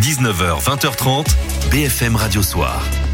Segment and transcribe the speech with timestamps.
[0.00, 1.36] 19h, 20h30,
[1.70, 3.07] BFM Radio Soir.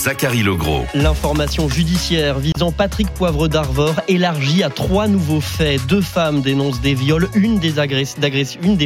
[0.00, 0.86] Zachary Legros.
[0.94, 5.78] L'information judiciaire visant Patrick Poivre d'Arvor élargie à trois nouveaux faits.
[5.88, 7.68] Deux femmes dénoncent des viols, une des,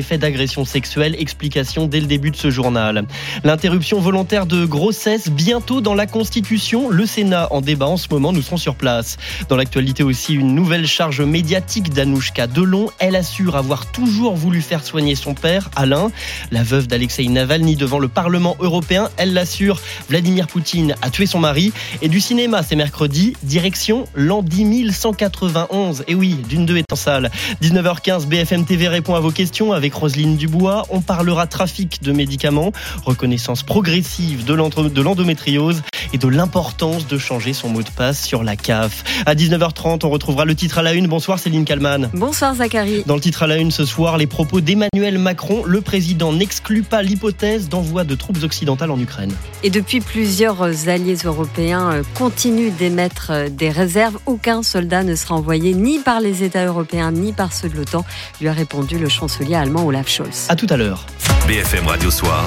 [0.03, 1.14] faits d'agression sexuelle.
[1.16, 3.05] Explication dès le début de ce journal.
[3.45, 6.89] L'interruption volontaire de grossesse bientôt dans la Constitution.
[6.89, 8.33] Le Sénat en débat en ce moment.
[8.33, 9.17] Nous serons sur place.
[9.49, 12.91] Dans l'actualité aussi, une nouvelle charge médiatique d'Anouchka Delon.
[12.99, 16.11] Elle assure avoir toujours voulu faire soigner son père, Alain.
[16.51, 19.11] La veuve d'Alexei Navalny devant le Parlement européen.
[19.17, 19.80] Elle l'assure.
[20.09, 21.73] Vladimir Poutine a tué son mari.
[22.01, 26.05] Et du cinéma, c'est mercredi, direction l'an 10191.
[26.09, 27.30] Et oui, d'une deux est en salle.
[27.63, 30.87] 19h15, BFM TV répond à vos questions avec Roselyne Dubois.
[30.89, 32.73] On parlera trafic de médicaments,
[33.05, 35.83] reconnaissance progressive de l'endométriose
[36.15, 39.05] et de l'importance de changer son mot de passe sur la CAF.
[39.27, 41.07] À 19h30, on retrouvera le titre à la une.
[41.07, 42.09] Bonsoir Céline Kalman.
[42.15, 43.02] Bonsoir Zachary.
[43.07, 45.65] Dans le titre à la une ce soir, les propos d'Emmanuel Macron.
[45.66, 49.33] Le président n'exclut pas l'hypothèse d'envoi de troupes occidentales en Ukraine.
[49.63, 54.18] Et depuis plusieurs alliés européens euh, continuent d'émettre euh, des réserves.
[54.27, 58.05] Aucun soldat ne sera envoyé ni par les États européens ni par ceux de l'OTAN,
[58.41, 60.46] lui a répondu le chancelier allemand Olaf Scholz.
[60.49, 61.07] À tout à l'heure.
[61.46, 62.46] BFM Radio Soir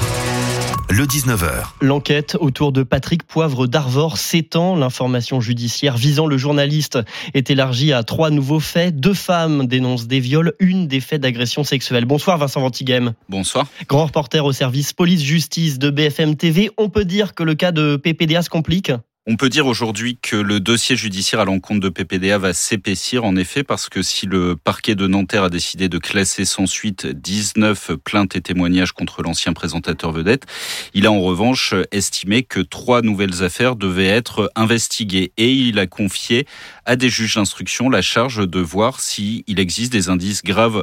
[0.90, 1.74] le 19h.
[1.80, 4.74] L'enquête autour de Patrick Poivre d'Arvor s'étend.
[4.74, 6.98] L'information judiciaire visant le journaliste
[7.34, 8.98] est élargie à trois nouveaux faits.
[8.98, 12.04] Deux femmes dénoncent des viols, une des faits d'agression sexuelle.
[12.04, 13.12] Bonsoir Vincent Ventighem.
[13.28, 13.66] Bonsoir.
[13.88, 16.70] Grand reporter au service police-justice de BFM TV.
[16.78, 18.92] On peut dire que le cas de PPDA se complique?
[19.30, 23.36] On peut dire aujourd'hui que le dossier judiciaire à l'encontre de PPDA va s'épaissir en
[23.36, 27.96] effet parce que si le parquet de Nanterre a décidé de classer sans suite 19
[28.02, 30.46] plaintes et témoignages contre l'ancien présentateur vedette,
[30.94, 35.86] il a en revanche estimé que trois nouvelles affaires devaient être investiguées et il a
[35.86, 36.46] confié
[36.86, 40.82] à des juges d'instruction la charge de voir s'il existe des indices graves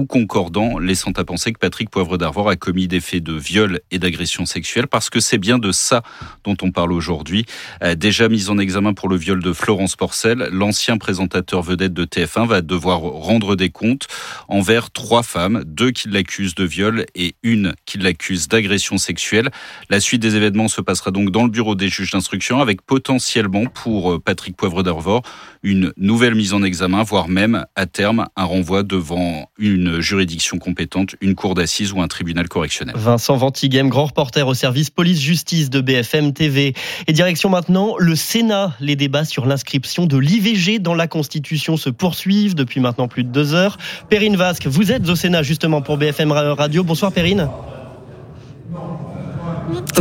[0.00, 3.80] ou concordant, laissant à penser que Patrick Poivre d'Arvor a commis des faits de viol
[3.90, 6.02] et d'agression sexuelle, parce que c'est bien de ça
[6.42, 7.44] dont on parle aujourd'hui.
[7.82, 12.06] Euh, déjà mis en examen pour le viol de Florence Porcel, l'ancien présentateur vedette de
[12.06, 14.06] TF1 va devoir rendre des comptes
[14.48, 19.50] envers trois femmes, deux qui l'accusent de viol et une qui l'accuse d'agression sexuelle.
[19.90, 23.66] La suite des événements se passera donc dans le bureau des juges d'instruction, avec potentiellement
[23.66, 25.22] pour euh, Patrick Poivre d'Arvor
[25.62, 31.16] une nouvelle mise en examen, voire même à terme un renvoi devant une juridiction compétente,
[31.20, 32.94] une cour d'assises ou un tribunal correctionnel.
[32.96, 36.74] Vincent Ventighem, grand reporter au service police-justice de BFM TV.
[37.06, 38.76] Et direction maintenant le Sénat.
[38.80, 43.30] Les débats sur l'inscription de l'IVG dans la Constitution se poursuivent depuis maintenant plus de
[43.30, 43.78] deux heures.
[44.08, 46.84] Perrine Vasque, vous êtes au Sénat justement pour BFM Radio.
[46.84, 47.48] Bonsoir Perrine.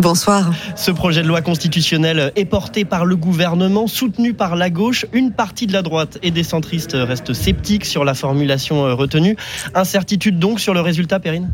[0.02, 0.52] Bonsoir.
[0.76, 5.06] Ce projet de loi constitutionnel est porté par le gouvernement, soutenu par la gauche.
[5.14, 9.36] Une partie de la droite et des centristes reste sceptique sur la formulation euh, retenue.
[9.74, 11.52] Incertitude donc sur le résultat, Perrine?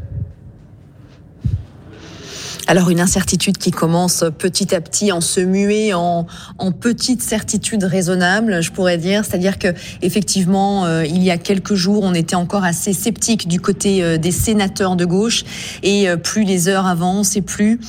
[2.68, 6.26] Alors une incertitude qui commence petit à petit en se muer en,
[6.58, 9.24] en petite certitude raisonnable, je pourrais dire.
[9.26, 13.60] C'est-à-dire que effectivement, euh, il y a quelques jours, on était encore assez sceptique du
[13.60, 15.44] côté euh, des sénateurs de gauche,
[15.84, 17.80] et plus les heures avancent et plus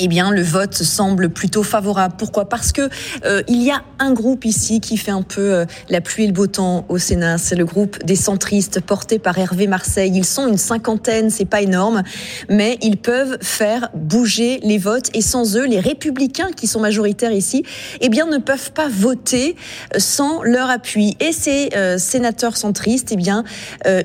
[0.00, 2.14] eh bien, le vote semble plutôt favorable.
[2.18, 2.48] Pourquoi?
[2.48, 2.88] Parce que
[3.24, 6.26] euh, il y a un groupe ici qui fait un peu euh, la pluie et
[6.26, 7.38] le beau temps au Sénat.
[7.38, 10.10] C'est le groupe des centristes porté par Hervé Marseille.
[10.12, 12.02] Ils sont une cinquantaine, c'est pas énorme,
[12.48, 15.10] mais ils peuvent faire bouger les votes.
[15.14, 17.64] Et sans eux, les républicains qui sont majoritaires ici,
[18.00, 19.54] eh bien, ne peuvent pas voter
[19.96, 21.16] sans leur appui.
[21.20, 23.44] Et ces euh, sénateurs centristes, eh bien,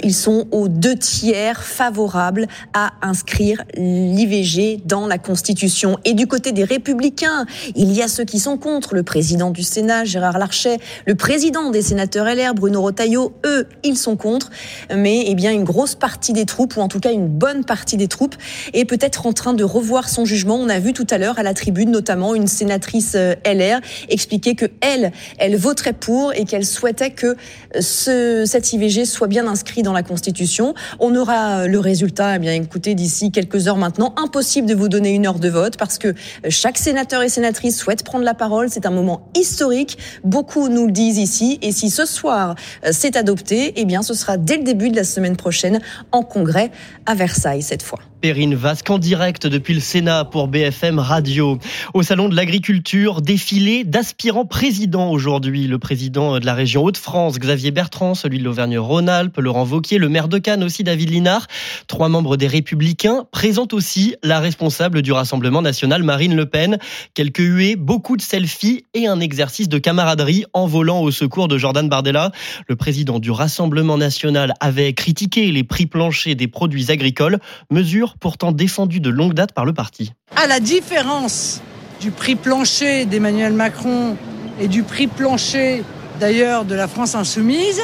[0.03, 5.68] ils sont aux deux tiers favorables à inscrire l'IVG dans la Constitution.
[6.05, 8.95] Et du côté des républicains, il y a ceux qui sont contre.
[8.95, 13.97] Le président du Sénat, Gérard Larchet, le président des sénateurs LR, Bruno Rotaillot, eux, ils
[13.97, 14.49] sont contre.
[14.95, 17.97] Mais eh bien, une grosse partie des troupes, ou en tout cas une bonne partie
[17.97, 18.35] des troupes,
[18.73, 20.55] est peut-être en train de revoir son jugement.
[20.55, 23.79] On a vu tout à l'heure à la tribune, notamment une sénatrice euh, LR
[24.09, 27.35] expliquer que elle, elle voterait pour et qu'elle souhaitait que
[27.79, 30.73] ce, cet IVG soit bien inscrit dans la Constitution.
[30.99, 34.13] On aura le résultat, eh bien, écoutez, d'ici quelques heures maintenant.
[34.17, 36.13] Impossible de vous donner une heure de vote parce que
[36.49, 38.69] chaque sénateur et sénatrice souhaite prendre la parole.
[38.69, 39.97] C'est un moment historique.
[40.23, 41.59] Beaucoup nous le disent ici.
[41.61, 44.95] Et si ce soir euh, c'est adopté, eh bien, ce sera dès le début de
[44.95, 45.79] la semaine prochaine
[46.11, 46.71] en congrès
[47.05, 47.99] à Versailles cette fois.
[48.21, 51.57] Perrine Vasque en direct depuis le Sénat pour BFM Radio.
[51.93, 55.67] Au Salon de l'Agriculture, défilé d'aspirants présidents aujourd'hui.
[55.67, 60.27] Le président de la région Hauts-de-France, Xavier Bertrand, celui de l'Auvergne-Rhône-Alpes, Laurent Vauquier, le maire
[60.27, 61.47] de Cannes aussi, David Linard.
[61.87, 66.77] Trois membres des Républicains présentent aussi la responsable du Rassemblement national, Marine Le Pen.
[67.13, 71.57] Quelques huées, beaucoup de selfies et un exercice de camaraderie en volant au secours de
[71.57, 72.31] Jordan Bardella.
[72.67, 77.39] Le président du Rassemblement national avait critiqué les prix planchers des produits agricoles,
[77.71, 80.13] mesure pourtant défendue de longue date par le parti.
[80.35, 81.61] À la différence
[82.01, 84.15] du prix plancher d'Emmanuel Macron
[84.59, 85.83] et du prix plancher
[86.19, 87.81] d'ailleurs de la France insoumise,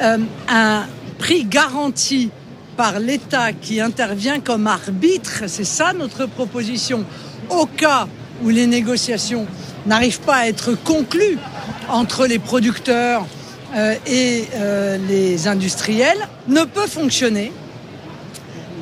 [0.00, 0.18] euh,
[0.48, 0.84] un
[1.18, 2.30] prix garanti
[2.76, 7.04] par l'État qui intervient comme arbitre, c'est ça notre proposition,
[7.48, 8.06] au cas
[8.42, 9.46] où les négociations
[9.86, 11.38] n'arrivent pas à être conclues
[11.88, 13.26] entre les producteurs
[13.74, 17.52] euh, et euh, les industriels, ne peut fonctionner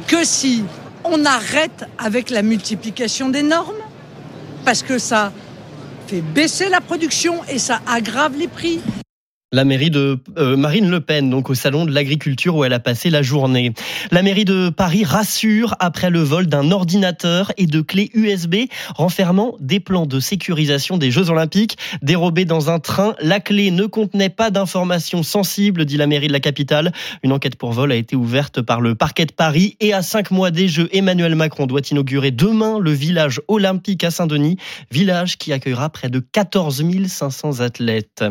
[0.06, 0.64] que si
[1.04, 3.74] on arrête avec la multiplication des normes,
[4.64, 5.32] parce que ça
[6.06, 8.80] fait baisser la production et ça aggrave les prix
[9.54, 12.80] la mairie de euh, Marine Le Pen, donc au salon de l'agriculture où elle a
[12.80, 13.72] passé la journée.
[14.10, 18.56] La mairie de Paris rassure après le vol d'un ordinateur et de clés USB
[18.96, 23.14] renfermant des plans de sécurisation des Jeux Olympiques dérobés dans un train.
[23.20, 26.92] La clé ne contenait pas d'informations sensibles, dit la mairie de la capitale.
[27.22, 30.32] Une enquête pour vol a été ouverte par le parquet de Paris et à cinq
[30.32, 34.56] mois des Jeux, Emmanuel Macron doit inaugurer demain le village olympique à Saint-Denis,
[34.90, 38.24] village qui accueillera près de 14 500 athlètes.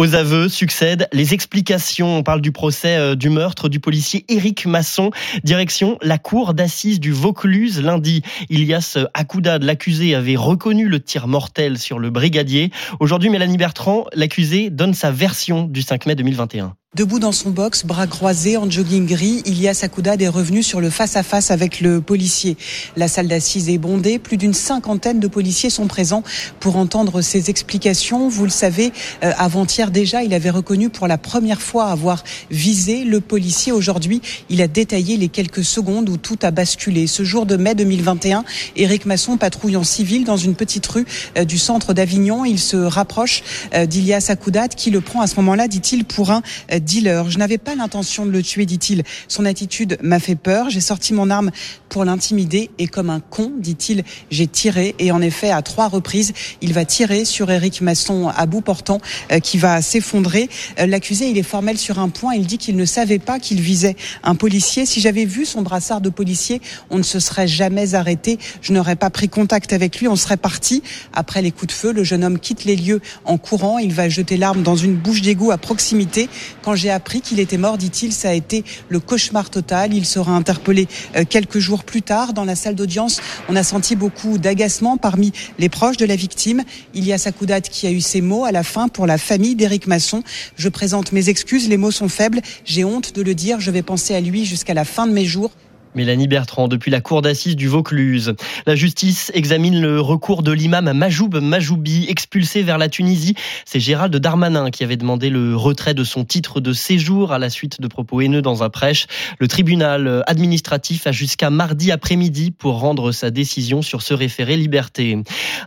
[0.00, 2.16] Aux aveux succèdent les explications.
[2.16, 5.10] On parle du procès euh, du meurtre du policier Éric Masson.
[5.44, 8.22] Direction la cour d'assises du Vaucluse lundi.
[8.48, 12.70] Ilias Akoudad, l'accusé, avait reconnu le tir mortel sur le brigadier.
[12.98, 16.76] Aujourd'hui, Mélanie Bertrand, l'accusé, donne sa version du 5 mai 2021.
[16.96, 20.90] Debout dans son box, bras croisés, en jogging gris, Ilias Akoudad est revenu sur le
[20.90, 22.56] face-à-face avec le policier.
[22.96, 24.18] La salle d'assises est bondée.
[24.18, 26.24] Plus d'une cinquantaine de policiers sont présents
[26.58, 28.28] pour entendre ses explications.
[28.28, 28.92] Vous le savez,
[29.22, 33.70] euh, avant-hier déjà, il avait reconnu pour la première fois avoir visé le policier.
[33.70, 37.06] Aujourd'hui, il a détaillé les quelques secondes où tout a basculé.
[37.06, 38.44] Ce jour de mai 2021,
[38.74, 41.06] Éric Masson patrouille en civil dans une petite rue
[41.38, 42.44] euh, du centre d'Avignon.
[42.44, 43.44] Il se rapproche
[43.74, 46.42] euh, d'Ilias Akoudad qui le prend à ce moment-là, dit-il, pour un
[46.80, 47.30] dealer.
[47.30, 49.02] Je n'avais pas l'intention de le tuer, dit-il.
[49.28, 50.70] Son attitude m'a fait peur.
[50.70, 51.50] J'ai sorti mon arme
[51.88, 54.94] pour l'intimider et comme un con, dit-il, j'ai tiré.
[54.98, 59.00] Et en effet, à trois reprises, il va tirer sur Eric Masson à bout portant
[59.32, 60.48] euh, qui va s'effondrer.
[60.78, 62.34] Euh, l'accusé, il est formel sur un point.
[62.34, 64.86] Il dit qu'il ne savait pas qu'il visait un policier.
[64.86, 66.60] Si j'avais vu son brassard de policier,
[66.90, 68.38] on ne se serait jamais arrêté.
[68.62, 70.08] Je n'aurais pas pris contact avec lui.
[70.08, 70.82] On serait parti.
[71.12, 73.78] Après les coups de feu, le jeune homme quitte les lieux en courant.
[73.78, 76.28] Il va jeter l'arme dans une bouche d'égout à proximité.
[76.62, 79.94] Quand j'ai appris qu'il était mort, dit-il, ça a été le cauchemar total.
[79.94, 82.32] Il sera interpellé euh, quelques jours plus tard.
[82.32, 86.62] Dans la salle d'audience, on a senti beaucoup d'agacement parmi les proches de la victime.
[86.94, 89.54] Il y a Sakoudat qui a eu ces mots à la fin pour la famille
[89.54, 90.22] d'Éric Masson.
[90.56, 92.40] Je présente mes excuses, les mots sont faibles.
[92.64, 93.60] J'ai honte de le dire.
[93.60, 95.50] Je vais penser à lui jusqu'à la fin de mes jours.
[95.94, 98.34] Mélanie Bertrand, depuis la cour d'assises du Vaucluse.
[98.66, 103.34] La justice examine le recours de l'imam Majoub Majoubi, expulsé vers la Tunisie.
[103.64, 107.50] C'est Gérald Darmanin qui avait demandé le retrait de son titre de séjour à la
[107.50, 109.06] suite de propos haineux dans un prêche.
[109.38, 115.18] Le tribunal administratif a jusqu'à mardi après-midi pour rendre sa décision sur ce référé liberté.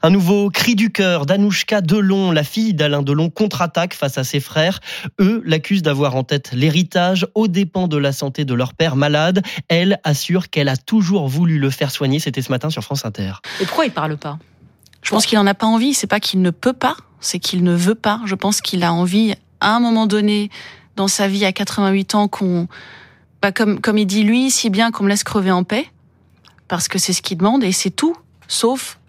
[0.02, 4.40] Un nouveau cri du cœur d'Anouchka Delon, la fille d'Alain Delon, contre-attaque face à ses
[4.40, 4.80] frères.
[5.20, 9.42] Eux l'accusent d'avoir en tête l'héritage aux dépens de la santé de leur père malade.
[10.14, 12.20] Assure qu'elle a toujours voulu le faire soigner.
[12.20, 13.34] C'était ce matin sur France Inter.
[13.60, 14.38] Et pourquoi il parle pas?
[15.02, 15.96] Je pense qu'il n'en a pas envie.
[15.96, 18.22] C'est pas qu'il ne peut pas, c'est qu'il ne veut pas.
[18.26, 20.52] Je pense qu'il a envie, à un moment donné,
[20.96, 22.68] dans sa vie à 88 ans, qu'on,
[23.42, 25.88] bah, comme, comme il dit lui, si bien qu'on me laisse crever en paix,
[26.68, 28.16] parce que c'est ce qu'il demande et c'est tout,
[28.48, 29.00] sauf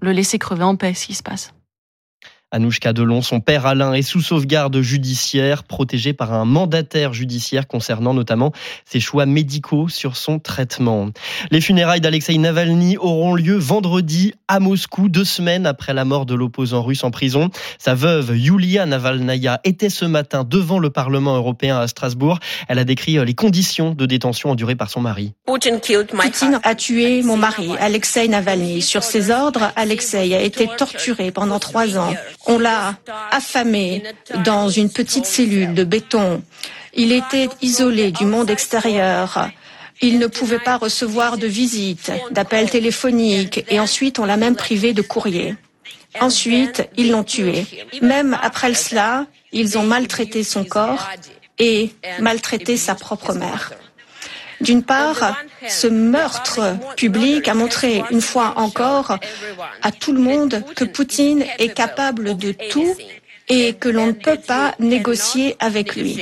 [0.00, 1.52] le laisser crever en paix, ce qui se passe.
[2.50, 8.14] Anouchka Delon, son père Alain est sous sauvegarde judiciaire, protégé par un mandataire judiciaire concernant
[8.14, 8.52] notamment
[8.86, 11.10] ses choix médicaux sur son traitement.
[11.50, 16.34] Les funérailles d'Alexei Navalny auront lieu vendredi à Moscou, deux semaines après la mort de
[16.34, 17.50] l'opposant russe en prison.
[17.78, 22.38] Sa veuve, Yulia Navalnaya, était ce matin devant le Parlement européen à Strasbourg.
[22.68, 25.34] Elle a décrit les conditions de détention endurées par son mari.
[25.44, 25.80] Poutine
[26.62, 28.80] a tué mon mari, Alexei Navalny.
[28.80, 32.14] Sur ses ordres, Alexei a été torturé pendant trois ans.
[32.48, 32.96] On l'a
[33.30, 34.02] affamé
[34.44, 36.42] dans une petite cellule de béton.
[36.94, 39.50] Il était isolé du monde extérieur.
[40.00, 44.92] Il ne pouvait pas recevoir de visites, d'appels téléphoniques et ensuite on l'a même privé
[44.94, 45.56] de courrier.
[46.20, 47.66] Ensuite, ils l'ont tué.
[48.00, 51.06] Même après cela, ils ont maltraité son corps
[51.58, 51.90] et
[52.20, 53.72] maltraité sa propre mère.
[54.60, 55.36] D'une part,
[55.68, 59.16] ce meurtre public a montré une fois encore
[59.82, 62.94] à tout le monde que Poutine est capable de tout
[63.48, 66.16] et que l'on ne peut pas négocier avec lui.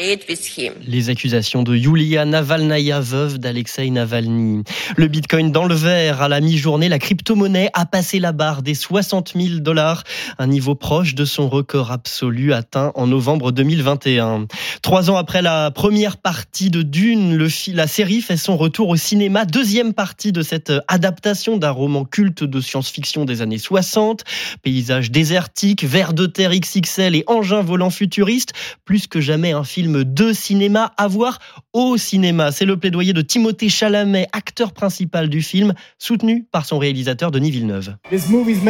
[0.87, 4.63] Les accusations de Yulia Navalnaya, veuve d'Alexei Navalny.
[4.97, 8.75] Le bitcoin dans le vert à la mi-journée, la crypto-monnaie a passé la barre des
[8.75, 10.05] 60 000 dollars,
[10.39, 14.47] un niveau proche de son record absolu atteint en novembre 2021.
[14.83, 17.37] Trois ans après la première partie de Dune,
[17.73, 19.45] la série fait son retour au cinéma.
[19.45, 24.25] Deuxième partie de cette adaptation d'un roman culte de science-fiction des années 60.
[24.63, 28.53] Paysages désertiques, vers de terre XXL et engins volants futuristes.
[28.85, 31.39] Plus que jamais un film de cinéma à voir
[31.73, 32.53] au cinéma.
[32.53, 37.51] C'est le plaidoyer de Timothée Chalamet, acteur principal du film, soutenu par son réalisateur Denis
[37.51, 37.97] Villeneuve.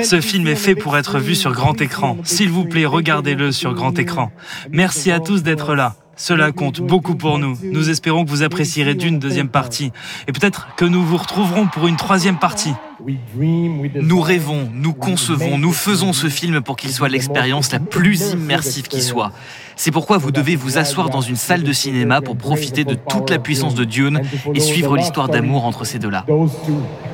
[0.05, 2.17] Ce film est fait pour être vu sur grand écran.
[2.25, 4.31] S'il vous plaît, regardez-le sur grand écran.
[4.71, 5.97] Merci à tous d'être là.
[6.17, 7.59] Cela compte beaucoup pour nous.
[7.63, 9.93] Nous espérons que vous apprécierez d'une deuxième partie.
[10.27, 12.73] Et peut-être que nous vous retrouverons pour une troisième partie.
[13.05, 18.89] Nous rêvons, nous concevons, nous faisons ce film pour qu'il soit l'expérience la plus immersive
[18.89, 19.33] qui soit.
[19.79, 23.29] C'est pourquoi vous devez vous asseoir dans une salle de cinéma pour profiter de toute
[23.29, 24.23] la puissance de Dune
[24.55, 26.25] et suivre l'histoire d'amour entre ces deux-là.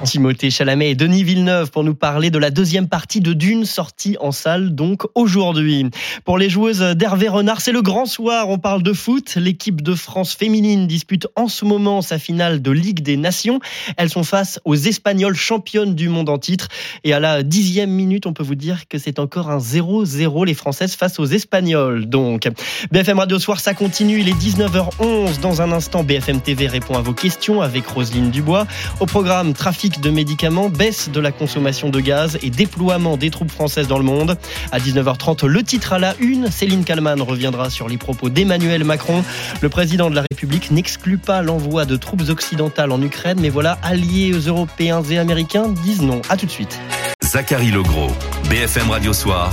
[0.04, 4.16] Timothée Chalamet et Denis Villeneuve pour nous parler de la deuxième partie de Dune sortie
[4.20, 5.90] en salle donc aujourd'hui.
[6.24, 9.34] Pour les joueuses d'Hervé Renard, c'est le grand soir, on parle de foot.
[9.34, 13.58] L'équipe de France féminine dispute en ce moment sa finale de Ligue des Nations.
[13.96, 15.34] Elles sont face aux Espagnols
[15.72, 16.68] du monde en titre.
[17.02, 20.54] Et à la dixième minute, on peut vous dire que c'est encore un 0-0 les
[20.54, 22.06] Françaises face aux Espagnols.
[22.06, 22.48] Donc,
[22.90, 24.20] BFM Radio Soir, ça continue.
[24.20, 25.40] Il est 19h11.
[25.40, 28.66] Dans un instant, BFM TV répond à vos questions avec Roselyne Dubois.
[29.00, 33.50] Au programme, trafic de médicaments, baisse de la consommation de gaz et déploiement des troupes
[33.50, 34.36] françaises dans le monde.
[34.72, 36.50] À 19h30, le titre à la une.
[36.50, 39.24] Céline Kallmann reviendra sur les propos d'Emmanuel Macron.
[39.62, 43.78] Le président de la République n'exclut pas l'envoi de troupes occidentales en Ukraine, mais voilà,
[43.82, 46.21] alliés européens et américains disent non.
[46.28, 46.78] À tout de suite.
[47.23, 48.11] Zachary Legros,
[48.49, 49.52] BFM Radio Soir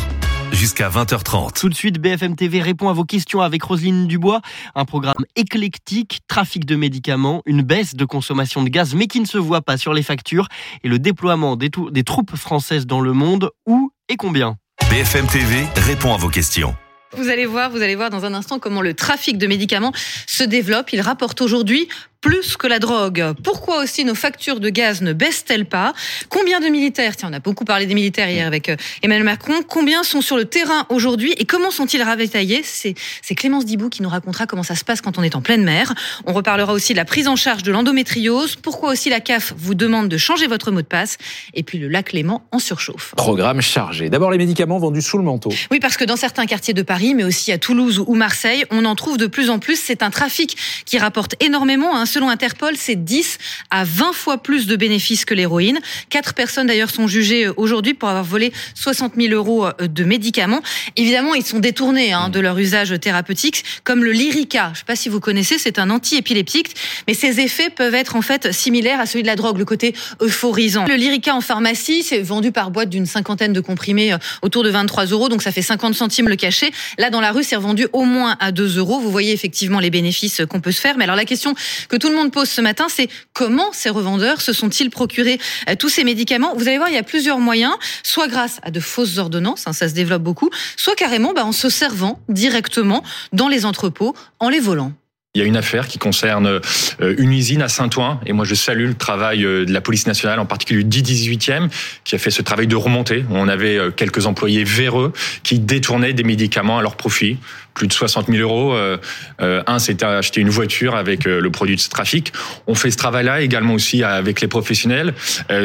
[0.51, 1.60] jusqu'à 20h30.
[1.60, 4.42] Tout de suite, BFM TV répond à vos questions avec Roselyne Dubois.
[4.75, 9.25] Un programme éclectique, trafic de médicaments, une baisse de consommation de gaz, mais qui ne
[9.25, 10.48] se voit pas sur les factures,
[10.84, 13.51] et le déploiement des, des troupes françaises dans le monde.
[13.66, 14.58] Où et combien?
[14.89, 16.75] BFM TV répond à vos questions.
[17.18, 19.92] Vous allez voir, vous allez voir dans un instant comment le trafic de médicaments
[20.28, 20.94] se développe.
[20.94, 21.88] Il rapporte aujourd'hui
[22.21, 23.33] plus que la drogue.
[23.43, 25.93] Pourquoi aussi nos factures de gaz ne baissent-elles pas
[26.27, 29.53] Combien de militaires, tiens on a beaucoup parlé des militaires hier avec euh, Emmanuel Macron,
[29.65, 32.95] combien sont sur le terrain aujourd'hui et comment sont-ils ravitaillés C'est
[33.35, 35.93] Clémence Dibou qui nous racontera comment ça se passe quand on est en pleine mer.
[36.25, 39.75] On reparlera aussi de la prise en charge de l'endométriose, pourquoi aussi la CAF vous
[39.75, 41.17] demande de changer votre mot de passe
[41.53, 43.13] et puis le lac Léman en surchauffe.
[43.15, 44.09] Programme chargé.
[44.09, 45.51] D'abord les médicaments vendus sous le manteau.
[45.71, 48.83] Oui parce que dans certains quartiers de Paris mais aussi à Toulouse ou Marseille, on
[48.83, 49.79] en trouve de plus en plus.
[49.79, 51.95] C'est un trafic qui rapporte énormément.
[51.95, 52.05] Hein.
[52.10, 53.38] Selon Interpol, c'est 10
[53.70, 55.80] à 20 fois plus de bénéfices que l'héroïne.
[56.10, 60.04] Quatre personnes d'ailleurs sont jugées euh, aujourd'hui pour avoir volé 60 000 euros euh, de
[60.04, 60.62] médicaments.
[60.96, 64.66] Évidemment, ils sont détournés hein, de leur usage thérapeutique, comme le Lyrica.
[64.68, 66.75] Je ne sais pas si vous connaissez, c'est un anti-épileptique,
[67.08, 69.94] mais ses effets peuvent être en fait similaires à celui de la drogue, le côté
[70.20, 70.86] euphorisant.
[70.86, 74.72] Le Lyrica en pharmacie, c'est vendu par boîte d'une cinquantaine de comprimés euh, autour de
[74.72, 76.72] 23 euros, donc ça fait 50 centimes le cachet.
[76.98, 79.00] Là, dans la rue, c'est revendu au moins à 2 euros.
[79.00, 80.98] Vous voyez effectivement les bénéfices qu'on peut se faire.
[80.98, 81.54] Mais alors la question
[81.88, 85.39] que tout le monde pose ce matin, c'est comment ces revendeurs se sont-ils procurés
[85.70, 86.53] euh, tous ces médicaments?
[86.56, 89.74] Vous allez voir, il y a plusieurs moyens, soit grâce à de fausses ordonnances, hein,
[89.74, 93.03] ça se développe beaucoup, soit carrément bah, en se servant directement
[93.34, 94.94] dans les entrepôts, en les volant.
[95.36, 98.56] Il y a une affaire qui concerne euh, une usine à Saint-Ouen et moi je
[98.56, 101.70] salue le travail euh, de la police nationale, en particulier du 10-18e,
[102.03, 103.24] qui a fait ce travail de remontée.
[103.29, 105.13] On avait quelques employés véreux
[105.44, 107.38] qui détournaient des médicaments à leur profit
[107.79, 108.74] plus de 60 000 euros.
[108.74, 108.98] Euh,
[109.41, 112.33] euh, un, c'était acheter une voiture avec euh, le produit de ce trafic.
[112.67, 115.13] On fait ce travail-là également aussi avec les professionnels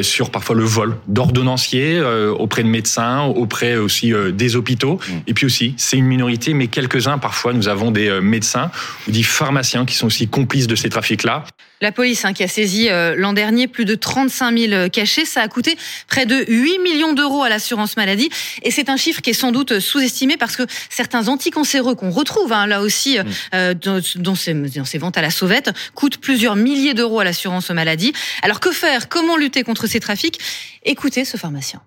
[0.02, 2.00] sur parfois le vol d'ordonnanciers
[2.38, 4.94] auprès de médecins, auprès aussi des hôpitaux.
[4.94, 5.12] Mmh.
[5.26, 8.70] Et puis aussi, c'est une minorité, mais quelques-uns parfois, nous avons des médecins
[9.08, 11.44] ou des pharmaciens qui sont aussi complices de ces trafics-là.
[11.80, 15.42] La police hein, qui a saisi euh, l'an dernier plus de 35 000 cachets, ça
[15.42, 15.76] a coûté
[16.06, 18.30] près de 8 millions d'euros à l'assurance maladie.
[18.62, 22.52] Et c'est un chiffre qui est sans doute sous-estimé parce que certains anticancéreux qu'on retrouve
[22.52, 23.24] hein, là aussi mm.
[23.54, 27.70] euh, dans, ces, dans, ces, ventes à la sauvette coûtent plusieurs milliers d'euros à l'assurance
[27.70, 28.12] maladie.
[28.42, 29.08] Alors que faire?
[29.08, 30.38] Comment lutter contre ces trafics?
[30.84, 31.82] Écoutez ce pharmacien.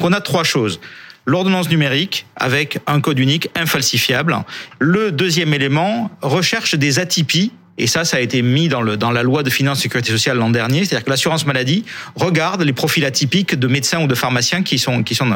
[0.00, 0.78] On a trois choses
[1.28, 4.34] l'ordonnance numérique avec un code unique infalsifiable.
[4.78, 9.10] Le deuxième élément, recherche des atypies et ça, ça a été mis dans, le, dans
[9.10, 10.84] la loi de finances et sécurité sociale l'an dernier.
[10.84, 11.84] C'est-à-dire que l'assurance maladie
[12.16, 15.30] regarde les profils atypiques de médecins ou de pharmaciens qui sont qui sont.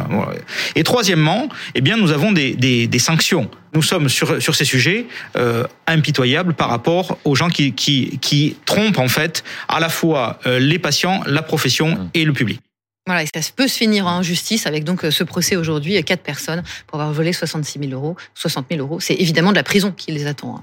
[0.74, 3.48] Et troisièmement, eh bien, nous avons des, des, des sanctions.
[3.74, 5.06] Nous sommes sur sur ces sujets
[5.36, 10.40] euh, impitoyables par rapport aux gens qui qui qui trompent en fait à la fois
[10.46, 12.60] euh, les patients, la profession et le public.
[13.06, 16.62] Voilà, et ça peut se finir en justice avec donc ce procès aujourd'hui, quatre personnes
[16.86, 19.00] pour avoir volé 66 000 euros, 60 000 euros.
[19.00, 20.62] C'est évidemment de la prison qui les attend.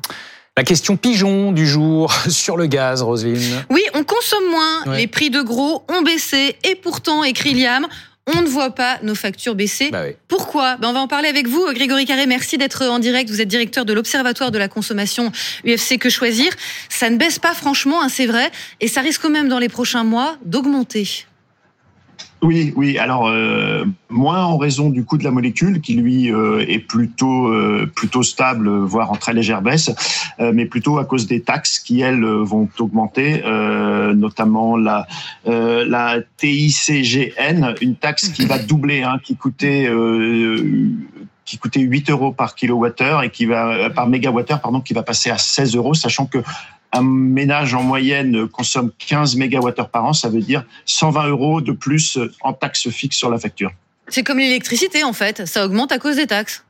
[0.59, 3.63] La question pigeon du jour sur le gaz, Roselyne.
[3.69, 4.97] Oui, on consomme moins, Ouais.
[4.97, 7.87] les prix de gros ont baissé et pourtant, écrit Liam,
[8.35, 9.89] on ne voit pas nos factures baisser.
[9.89, 10.15] Bah oui.
[10.27, 10.75] Pourquoi?
[10.75, 12.25] Ben On va en parler avec vous, Grégory Carré.
[12.25, 13.29] Merci d'être en direct.
[13.29, 15.31] Vous êtes directeur de l'Observatoire de la consommation
[15.65, 16.51] UFC Que Choisir.
[16.89, 18.51] Ça ne baisse pas franchement, hein, c'est vrai,
[18.81, 21.25] et ça risque quand même dans les prochains mois d'augmenter.
[22.41, 22.97] Oui, oui.
[22.97, 27.47] Alors euh, moins en raison du coût de la molécule qui lui euh, est plutôt
[27.47, 29.91] euh, plutôt stable, voire en très légère baisse,
[30.39, 35.05] euh, mais plutôt à cause des taxes qui elles vont augmenter, euh, notamment la
[35.47, 39.89] euh, la TICGN, une taxe qui va doubler, hein, qui coûtait
[41.43, 45.29] qui coûtait 8 euros par kilowattheure et qui va par mégawattheure pardon qui va passer
[45.29, 46.37] à 16 euros, sachant que
[46.91, 51.71] un ménage en moyenne consomme 15 mégawattheures par an, ça veut dire 120 euros de
[51.71, 53.71] plus en taxes fixes sur la facture.
[54.07, 56.63] C'est comme l'électricité en fait, ça augmente à cause des taxes.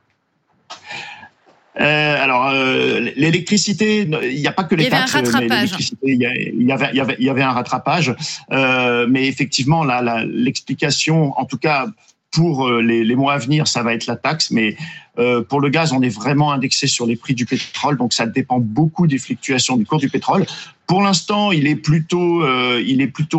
[1.78, 5.06] Euh, alors, euh, l'électricité, il n'y a pas que les Il y avait un
[5.48, 8.14] taxes, il y, avait, il y avait, il y avait un rattrapage.
[8.50, 11.86] Euh, mais effectivement, l'explication, en tout cas
[12.32, 14.52] pour les, les mois à venir, ça va être la taxe.
[14.52, 14.76] Mais
[15.20, 18.26] euh, pour le gaz, on est vraiment indexé sur les prix du pétrole, donc ça
[18.26, 20.46] dépend beaucoup des fluctuations du cours du pétrole.
[20.86, 22.82] Pour l'instant, il est plutôt, euh,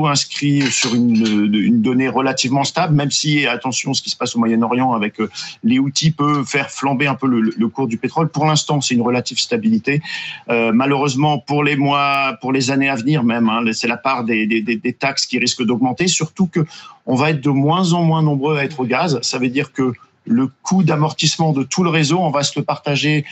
[0.05, 4.93] inscrit sur une, donnée relativement stable, même si attention, ce qui se passe au Moyen-Orient
[4.93, 5.29] avec euh,
[5.63, 8.29] les outils peut faire flamber un peu le, cours du pétrole.
[8.29, 10.01] Pour l'instant, c'est une relative stabilité.
[10.47, 14.45] Malheureusement, pour les mois, pour les années à venir même, hein, c'est la part des-
[14.45, 16.07] des taxes qui risque d'augmenter.
[16.07, 16.61] Surtout que
[17.05, 19.19] on va être de moins en moins nombreux à être au gaz.
[19.21, 19.93] Ça veut dire que
[20.25, 23.25] le coût d'amortissement de tout le réseau, on va se le partager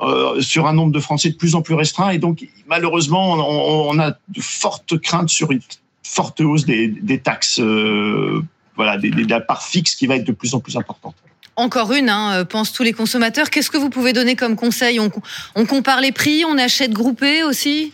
[0.00, 2.10] euh, sur un nombre de Français de plus en plus restreint.
[2.10, 5.60] Et donc, malheureusement, on, a de fortes craintes sur une
[6.04, 8.42] forte hausse des, taxes, euh,
[8.76, 11.14] voilà, des- de la part fixe qui va être de plus en plus importante.
[11.56, 13.50] Encore une, hein, euh, pensent tous les consommateurs.
[13.50, 15.00] Qu'est-ce que vous pouvez donner comme conseil?
[15.00, 15.10] On,
[15.56, 17.92] on compare les prix, on achète groupé aussi?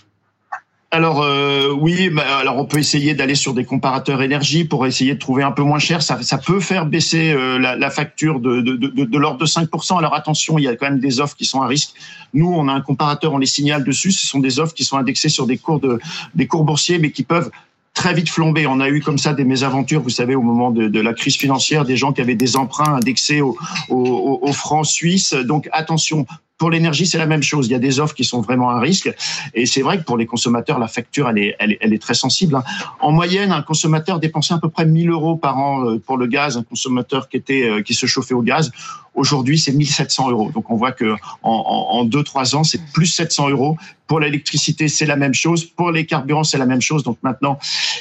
[0.93, 5.15] Alors euh, oui, bah, alors on peut essayer d'aller sur des comparateurs énergie pour essayer
[5.15, 6.01] de trouver un peu moins cher.
[6.01, 9.47] Ça, ça peut faire baisser euh, la, la facture de, de, de, de l'ordre de
[9.47, 9.99] 5%.
[9.99, 11.91] Alors attention, il y a quand même des offres qui sont à risque.
[12.35, 14.13] Nous, on a un comparateur, on les signale dessus.
[14.13, 15.99] Ce sont des offres qui sont indexées sur des cours de
[16.37, 17.51] des cours boursiers, mais qui peuvent
[17.93, 18.69] très vite flamber.
[18.69, 21.37] On a eu comme ça des mésaventures, vous savez, au moment de, de la crise
[21.37, 23.57] financière, des gens qui avaient des emprunts indexés au,
[23.89, 25.33] au, au, au franc suisse.
[25.33, 26.27] Donc attention,
[26.59, 27.67] pour l'énergie, c'est la même chose.
[27.67, 29.13] Il y a des offres qui sont vraiment à risque.
[29.55, 32.01] Et c'est vrai que pour les consommateurs, la facture, elle est, elle est, elle est
[32.01, 32.57] très sensible.
[32.57, 32.65] hein.
[33.01, 36.27] En moyenne, un consommateur dépensait à peu près 1000 euros par an euh, pour le
[36.27, 36.57] gaz.
[36.57, 38.71] Un consommateur qui était, euh, qui se chauffait au gaz.
[39.15, 40.51] Aujourd'hui, c'est 1700 euros.
[40.51, 43.77] Donc, on voit que en, en, en deux, trois ans, c'est plus 700 euros.
[44.07, 45.65] Pour l'électricité, c'est la même chose.
[45.65, 47.03] Pour les carburants, c'est la même chose.
[47.03, 47.59] Donc, maintenant,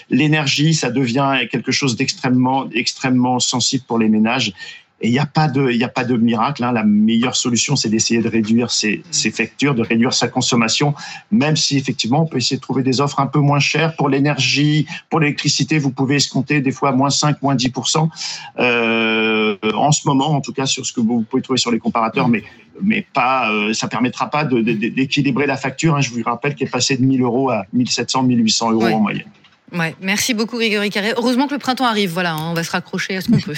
[0.09, 4.53] l'énergie, ça devient quelque chose d'extrêmement, extrêmement sensible pour les ménages.
[5.01, 6.63] Et il n'y a pas de, il a pas de miracle.
[6.63, 6.71] Hein.
[6.71, 10.93] La meilleure solution, c'est d'essayer de réduire ses, ses factures, de réduire sa consommation,
[11.31, 14.07] même si effectivement, on peut essayer de trouver des offres un peu moins chères pour
[14.07, 15.79] l'énergie, pour l'électricité.
[15.79, 18.07] Vous pouvez escompter des fois moins 5, moins 10%
[18.59, 21.79] euh, en ce moment, en tout cas sur ce que vous pouvez trouver sur les
[21.79, 22.43] comparateurs, mais
[22.81, 25.95] mais pas, euh, ça permettra pas d'équilibrer la facture.
[25.95, 26.01] Hein.
[26.01, 29.27] Je vous rappelle qu'elle est passée de 1000 euros à 1700, 1800 euros en moyenne.
[29.73, 31.13] Ouais, merci beaucoup Grégory Carré.
[31.17, 33.55] Heureusement que le printemps arrive, voilà, hein, on va se raccrocher à ce qu'on peut.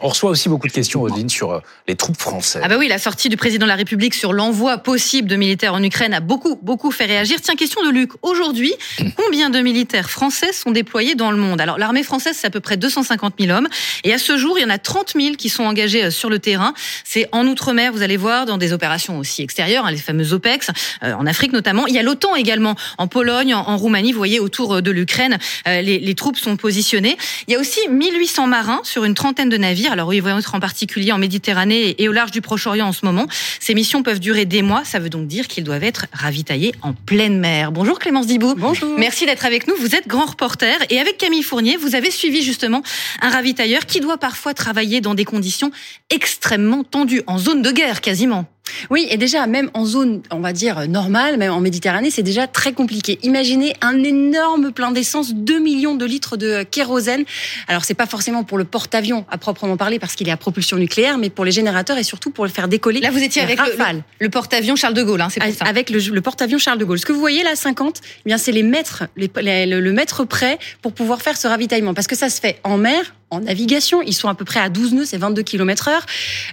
[0.00, 2.62] On reçoit aussi beaucoup de questions, Roselyne, sur euh, les troupes françaises.
[2.64, 5.74] Ah bah oui, la sortie du président de la République sur l'envoi possible de militaires
[5.74, 7.38] en Ukraine a beaucoup, beaucoup fait réagir.
[7.42, 8.12] Tiens, question de Luc.
[8.22, 8.72] Aujourd'hui,
[9.16, 11.60] combien de militaires français sont déployés dans le monde?
[11.60, 13.68] Alors, l'armée française, c'est à peu près 250 000 hommes.
[14.04, 16.30] Et à ce jour, il y en a 30 000 qui sont engagés euh, sur
[16.30, 16.72] le terrain.
[17.04, 20.70] C'est en Outre-mer, vous allez voir, dans des opérations aussi extérieures, hein, les fameuses OPEX,
[21.02, 21.86] euh, en Afrique notamment.
[21.86, 25.34] Il y a l'OTAN également, en Pologne, en, en Roumanie, vous voyez, autour de l'Ukraine,
[25.34, 27.16] euh, les, les troupes sont positionnées.
[27.48, 29.92] Il y a aussi 1800 marins sur une trentaine de navires.
[29.92, 33.04] Alors, ils vont être en particulier en Méditerranée et au large du Proche-Orient en ce
[33.04, 33.26] moment.
[33.60, 34.84] Ces missions peuvent durer des mois.
[34.84, 37.72] Ça veut donc dire qu'ils doivent être ravitaillés en pleine mer.
[37.72, 38.54] Bonjour Clémence Dibou.
[38.56, 38.98] Bonjour.
[38.98, 39.74] Merci d'être avec nous.
[39.76, 42.82] Vous êtes grand reporter et avec Camille Fournier, vous avez suivi justement
[43.20, 45.70] un ravitailleur qui doit parfois travailler dans des conditions
[46.10, 48.46] extrêmement tendues, en zone de guerre quasiment.
[48.90, 52.46] Oui, et déjà, même en zone, on va dire, normale, même en Méditerranée, c'est déjà
[52.46, 53.18] très compliqué.
[53.22, 57.24] Imaginez un énorme plein d'essence, 2 millions de litres de kérosène.
[57.68, 60.76] Alors, c'est pas forcément pour le porte-avions à proprement parler, parce qu'il est à propulsion
[60.76, 63.00] nucléaire, mais pour les générateurs et surtout pour le faire décoller.
[63.00, 63.76] Là, vous étiez avec le-
[64.20, 65.64] le, porte-avions Charles de Gaulle, hein, c'est pour ça.
[65.64, 66.98] Avec le, le porte-avions Charles de Gaulle.
[66.98, 69.92] Ce que vous voyez là, 50, eh bien, c'est les mètres, les- les- le, le
[69.92, 71.94] mètre près pour pouvoir faire ce ravitaillement.
[71.94, 74.02] Parce que ça se fait en mer, en navigation.
[74.02, 76.06] Ils sont à peu près à 12 nœuds, c'est 22 km heure.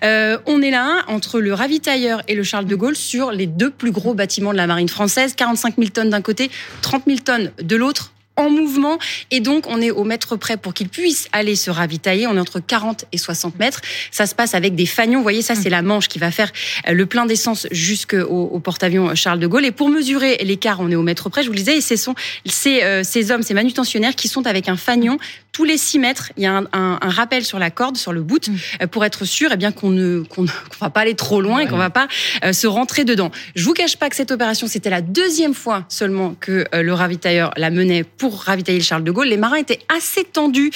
[0.04, 3.70] Euh, on est là, entre le ravitailleur et le Charles de Gaulle, sur les deux
[3.70, 5.36] plus gros bâtiments de la marine française.
[5.36, 6.50] 45 000 tonnes d'un côté,
[6.82, 8.14] 30 000 tonnes de l'autre.
[8.40, 8.98] En mouvement
[9.32, 12.28] et donc on est au mètre près pour qu'il puisse aller se ravitailler.
[12.28, 13.82] On est entre 40 et 60 mètres.
[14.12, 15.20] Ça se passe avec des fanions.
[15.20, 16.52] Vous voyez, ça c'est la manche qui va faire
[16.88, 19.66] euh, le plein d'essence jusqu'au au porte-avions Charles de Gaulle.
[19.66, 21.44] Et pour mesurer l'écart, on est au mètre près.
[21.44, 24.48] Je vous le disais, et ce sont ces, euh, ces hommes, ces manutentionnaires qui sont
[24.48, 25.18] avec un fanion
[25.52, 26.32] tous les 6 mètres.
[26.38, 28.56] Il y a un, un, un rappel sur la corde, sur le bout, mm.
[28.84, 30.46] euh, pour être sûr, eh bien qu'on ne qu'on
[30.80, 32.08] va pas aller trop loin et qu'on va pas
[32.52, 33.32] se rentrer dedans.
[33.56, 37.52] Je vous cache pas que cette opération, c'était la deuxième fois seulement que le ravitailleur
[37.58, 39.28] la menait pour ravitailler le Charles de Gaulle.
[39.28, 40.72] Les marins étaient assez tendus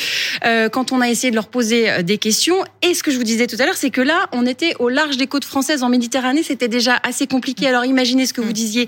[0.46, 2.64] euh, quand on a essayé de leur poser des questions.
[2.82, 4.90] Et ce que je vous disais tout à l'heure, c'est que là, on était au
[4.90, 6.44] large des côtes françaises en Méditerranée.
[6.44, 7.68] C'était déjà assez compliqué.
[7.68, 8.54] Alors imaginez ce que vous mm.
[8.54, 8.88] disiez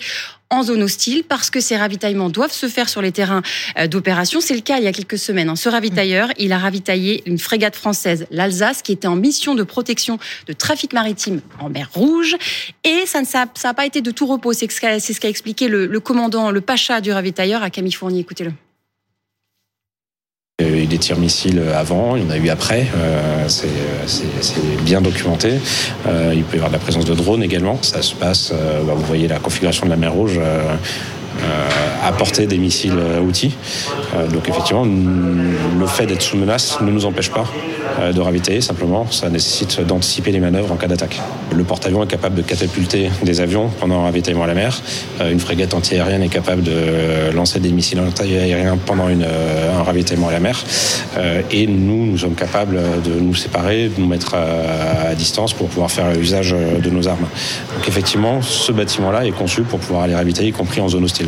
[0.49, 3.41] en zone hostile parce que ces ravitaillements doivent se faire sur les terrains
[3.77, 4.41] euh, d'opération.
[4.41, 5.49] C'est le cas il y a quelques semaines.
[5.49, 5.55] Hein.
[5.55, 10.19] Ce ravitailleur, il a ravitaillé une frégate française, l'Alsace, qui était en mission de protection
[10.47, 12.35] de trafic maritime en mer Rouge.
[12.83, 14.53] Et ça n'a pas été de tout repos.
[14.53, 18.21] C'est ce qu'a expliqué le, le commandant, le pacha du ravitailleur à Camille Fournier.
[18.21, 18.51] Écoutez-le.
[20.61, 23.45] Il y a eu des tirs missiles avant, il y en a eu après, euh,
[23.49, 25.55] c'est bien documenté.
[26.07, 27.77] Euh, il peut y avoir de la présence de drones également.
[27.81, 30.39] Ça se passe, euh, bah, vous voyez la configuration de la mer Rouge.
[32.03, 33.55] Apporter des missiles outils.
[34.31, 37.45] donc effectivement, le fait d'être sous menace ne nous empêche pas
[37.99, 41.21] euh, de ravitailler, simplement, ça nécessite d'anticiper les manœuvres en cas d'attaque.
[41.55, 44.81] Le porte-avions est capable de catapulter des avions pendant un ravitaillement à la mer.
[45.21, 49.83] Euh, une frégate antiaérienne est capable de lancer des missiles antiaériens pendant une, euh, un
[49.83, 50.63] ravitaillement à la mer.
[51.51, 55.67] Et nous, nous sommes capables de nous séparer, de nous mettre à, à distance pour
[55.67, 57.27] pouvoir faire usage de nos armes.
[57.75, 61.24] Donc effectivement, ce bâtiment-là est conçu pour pouvoir aller ravitailler, y compris en zone hostile.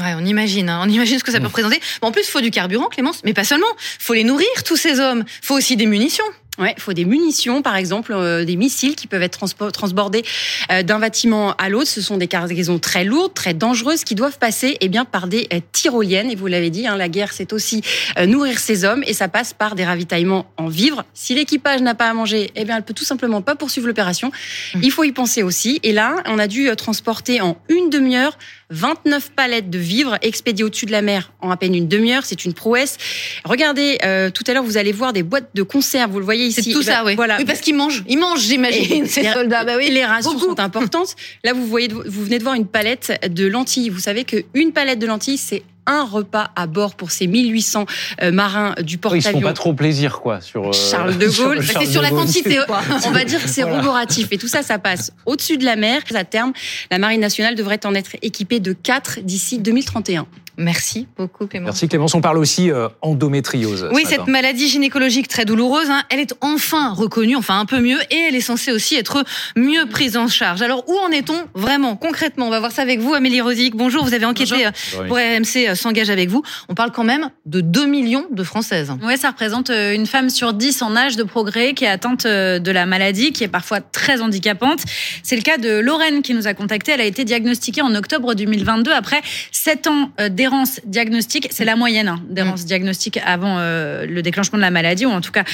[0.00, 0.80] Ouais, on imagine, hein.
[0.84, 1.80] on imagine ce que ça peut représenter.
[2.02, 3.66] en plus, il faut du carburant, Clémence, mais pas seulement.
[4.00, 5.24] Il faut les nourrir, tous ces hommes.
[5.42, 6.24] Il faut aussi des munitions.
[6.58, 10.22] Ouais, il faut des munitions, par exemple, euh, des missiles qui peuvent être transbordés
[10.70, 11.88] euh, d'un bâtiment à l'autre.
[11.88, 15.48] Ce sont des cargaisons très lourdes, très dangereuses, qui doivent passer eh bien par des
[15.52, 16.30] euh, tyroliennes.
[16.30, 17.82] Et vous l'avez dit, hein, la guerre, c'est aussi
[18.26, 21.04] nourrir ses hommes, et ça passe par des ravitaillements en vivres.
[21.12, 24.30] Si l'équipage n'a pas à manger, eh bien, elle peut tout simplement pas poursuivre l'opération.
[24.74, 24.80] Mmh.
[24.82, 25.80] Il faut y penser aussi.
[25.82, 28.38] Et là, on a dû transporter en une demi-heure
[28.74, 32.24] 29 palettes de vivres expédiées au-dessus de la mer en à peine une demi-heure.
[32.24, 32.98] C'est une prouesse.
[33.44, 33.98] Regardez,
[34.34, 36.10] tout à l'heure, vous allez voir des boîtes de conserve.
[36.10, 37.14] Vous le voyez c'est tout ça, oui.
[37.14, 37.38] Voilà.
[37.38, 38.04] Oui, parce qu'ils mangent.
[38.08, 39.64] Ils mangent, j'imagine, ces soldats.
[39.64, 39.90] Bah oui.
[39.90, 41.14] Les rations sont importantes.
[41.44, 43.88] Là, vous voyez, vous venez de voir une palette de lentilles.
[43.88, 47.86] Vous savez qu'une palette de lentilles, c'est un repas à bord pour ces 1800
[48.22, 49.30] euh, marins du porte-avions.
[49.30, 51.64] Ils se font pas trop plaisir, quoi, sur euh, Charles de Gaulle.
[51.64, 52.60] C'est sur la quantité.
[53.06, 54.04] On va dire que c'est voilà.
[54.30, 56.02] Et tout ça, ça passe au-dessus de la mer.
[56.14, 56.52] À terme,
[56.92, 60.26] la marine nationale devrait en être équipée de 4 d'ici 2031.
[60.56, 61.66] Merci beaucoup Clémence.
[61.66, 62.14] Merci Clémence.
[62.14, 63.88] On parle aussi euh, endométriose.
[63.92, 67.98] Oui, cette maladie gynécologique très douloureuse, hein, elle est enfin reconnue, enfin un peu mieux,
[68.10, 69.24] et elle est censée aussi être
[69.56, 70.62] mieux prise en charge.
[70.62, 72.46] Alors où en est-on vraiment, concrètement?
[72.46, 73.74] On va voir ça avec vous, Amélie Rosic.
[73.74, 76.42] Bonjour, vous avez enquêté euh, pour RMC euh, s'engage avec vous.
[76.68, 78.92] On parle quand même de 2 millions de Françaises.
[79.02, 82.70] Oui, ça représente une femme sur 10 en âge de progrès qui est atteinte de
[82.70, 84.80] la maladie, qui est parfois très handicapante.
[85.22, 86.92] C'est le cas de Lorraine qui nous a contacté.
[86.92, 89.20] Elle a été diagnostiquée en octobre 2022 après
[89.52, 90.10] 7 ans
[90.44, 92.66] d'errance diagnostique, c'est la moyenne hein, d'errance mm.
[92.66, 95.44] diagnostique avant euh, le déclenchement de la maladie, ou en tout cas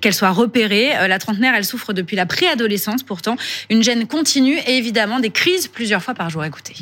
[0.00, 0.96] qu'elle soit repérée.
[0.96, 3.36] Euh, la trentenaire, elle souffre depuis la préadolescence pourtant,
[3.68, 6.42] une gêne continue et évidemment des crises plusieurs fois par jour.
[6.42, 6.74] Écoutez.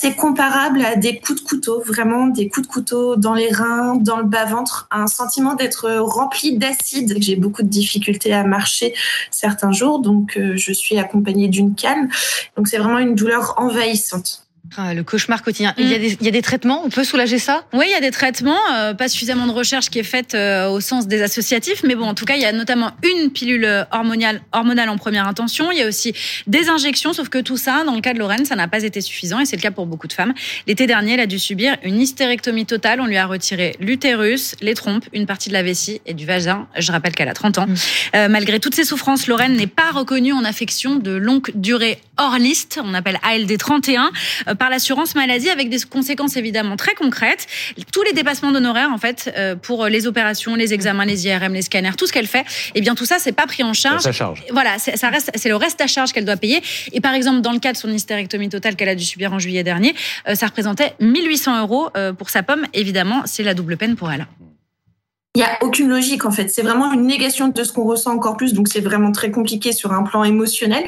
[0.00, 3.96] C'est comparable à des coups de couteau, vraiment des coups de couteau dans les reins,
[3.96, 7.16] dans le bas-ventre, un sentiment d'être rempli d'acide.
[7.20, 8.94] J'ai beaucoup de difficultés à marcher
[9.30, 12.08] certains jours, donc euh, je suis accompagnée d'une canne.
[12.56, 14.43] Donc c'est vraiment une douleur envahissante.
[14.78, 15.74] Le cauchemar quotidien.
[15.78, 16.00] Il, y a mm.
[16.00, 16.82] des, il, y a des, traitements?
[16.84, 17.64] On peut soulager ça?
[17.72, 18.58] Oui, il y a des traitements.
[18.72, 21.82] Euh, pas suffisamment de recherche qui est faite euh, au sens des associatifs.
[21.84, 25.28] Mais bon, en tout cas, il y a notamment une pilule hormonale, hormonale en première
[25.28, 25.70] intention.
[25.70, 26.14] Il y a aussi
[26.46, 27.12] des injections.
[27.12, 29.38] Sauf que tout ça, dans le cas de Lorraine, ça n'a pas été suffisant.
[29.38, 30.34] Et c'est le cas pour beaucoup de femmes.
[30.66, 33.00] L'été dernier, elle a dû subir une hystérectomie totale.
[33.00, 36.66] On lui a retiré l'utérus, les trompes, une partie de la vessie et du vagin.
[36.78, 37.66] Je rappelle qu'elle a 30 ans.
[37.66, 37.74] Mm.
[38.16, 42.38] Euh, malgré toutes ces souffrances, Lorraine n'est pas reconnue en affection de longue durée hors
[42.38, 42.80] liste.
[42.82, 44.10] On appelle ALD 31
[44.58, 47.46] par l'assurance maladie avec des conséquences évidemment très concrètes.
[47.92, 51.62] Tous les dépassements d'honoraires en fait euh, pour les opérations, les examens, les IRM, les
[51.62, 54.02] scanners, tout ce qu'elle fait, et eh bien tout ça c'est pas pris en charge.
[54.02, 54.44] Ça charge.
[54.50, 56.62] Voilà, ça reste c'est le reste à charge qu'elle doit payer.
[56.92, 59.38] Et par exemple dans le cas de son hystérectomie totale qu'elle a dû subir en
[59.38, 59.94] juillet dernier,
[60.28, 62.66] euh, ça représentait 1800 euros euh, pour sa pomme.
[62.72, 64.26] Évidemment, c'est la double peine pour elle.
[65.36, 66.48] Il n'y a aucune logique en fait.
[66.48, 68.52] C'est vraiment une négation de ce qu'on ressent encore plus.
[68.52, 70.84] Donc c'est vraiment très compliqué sur un plan émotionnel.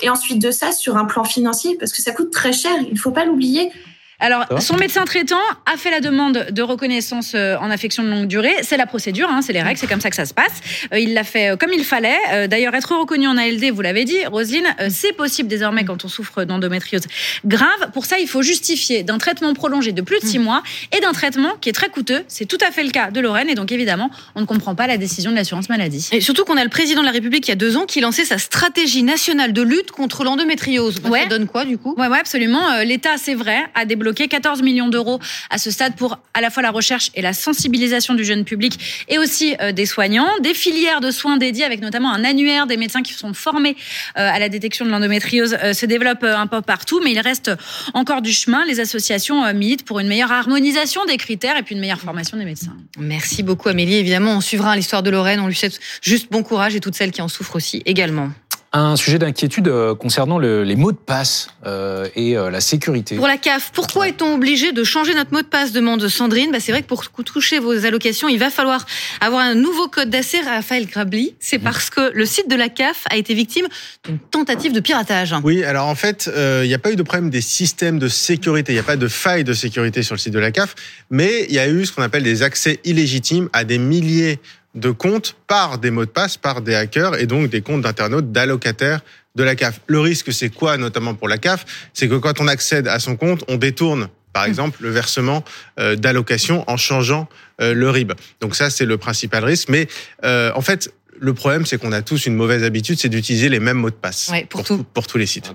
[0.00, 2.72] Et ensuite de ça, sur un plan financier, parce que ça coûte très cher.
[2.86, 3.72] Il ne faut pas l'oublier.
[4.20, 8.26] Alors, son médecin traitant a fait la demande de reconnaissance euh, en affection de longue
[8.26, 8.52] durée.
[8.62, 10.60] C'est la procédure, hein, c'est les règles, c'est comme ça que ça se passe.
[10.92, 12.48] Euh, il l'a fait euh, comme il fallait.
[12.48, 16.42] D'ailleurs, être reconnu en ALD, vous l'avez dit, Roselyne, c'est possible désormais quand on souffre
[16.44, 17.02] d'endométriose
[17.44, 17.90] grave.
[17.92, 20.62] Pour ça, il faut justifier d'un traitement prolongé de plus de six mois
[20.96, 22.24] et d'un traitement qui est très coûteux.
[22.26, 23.48] C'est tout à fait le cas de Lorraine.
[23.48, 26.08] Et donc, évidemment, on ne comprend pas la décision de l'assurance maladie.
[26.10, 28.00] Et surtout qu'on a le président de la République il y a deux ans qui
[28.00, 31.00] lançait sa stratégie nationale de lutte contre l'endométriose.
[31.04, 31.22] Ouais.
[31.22, 31.94] Ça donne quoi, du coup?
[31.96, 32.82] Ouais, ouais, absolument.
[32.82, 36.62] L'État, c'est vrai, a débloqué 14 millions d'euros à ce stade pour à la fois
[36.62, 41.00] la recherche et la sensibilisation du jeune public et aussi euh, des soignants, des filières
[41.00, 43.76] de soins dédiées avec notamment un annuaire des médecins qui sont formés
[44.16, 47.50] euh, à la détection de l'endométriose euh, se développe un peu partout, mais il reste
[47.94, 48.64] encore du chemin.
[48.66, 52.44] Les associations militent pour une meilleure harmonisation des critères et puis une meilleure formation des
[52.44, 52.76] médecins.
[52.98, 53.96] Merci beaucoup Amélie.
[53.96, 55.40] Évidemment, on suivra l'histoire de Lorraine.
[55.40, 58.30] On lui souhaite juste bon courage et toutes celles qui en souffrent aussi également.
[58.72, 63.16] Un sujet d'inquiétude euh, concernant le, les mots de passe euh, et euh, la sécurité.
[63.16, 66.50] Pour la CAF, pourquoi est-on obligé de changer notre mot de passe demande Sandrine.
[66.52, 68.84] Bah, c'est vrai que pour toucher vos allocations, il va falloir
[69.22, 71.34] avoir un nouveau code d'accès, Raphaël Grabli.
[71.40, 73.68] C'est parce que le site de la CAF a été victime
[74.04, 75.34] d'une tentative de piratage.
[75.42, 78.72] Oui, alors en fait, il n'y a pas eu de problème des systèmes de sécurité.
[78.72, 80.74] Il n'y a pas de faille de sécurité sur le site de la CAF,
[81.10, 84.40] mais il y a eu ce qu'on appelle des accès illégitimes à des milliers
[84.78, 88.32] de comptes par des mots de passe, par des hackers et donc des comptes d'internautes,
[88.32, 89.00] d'allocataires
[89.34, 89.80] de la CAF.
[89.86, 91.64] Le risque, c'est quoi, notamment pour la CAF?
[91.94, 94.50] C'est que quand on accède à son compte, on détourne par mmh.
[94.50, 95.44] exemple le versement
[95.80, 97.28] euh, d'allocation en changeant
[97.60, 98.12] euh, le RIB.
[98.40, 99.68] Donc ça, c'est le principal risque.
[99.68, 99.88] Mais
[100.24, 103.58] euh, en fait, le problème, c'est qu'on a tous une mauvaise habitude, c'est d'utiliser les
[103.58, 104.84] mêmes mots de passe pour, tout.
[104.94, 105.50] pour tous les sites.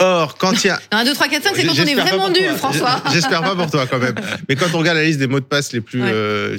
[0.00, 0.80] Or, quand il y a...
[0.90, 3.02] 1, 2, 3, 4, 5, c'est quand on est vraiment nul, François.
[3.12, 4.16] J'espère pas pour toi quand même.
[4.48, 6.02] Mais quand on regarde la liste des mots de passe les plus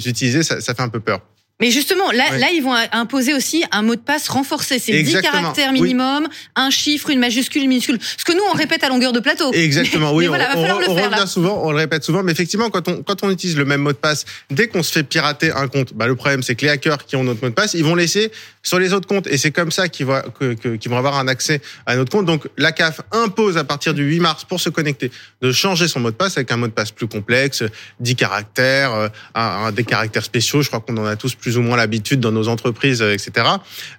[0.06, 1.20] utilisés, ça, ça fait un peu peur.
[1.60, 4.78] Mais justement, là, là, ils vont imposer aussi un mot de passe renforcé.
[4.78, 7.98] C'est 10 caractères minimum, un chiffre, une majuscule, une minuscule.
[8.16, 9.52] Ce que nous, on répète à longueur de plateau.
[9.52, 10.24] Exactement, oui.
[10.28, 12.32] Mais voilà, on, va falloir on, le faire, revient souvent, on le répète souvent, mais
[12.32, 15.02] effectivement, quand on, quand on utilise le même mot de passe, dès qu'on se fait
[15.02, 17.54] pirater un compte, bah, le problème, c'est que les hackers qui ont notre mot de
[17.54, 18.30] passe, ils vont laisser
[18.62, 19.26] sur les autres comptes.
[19.26, 22.26] Et c'est comme ça qu'ils vont, qu'ils vont avoir un accès à notre compte.
[22.26, 26.00] Donc, la CAF impose à partir du 8 mars, pour se connecter, de changer son
[26.00, 27.64] mot de passe avec un mot de passe plus complexe,
[28.00, 30.62] 10 caractères, euh, un, des caractères spéciaux.
[30.62, 33.46] Je crois qu'on en a tous plus ou moins l'habitude dans nos entreprises, euh, etc.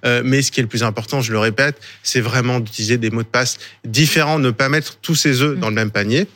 [0.05, 3.09] Euh, mais ce qui est le plus important, je le répète, c'est vraiment d'utiliser des
[3.09, 6.27] mots de passe différents, ne pas mettre tous ses œufs dans le même panier.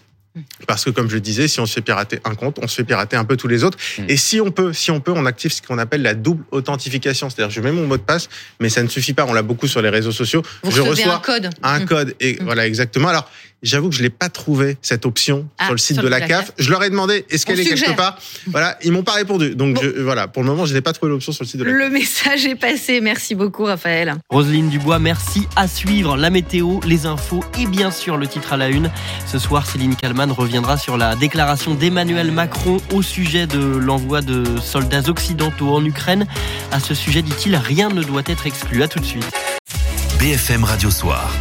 [0.65, 2.75] Parce que comme je le disais, si on se fait pirater un compte, on se
[2.75, 3.77] fait pirater un peu tous les autres.
[3.99, 4.05] Mm.
[4.09, 7.29] Et si on peut, si on peut, on active ce qu'on appelle la double authentification.
[7.29, 9.25] C'est-à-dire, je mets mon mot de passe, mais ça ne suffit pas.
[9.25, 10.41] On l'a beaucoup sur les réseaux sociaux.
[10.63, 11.49] Vous je reçois un code.
[11.61, 11.85] Un mm.
[11.85, 12.15] code.
[12.19, 12.45] Et Mm.
[12.45, 13.09] voilà, exactement.
[13.09, 13.29] Alors,
[13.63, 16.19] j'avoue que je l'ai pas trouvé cette option Ah, sur le site sur de la
[16.19, 16.45] la CAF.
[16.47, 16.55] CAF.
[16.59, 19.55] Je leur ai demandé, est-ce qu'elle est quelque part Voilà, ils m'ont pas répondu.
[19.55, 21.63] Donc je- voilà, pour le moment, je n'ai pas trouvé l'option sur le site de
[21.63, 21.79] la CAF.
[21.79, 23.01] Le message est passé.
[23.01, 24.13] Merci beaucoup, Raphaël.
[24.29, 28.57] Roselyne Dubois, merci à suivre la météo, les infos et bien sûr le titre à
[28.57, 28.91] la une.
[29.25, 34.43] Ce soir, Céline Kalman reviendra sur la déclaration d'Emmanuel Macron au sujet de l'envoi de
[34.61, 36.25] soldats occidentaux en Ukraine.
[36.71, 38.83] À ce sujet, dit-il, rien ne doit être exclu.
[38.83, 39.25] À tout de suite.
[40.19, 41.31] BFM Radio Soir.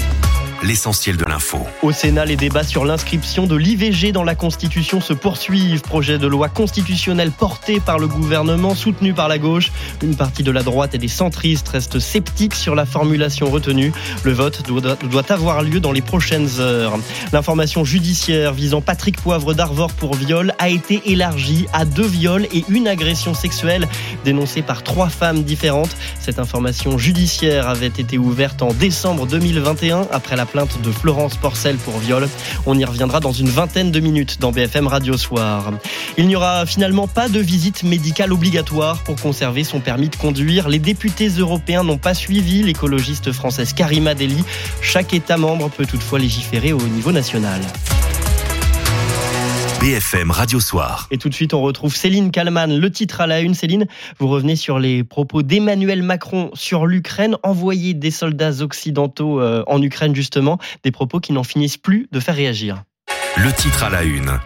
[0.62, 1.58] L'essentiel de l'info.
[1.82, 5.80] Au Sénat, les débats sur l'inscription de l'IVG dans la Constitution se poursuivent.
[5.80, 9.72] Projet de loi constitutionnelle porté par le gouvernement, soutenu par la gauche.
[10.02, 13.92] Une partie de la droite et des centristes restent sceptiques sur la formulation retenue.
[14.22, 16.96] Le vote doit, doit avoir lieu dans les prochaines heures.
[17.32, 22.64] L'information judiciaire visant Patrick Poivre d'Arvor pour viol a été élargie à deux viols et
[22.68, 23.88] une agression sexuelle
[24.24, 25.96] dénoncée par trois femmes différentes.
[26.20, 31.76] Cette information judiciaire avait été ouverte en décembre 2021 après la plainte de Florence Porcel
[31.76, 32.28] pour viol.
[32.66, 35.72] On y reviendra dans une vingtaine de minutes dans BFM Radio Soir.
[36.18, 40.68] Il n'y aura finalement pas de visite médicale obligatoire pour conserver son permis de conduire.
[40.68, 44.44] Les députés européens n'ont pas suivi l'écologiste française Karima Deli.
[44.80, 47.60] Chaque État membre peut toutefois légiférer au niveau national.
[49.82, 51.08] BFM Radio Soir.
[51.10, 52.78] Et tout de suite, on retrouve Céline Kalman.
[52.78, 53.86] Le titre à la une, Céline,
[54.20, 59.82] vous revenez sur les propos d'Emmanuel Macron sur l'Ukraine, envoyer des soldats occidentaux euh, en
[59.82, 62.84] Ukraine justement, des propos qui n'en finissent plus de faire réagir.
[63.36, 64.38] Le titre à la une.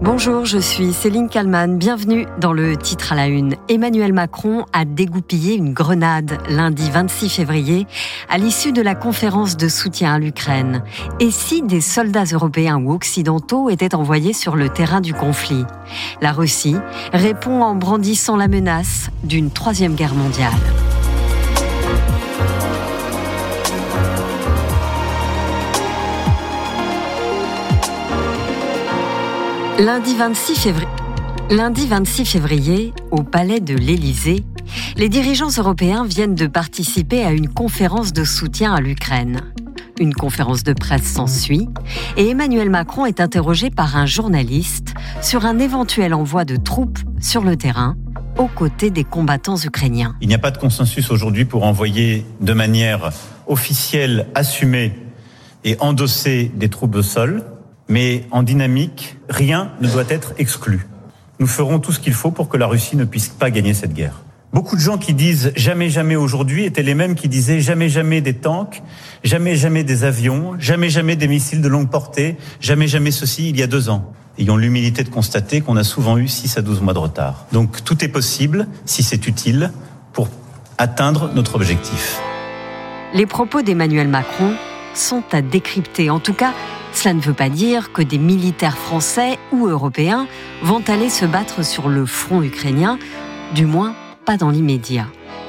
[0.00, 1.76] Bonjour, je suis Céline Kalman.
[1.76, 3.56] Bienvenue dans le titre à la une.
[3.68, 7.84] Emmanuel Macron a dégoupillé une grenade lundi 26 février
[8.28, 10.84] à l'issue de la conférence de soutien à l'Ukraine.
[11.18, 15.64] Et si des soldats européens ou occidentaux étaient envoyés sur le terrain du conflit?
[16.22, 16.76] La Russie
[17.12, 20.52] répond en brandissant la menace d'une troisième guerre mondiale.
[29.78, 30.88] Lundi 26 février.
[31.50, 34.42] Lundi 26 février, au palais de l'Élysée,
[34.96, 39.40] les dirigeants européens viennent de participer à une conférence de soutien à l'Ukraine.
[40.00, 41.68] Une conférence de presse s'ensuit
[42.16, 47.44] et Emmanuel Macron est interrogé par un journaliste sur un éventuel envoi de troupes sur
[47.44, 47.96] le terrain
[48.36, 50.16] aux côtés des combattants ukrainiens.
[50.20, 53.10] Il n'y a pas de consensus aujourd'hui pour envoyer de manière
[53.46, 54.92] officielle, assumée
[55.62, 57.44] et endosser des troupes au sol,
[57.88, 60.86] mais en dynamique, rien ne doit être exclu.
[61.38, 63.94] Nous ferons tout ce qu'il faut pour que la Russie ne puisse pas gagner cette
[63.94, 64.22] guerre.
[64.52, 68.22] Beaucoup de gens qui disent jamais jamais aujourd'hui étaient les mêmes qui disaient jamais jamais
[68.22, 68.82] des tanks,
[69.22, 73.58] jamais jamais des avions, jamais jamais des missiles de longue portée, jamais jamais ceci il
[73.58, 74.10] y a deux ans.
[74.38, 77.46] Ayons l'humilité de constater qu'on a souvent eu 6 à 12 mois de retard.
[77.52, 79.70] Donc tout est possible si c'est utile
[80.12, 80.28] pour
[80.78, 82.18] atteindre notre objectif.
[83.12, 84.54] Les propos d'Emmanuel Macron
[84.94, 86.08] sont à décrypter.
[86.08, 86.52] En tout cas,
[86.92, 90.26] cela ne veut pas dire que des militaires français ou européens
[90.62, 92.98] vont aller se battre sur le front ukrainien,
[93.54, 95.06] du moins pas dans l'immédiat.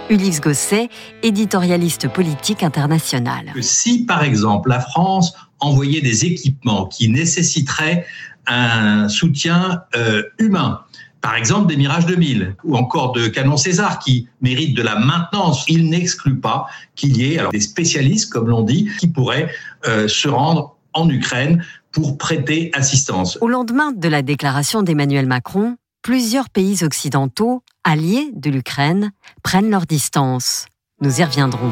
[0.10, 0.90] Ulysse Gosset,
[1.22, 3.52] éditorialiste politique international.
[3.62, 8.06] Si par exemple la France envoyait des équipements qui nécessiteraient
[8.48, 10.82] un soutien euh, humain,
[11.22, 15.66] par exemple des Mirage 2000 ou encore de canons César qui méritent de la maintenance.
[15.68, 19.52] Il n'exclut pas qu'il y ait alors, des spécialistes, comme l'on dit, qui pourraient
[19.88, 23.38] euh, se rendre en Ukraine pour prêter assistance.
[23.42, 29.12] Au lendemain de la déclaration d'Emmanuel Macron, plusieurs pays occidentaux, alliés de l'Ukraine,
[29.44, 30.66] prennent leur distance.
[31.02, 31.72] Nous y reviendrons.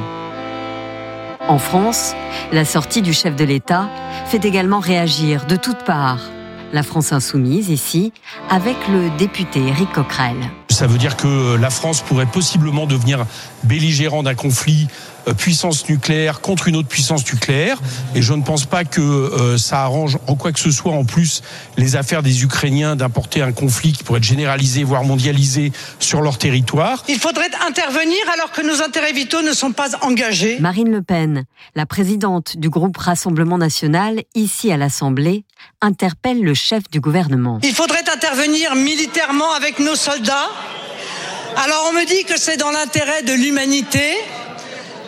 [1.47, 2.13] En France,
[2.51, 3.89] la sortie du chef de l'État
[4.25, 6.21] fait également réagir de toutes parts.
[6.73, 8.11] La France insoumise ici,
[8.49, 10.35] avec le député Éric Coquerel.
[10.69, 13.25] Ça veut dire que la France pourrait possiblement devenir
[13.63, 14.87] belligérant d'un conflit
[15.33, 17.79] puissance nucléaire contre une autre puissance nucléaire.
[18.15, 21.05] Et je ne pense pas que euh, ça arrange en quoi que ce soit en
[21.05, 21.41] plus
[21.77, 26.37] les affaires des Ukrainiens d'importer un conflit qui pourrait être généralisé, voire mondialisé sur leur
[26.37, 27.03] territoire.
[27.07, 30.59] Il faudrait intervenir alors que nos intérêts vitaux ne sont pas engagés.
[30.59, 35.45] Marine Le Pen, la présidente du groupe Rassemblement national, ici à l'Assemblée,
[35.81, 37.59] interpelle le chef du gouvernement.
[37.63, 40.49] Il faudrait intervenir militairement avec nos soldats.
[41.55, 44.13] Alors on me dit que c'est dans l'intérêt de l'humanité.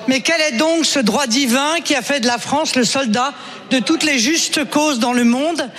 [0.09, 3.31] Mais quel est donc ce droit divin qui a fait de la France le soldat
[3.69, 5.69] de toutes les justes causes dans le monde,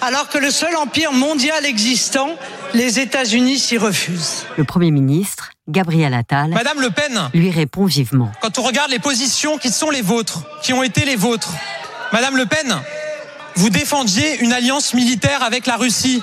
[0.00, 2.36] alors que le seul empire mondial existant,
[2.72, 8.30] les États-Unis, s'y refusent Le Premier ministre, Gabriel Attal, Madame Le Pen, lui répond vivement.
[8.40, 11.52] Quand on regarde les positions qui sont les vôtres, qui ont été les vôtres,
[12.12, 12.76] Madame Le Pen,
[13.56, 16.22] vous défendiez une alliance militaire avec la Russie.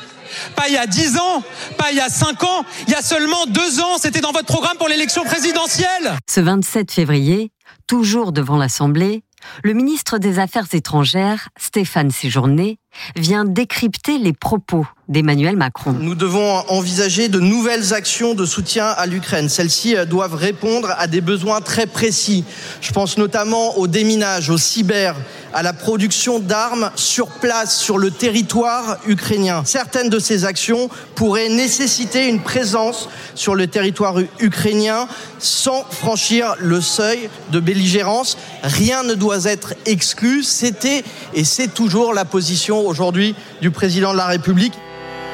[0.55, 1.43] Pas il y a 10 ans,
[1.77, 4.45] pas il y a 5 ans, il y a seulement 2 ans, c'était dans votre
[4.45, 6.17] programme pour l'élection présidentielle.
[6.29, 7.51] Ce 27 février,
[7.87, 9.23] toujours devant l'Assemblée,
[9.63, 12.79] le ministre des Affaires étrangères, Stéphane Séjourné,
[13.15, 15.93] vient décrypter les propos d'Emmanuel Macron.
[15.93, 19.47] Nous devons envisager de nouvelles actions de soutien à l'Ukraine.
[19.47, 22.43] Celles-ci euh, doivent répondre à des besoins très précis.
[22.81, 25.15] Je pense notamment au déminage, au cyber,
[25.53, 29.63] à la production d'armes sur place, sur le territoire ukrainien.
[29.65, 35.07] Certaines de ces actions pourraient nécessiter une présence sur le territoire ukrainien
[35.39, 38.37] sans franchir le seuil de belligérance.
[38.63, 40.43] Rien ne doit être exclu.
[40.43, 44.73] C'était et c'est toujours la position aujourd'hui du président de la République.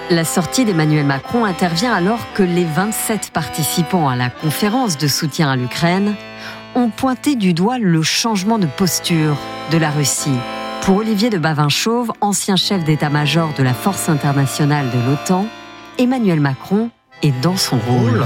[0.09, 5.49] La sortie d'Emmanuel Macron intervient alors que les 27 participants à la conférence de soutien
[5.49, 6.15] à l'Ukraine
[6.75, 9.37] ont pointé du doigt le changement de posture
[9.71, 10.37] de la Russie.
[10.81, 15.47] Pour Olivier de Bavinchauve, ancien chef d'état-major de la force internationale de l'OTAN,
[15.97, 16.89] Emmanuel Macron
[17.21, 18.25] est dans son rôle.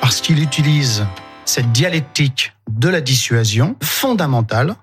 [0.00, 1.04] Parce qu'il utilise
[1.44, 4.76] cette dialectique de la dissuasion fondamentale,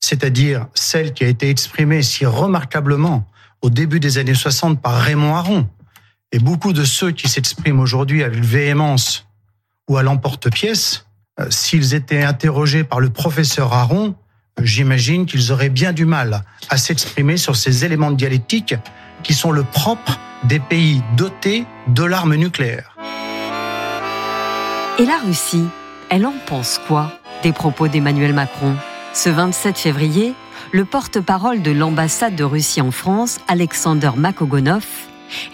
[0.00, 3.24] c'est-à-dire celle qui a été exprimée si remarquablement
[3.62, 5.68] au début des années 60 par Raymond Aron.
[6.32, 9.26] Et beaucoup de ceux qui s'expriment aujourd'hui avec véhémence
[9.88, 11.06] ou à l'emporte-pièce,
[11.40, 14.14] euh, s'ils étaient interrogés par le professeur Aron,
[14.60, 18.74] j'imagine qu'ils auraient bien du mal à s'exprimer sur ces éléments de dialectique
[19.22, 22.96] qui sont le propre des pays dotés de l'arme nucléaire.
[24.98, 25.66] Et la Russie,
[26.10, 28.76] elle en pense quoi des propos d'Emmanuel Macron?
[29.14, 30.34] Ce 27 février,
[30.72, 34.84] le porte-parole de l'ambassade de Russie en France, Alexander Makogonov,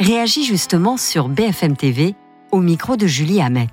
[0.01, 2.15] réagit justement sur BFM TV
[2.51, 3.69] au micro de Julie Hamet.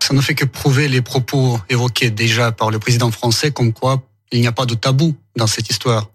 [0.00, 4.02] Ça ne fait que prouver les propos évoqués déjà par le président français comme quoi
[4.32, 6.10] il n'y a pas de tabou dans cette histoire.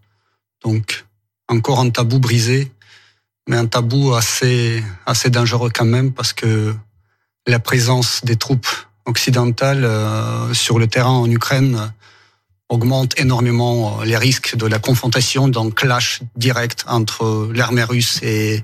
[0.63, 1.05] Donc,
[1.47, 2.71] encore un tabou brisé,
[3.47, 6.75] mais un tabou assez, assez dangereux quand même parce que
[7.45, 8.67] la présence des troupes
[9.05, 11.93] occidentales euh, sur le terrain en Ukraine
[12.69, 18.63] augmente énormément les risques de la confrontation d'un clash direct entre l'armée russe et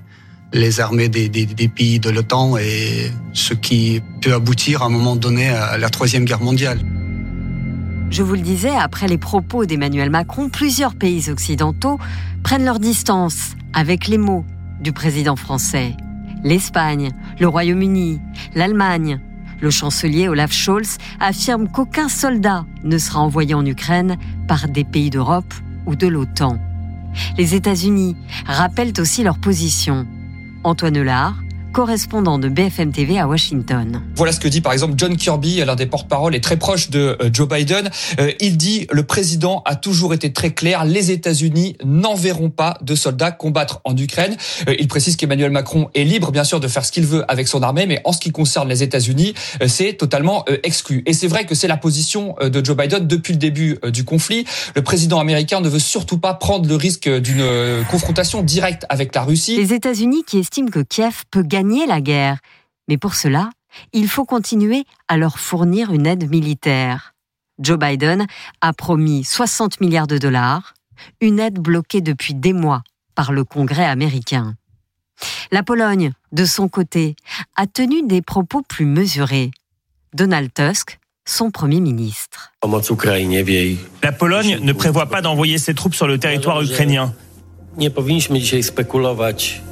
[0.52, 4.90] les armées des, des, des pays de l'OTAN et ce qui peut aboutir à un
[4.90, 6.80] moment donné à la Troisième Guerre mondiale.
[8.10, 11.98] Je vous le disais, après les propos d'Emmanuel Macron, plusieurs pays occidentaux
[12.44, 14.44] prennent leur distance avec les mots
[14.80, 15.96] du président français.
[16.44, 17.10] L'Espagne,
[17.40, 18.20] le Royaume-Uni,
[18.54, 19.18] l'Allemagne.
[19.64, 25.08] Le chancelier Olaf Scholz affirme qu'aucun soldat ne sera envoyé en Ukraine par des pays
[25.08, 25.54] d'Europe
[25.86, 26.58] ou de l'OTAN.
[27.38, 30.06] Les États-Unis rappellent aussi leur position.
[30.64, 31.36] Antoine Lard,
[31.74, 34.00] correspondant de BFM TV à Washington.
[34.14, 37.18] Voilà ce que dit par exemple John Kirby, l'un des porte-parole et très proche de
[37.20, 37.90] euh, Joe Biden.
[38.20, 42.94] Euh, il dit le président a toujours été très clair, les États-Unis n'enverront pas de
[42.94, 44.36] soldats combattre en Ukraine.
[44.68, 47.48] Euh, il précise qu'Emmanuel Macron est libre bien sûr de faire ce qu'il veut avec
[47.48, 49.34] son armée, mais en ce qui concerne les États-Unis,
[49.66, 51.02] c'est totalement exclu.
[51.06, 54.44] Et c'est vrai que c'est la position de Joe Biden depuis le début du conflit.
[54.76, 57.44] Le président américain ne veut surtout pas prendre le risque d'une
[57.90, 59.56] confrontation directe avec la Russie.
[59.56, 62.38] Les États-Unis qui estiment que Kiev peut gagner la guerre,
[62.88, 63.50] mais pour cela,
[63.92, 67.14] il faut continuer à leur fournir une aide militaire.
[67.58, 68.26] Joe Biden
[68.60, 70.74] a promis 60 milliards de dollars,
[71.20, 72.82] une aide bloquée depuis des mois
[73.14, 74.54] par le Congrès américain.
[75.52, 77.14] La Pologne, de son côté,
[77.56, 79.52] a tenu des propos plus mesurés.
[80.12, 82.52] Donald Tusk, son Premier ministre.
[84.02, 87.14] La Pologne ne prévoit pas d'envoyer ses troupes sur le territoire ukrainien.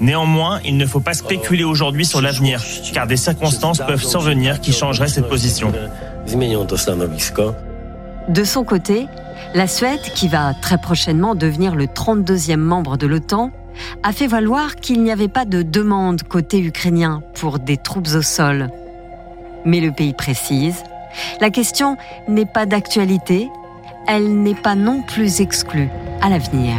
[0.00, 4.72] Néanmoins, il ne faut pas spéculer aujourd'hui sur l'avenir, car des circonstances peuvent survenir qui
[4.72, 5.72] changeraient cette position.
[8.28, 9.06] De son côté,
[9.54, 13.50] la Suède, qui va très prochainement devenir le 32e membre de l'OTAN,
[14.02, 18.22] a fait valoir qu'il n'y avait pas de demande côté ukrainien pour des troupes au
[18.22, 18.68] sol.
[19.64, 20.82] Mais le pays précise,
[21.40, 21.96] la question
[22.28, 23.48] n'est pas d'actualité,
[24.08, 25.88] elle n'est pas non plus exclue
[26.20, 26.76] à l'avenir.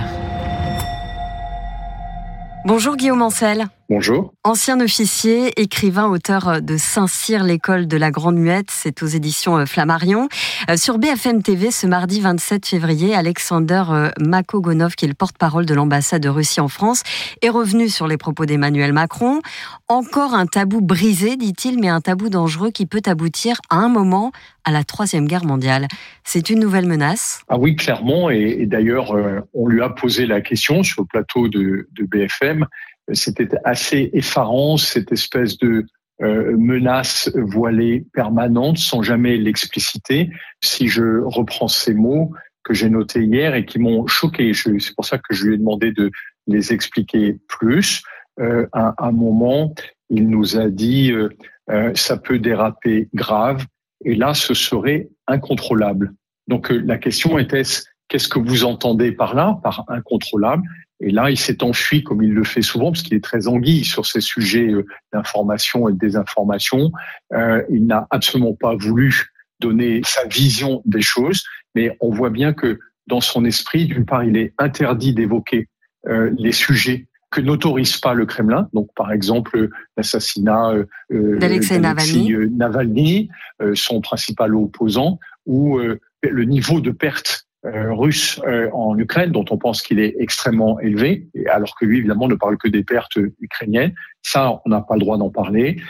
[2.65, 3.67] Bonjour Guillaume Ancel.
[3.95, 4.33] Bonjour.
[4.43, 9.65] Ancien officier, écrivain, auteur de Saint-Cyr, l'école de la Grande Muette, c'est aux éditions euh,
[9.67, 10.29] Flammarion.
[10.67, 15.67] Euh, sur BFM TV, ce mardi 27 février, Alexander euh, Makogonov, qui est le porte-parole
[15.67, 17.03] de l'ambassade de Russie en France,
[17.43, 19.41] est revenu sur les propos d'Emmanuel Macron.
[19.89, 24.31] Encore un tabou brisé, dit-il, mais un tabou dangereux qui peut aboutir à un moment
[24.63, 25.87] à la Troisième Guerre mondiale.
[26.23, 28.31] C'est une nouvelle menace Ah oui, clairement.
[28.31, 29.13] Et, d'ailleurs,
[29.53, 32.65] on lui a posé la question sur le plateau de, de BFM
[33.11, 35.85] c'était assez effarant, cette espèce de
[36.21, 40.29] euh, menace voilée permanente sans jamais l'expliciter.
[40.63, 42.31] Si je reprends ces mots
[42.63, 45.57] que j'ai notés hier et qui m'ont choqué, c'est pour ça que je lui ai
[45.57, 46.11] demandé de
[46.47, 48.03] les expliquer plus.
[48.39, 49.73] Euh, à un moment,
[50.09, 51.29] il nous a dit euh,
[51.69, 53.65] euh ça peut déraper grave
[54.05, 56.13] et là, ce serait incontrôlable.
[56.47, 57.63] Donc euh, la question était
[58.07, 60.63] qu'est-ce que vous entendez par là, par incontrôlable?
[61.05, 63.83] Et là, il s'est enfui comme il le fait souvent, parce qu'il est très anguille
[63.83, 66.91] sur ces sujets euh, d'information et de désinformation.
[67.33, 71.43] Euh, il n'a absolument pas voulu donner sa vision des choses,
[71.75, 75.67] mais on voit bien que dans son esprit, d'une part, il est interdit d'évoquer
[76.07, 78.69] euh, les sujets que n'autorise pas le Kremlin.
[78.73, 80.73] Donc, par exemple, l'assassinat
[81.11, 83.29] euh, d'Alexei Navalny, Navalny
[83.73, 85.79] son principal opposant, ou
[86.21, 90.79] le niveau de perte euh, russe euh, en Ukraine, dont on pense qu'il est extrêmement
[90.79, 93.93] élevé, alors que lui, évidemment, ne parle que des pertes ukrainiennes.
[94.21, 95.81] Ça, on n'a pas le droit d'en parler.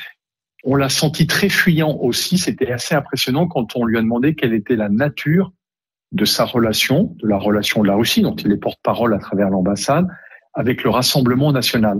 [0.64, 2.38] On l'a senti très fuyant aussi.
[2.38, 5.52] C'était assez impressionnant quand on lui a demandé quelle était la nature
[6.12, 9.50] de sa relation, de la relation de la Russie, dont il est porte-parole à travers
[9.50, 10.08] l'ambassade,
[10.54, 12.00] avec le Rassemblement national.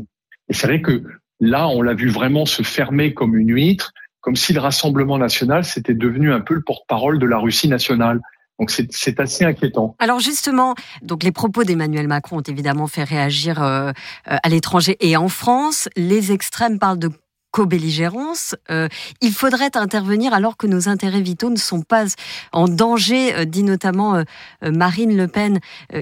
[0.50, 1.04] Et c'est vrai que
[1.40, 5.66] là, on l'a vu vraiment se fermer comme une huître, comme si le Rassemblement national
[5.66, 8.22] s'était devenu un peu le porte-parole de la Russie nationale.
[8.60, 9.96] Donc c'est assez inquiétant.
[10.00, 13.92] Alors justement, donc les propos d'Emmanuel Macron ont évidemment fait réagir euh,
[14.30, 15.90] euh, à l'étranger et en France.
[15.96, 17.10] Les extrêmes parlent de
[17.52, 18.56] co-belligérance.
[18.72, 18.88] Euh,
[19.22, 22.06] il faudrait intervenir alors que nos intérêts vitaux ne sont pas
[22.52, 24.24] en danger, dit notamment
[24.64, 25.60] Marine Le Pen.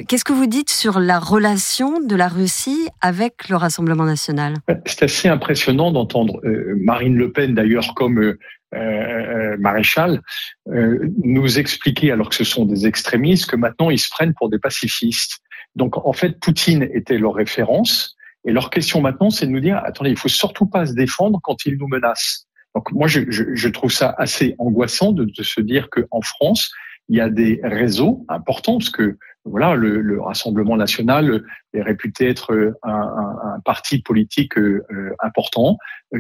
[0.08, 4.56] Qu'est-ce que vous dites sur la relation de la Russie avec le Rassemblement national?
[4.86, 6.40] C'est assez impressionnant d'entendre
[6.78, 8.38] Marine Le Pen, d'ailleurs, comme
[8.74, 10.22] euh, euh, maréchal,
[10.70, 14.50] euh, nous expliquer, alors que ce sont des extrémistes, que maintenant ils se prennent pour
[14.50, 15.40] des pacifistes.
[15.76, 18.16] Donc en fait, Poutine était leur référence,
[18.46, 21.40] et leur question maintenant, c'est de nous dire attendez, il faut surtout pas se défendre
[21.44, 22.48] quand ils nous menacent.
[22.76, 26.72] Donc moi, je, je, je trouve ça assez angoissant de, de se dire qu'en France,
[27.10, 32.28] il y a des réseaux importants, parce que voilà, le, le, Rassemblement national est réputé
[32.28, 35.78] être euh, un, parti politique euh, euh, important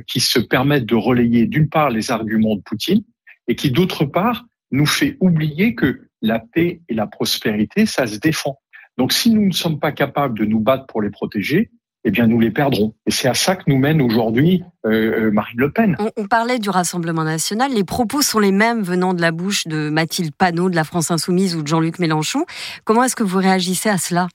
[0.07, 3.03] qui se permet de relayer d'une part les arguments de Poutine
[3.47, 8.17] et qui d'autre part nous fait oublier que la paix et la prospérité, ça se
[8.17, 8.59] défend.
[8.97, 11.71] Donc si nous ne sommes pas capables de nous battre pour les protéger,
[12.03, 12.93] eh bien nous les perdrons.
[13.05, 15.97] Et c'est à ça que nous mène aujourd'hui euh, euh, Marine Le Pen.
[16.17, 17.71] On, parlait du Rassemblement national.
[17.73, 21.11] Les propos sont les mêmes venant de la bouche de Mathilde Panot de la France
[21.11, 22.45] insoumise ou de Jean-Luc Mélenchon.
[22.85, 24.27] Comment est-ce que vous réagissez à cela?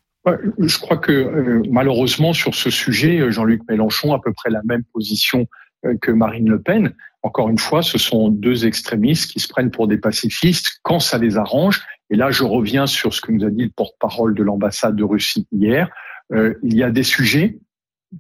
[0.59, 4.61] Je crois que euh, malheureusement sur ce sujet, Jean-Luc Mélenchon a à peu près la
[4.65, 5.47] même position
[6.01, 6.93] que Marine Le Pen.
[7.23, 11.19] Encore une fois, ce sont deux extrémistes qui se prennent pour des pacifistes quand ça
[11.19, 11.83] les arrange.
[12.11, 15.05] Et là, je reviens sur ce que nous a dit le porte-parole de l'ambassade de
[15.05, 15.91] Russie hier.
[16.33, 17.59] Euh, il y a des sujets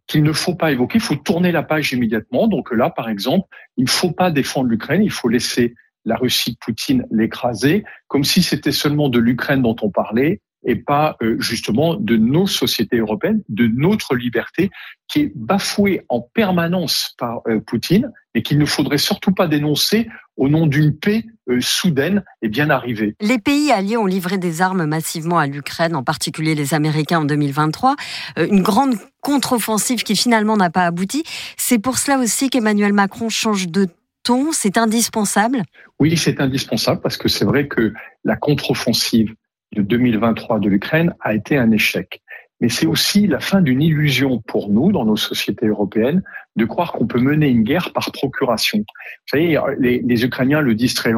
[0.07, 2.48] qu'il ne faut pas évoquer, il faut tourner la page immédiatement.
[2.48, 6.52] Donc là, par exemple, il ne faut pas défendre l'Ukraine, il faut laisser la Russie
[6.52, 11.36] de Poutine l'écraser, comme si c'était seulement de l'Ukraine dont on parlait et pas euh,
[11.40, 14.70] justement de nos sociétés européennes, de notre liberté
[15.09, 20.09] qui est bafouée en permanence par euh, Poutine et qu'il ne faudrait surtout pas dénoncer
[20.36, 23.14] au nom d'une paix euh, soudaine et bien arrivée.
[23.20, 27.24] Les pays alliés ont livré des armes massivement à l'Ukraine, en particulier les Américains en
[27.24, 27.97] 2023.
[28.36, 31.24] Une grande contre-offensive qui finalement n'a pas abouti.
[31.57, 33.88] C'est pour cela aussi qu'Emmanuel Macron change de
[34.26, 35.62] ton, c'est indispensable?
[36.01, 37.94] Oui, c'est indispensable parce que c'est vrai que
[38.24, 39.34] la contre-offensive
[39.72, 42.22] de 2023 de l'Ukraine a été un échec.
[42.61, 46.22] Mais c'est aussi la fin d'une illusion pour nous, dans nos sociétés européennes,
[46.57, 48.78] de croire qu'on peut mener une guerre par procuration.
[48.78, 51.12] Vous savez, les, Ukrainiens le disent très,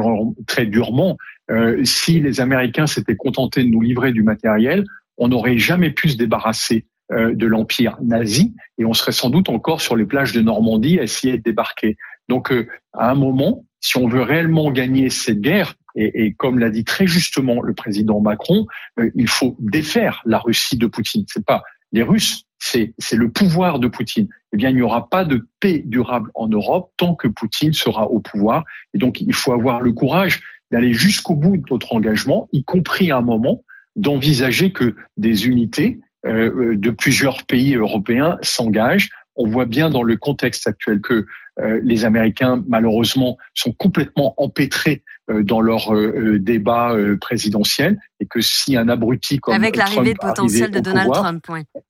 [0.47, 1.17] très durement.
[1.49, 4.83] Euh, si les Américains s'étaient contentés de nous livrer du matériel,
[5.17, 9.49] on n'aurait jamais pu se débarrasser euh, de l'empire nazi et on serait sans doute
[9.49, 11.97] encore sur les plages de Normandie à essayer de débarquer.
[12.27, 16.69] Donc, euh, à un moment, si on veut réellement gagner cette guerre, et, comme l'a
[16.69, 18.67] dit très justement le président Macron,
[18.99, 21.25] euh, il faut défaire la Russie de Poutine.
[21.27, 24.27] C'est pas les Russes, c'est le pouvoir de Poutine.
[24.53, 28.09] Eh bien, il n'y aura pas de paix durable en Europe tant que Poutine sera
[28.09, 28.63] au pouvoir.
[28.93, 30.41] Et donc, il faut avoir le courage
[30.71, 33.63] d'aller jusqu'au bout de notre engagement, y compris à un moment
[33.95, 39.09] d'envisager que des unités euh, de plusieurs pays européens s'engagent.
[39.35, 41.25] On voit bien dans le contexte actuel que
[41.59, 48.41] euh, les Américains, malheureusement, sont complètement empêtrés euh, dans leur euh, débat présidentiel et que
[48.41, 51.45] si un abruti comme avec l'arrivée potentielle de Donald Trump,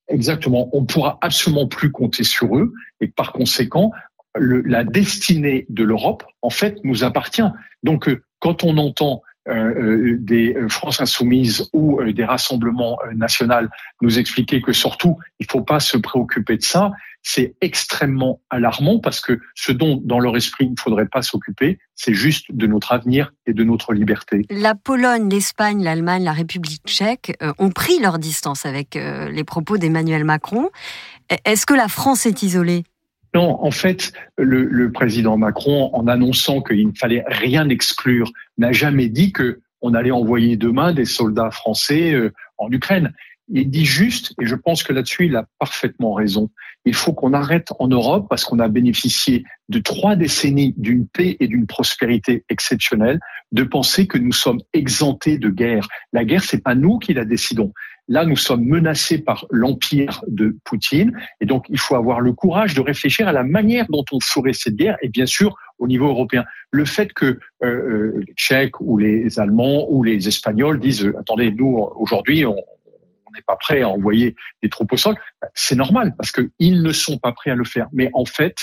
[0.07, 3.91] exactement, on pourra absolument plus compter sur eux et par conséquent,
[4.35, 7.41] la destinée de l'Europe, en fait, nous appartient.
[7.83, 8.09] Donc,
[8.39, 13.67] quand on entend des France insoumises ou des rassemblements nationaux
[14.01, 18.99] nous expliquer que surtout il ne faut pas se préoccuper de ça, c'est extrêmement alarmant
[18.99, 22.67] parce que ce dont dans leur esprit il ne faudrait pas s'occuper, c'est juste de
[22.67, 24.45] notre avenir et de notre liberté.
[24.49, 29.43] La Pologne, l'Espagne, l'Allemagne, la République tchèque euh, ont pris leur distance avec euh, les
[29.43, 30.69] propos d'Emmanuel Macron.
[31.45, 32.83] Est-ce que la France est isolée?
[33.35, 39.07] Non, en fait, le, président Macron, en annonçant qu'il ne fallait rien exclure, n'a jamais
[39.07, 43.13] dit que on allait envoyer demain des soldats français euh, en Ukraine.
[43.51, 46.51] Il dit juste, et je pense que là-dessus, il a parfaitement raison,
[46.85, 51.35] il faut qu'on arrête en Europe, parce qu'on a bénéficié de trois décennies d'une paix
[51.39, 53.19] et d'une prospérité exceptionnelle,
[53.51, 55.87] de penser que nous sommes exemptés de guerre.
[56.13, 57.73] La guerre, c'est pas nous qui la décidons.
[58.07, 62.73] Là, nous sommes menacés par l'empire de Poutine, et donc il faut avoir le courage
[62.73, 66.07] de réfléchir à la manière dont on ferait cette guerre, et bien sûr au niveau
[66.07, 66.43] européen.
[66.71, 71.51] Le fait que euh, euh les Tchèques ou les Allemands ou les Espagnols disent attendez,
[71.51, 72.55] nous aujourd'hui on
[73.29, 75.15] on n'est pas prêt à envoyer des troupes au sol,
[75.53, 77.87] c'est normal parce qu'ils ne sont pas prêts à le faire.
[77.93, 78.55] Mais en fait,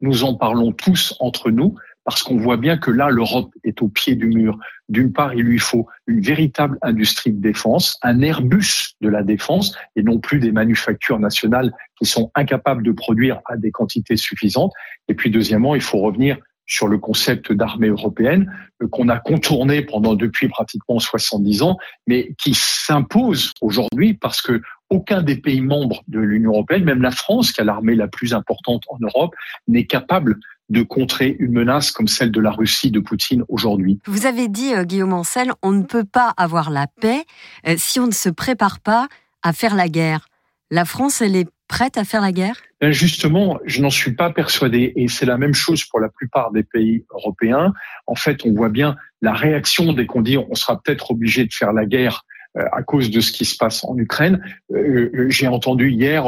[0.00, 3.88] nous en parlons tous entre nous parce qu'on voit bien que là, l'Europe est au
[3.88, 4.58] pied du mur.
[4.88, 9.76] D'une part, il lui faut une véritable industrie de défense, un Airbus de la défense,
[9.94, 14.72] et non plus des manufactures nationales qui sont incapables de produire à des quantités suffisantes.
[15.06, 18.52] Et puis, deuxièmement, il faut revenir sur le concept d'armée européenne
[18.82, 24.62] euh, qu'on a contourné pendant depuis pratiquement 70 ans, mais qui s'impose aujourd'hui parce que
[24.90, 28.34] aucun des pays membres de l'Union européenne, même la France, qui a l'armée la plus
[28.34, 29.34] importante en Europe,
[29.66, 30.38] n'est capable
[30.68, 33.98] de contrer une menace comme celle de la Russie de Poutine aujourd'hui.
[34.06, 37.24] Vous avez dit, euh, Guillaume Ancel, on ne peut pas avoir la paix
[37.66, 39.08] euh, si on ne se prépare pas
[39.42, 40.28] à faire la guerre.
[40.70, 42.56] La France, elle est prête à faire la guerre?
[42.82, 44.92] Ben, Justement, je n'en suis pas persuadé.
[44.94, 47.72] Et c'est la même chose pour la plupart des pays européens.
[48.06, 51.52] En fait, on voit bien la réaction dès qu'on dit on sera peut-être obligé de
[51.52, 52.26] faire la guerre
[52.58, 54.44] euh, à cause de ce qui se passe en Ukraine.
[54.70, 56.26] Euh, euh, j'ai entendu hier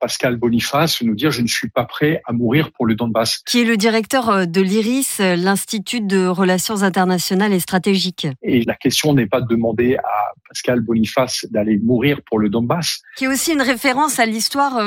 [0.00, 3.38] Pascal Boniface nous dire je ne suis pas prêt à mourir pour le Donbass.
[3.46, 8.26] Qui est le directeur de l'IRIS, l'Institut de relations internationales et stratégiques.
[8.42, 13.00] Et la question n'est pas de demander à Pascal Boniface d'aller mourir pour le Donbass.
[13.16, 14.80] Qui est aussi une référence à l'histoire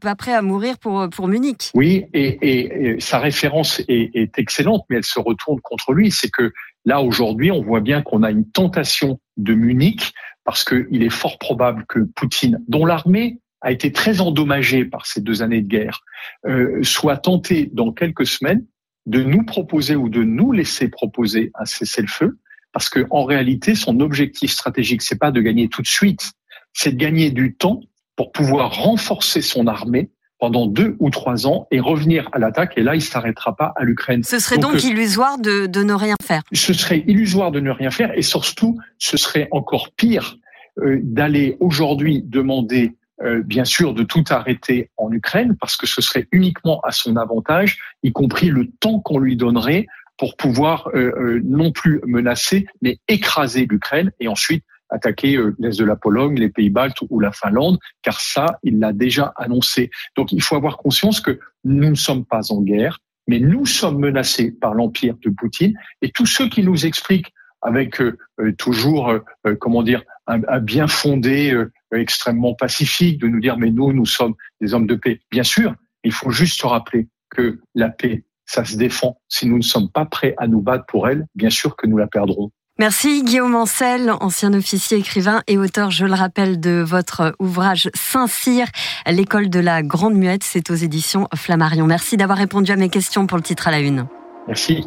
[0.00, 1.70] pas prêt à mourir pour, pour Munich.
[1.74, 6.10] Oui, et, et, sa référence est, est excellente, mais elle se retourne contre lui.
[6.10, 6.52] C'est que
[6.84, 10.12] Là, aujourd'hui, on voit bien qu'on a une tentation de Munich
[10.44, 15.20] parce qu'il est fort probable que Poutine, dont l'armée a été très endommagée par ces
[15.20, 16.02] deux années de guerre,
[16.46, 18.64] euh, soit tentée dans quelques semaines
[19.06, 22.38] de nous proposer ou de nous laisser proposer un cessez-le-feu,
[22.72, 26.32] parce que en réalité, son objectif stratégique, c'est pas de gagner tout de suite,
[26.72, 27.80] c'est de gagner du temps
[28.16, 32.72] pour pouvoir renforcer son armée pendant deux ou trois ans et revenir à l'attaque.
[32.76, 34.24] Et là, il s'arrêtera pas à l'Ukraine.
[34.24, 36.42] Ce serait donc, euh, illusoire de, de, ne rien faire.
[36.52, 40.36] Ce serait illusoire de ne rien faire et surtout, ce serait encore pire
[40.78, 46.00] euh, d'aller aujourd'hui demander, euh, bien sûr, de tout arrêter en Ukraine parce que ce
[46.00, 49.86] serait uniquement à son avantage, y compris le temps qu'on lui donnerait
[50.18, 55.84] pour pouvoir euh, non plus menacer, mais écraser l'Ukraine et ensuite attaquer euh, l'est de
[55.84, 59.90] la Pologne, les Pays-Baltes ou la Finlande, car ça, il l'a déjà annoncé.
[60.16, 63.98] Donc il faut avoir conscience que nous ne sommes pas en guerre, mais nous sommes
[63.98, 65.74] menacés par l'empire de Poutine.
[66.02, 69.14] Et tous ceux qui nous expliquent avec euh, euh, toujours,
[69.60, 71.56] comment dire, un, un bien fondé,
[72.00, 75.20] extrêmement pacifique, de nous dire mais nous, nous sommes des hommes de paix.
[75.30, 75.74] Bien sûr,
[76.04, 79.16] il faut juste se rappeler que la paix, ça se défend.
[79.28, 81.96] Si nous ne sommes pas prêts à nous battre pour elle, bien sûr que nous
[81.96, 82.50] la perdrons.
[82.78, 88.66] Merci Guillaume Ancel, ancien officier écrivain et auteur, je le rappelle, de votre ouvrage Saint-Cyr,
[89.06, 91.86] l'école de la Grande Muette, c'est aux éditions Flammarion.
[91.86, 94.06] Merci d'avoir répondu à mes questions pour le titre à la une.
[94.48, 94.86] Merci.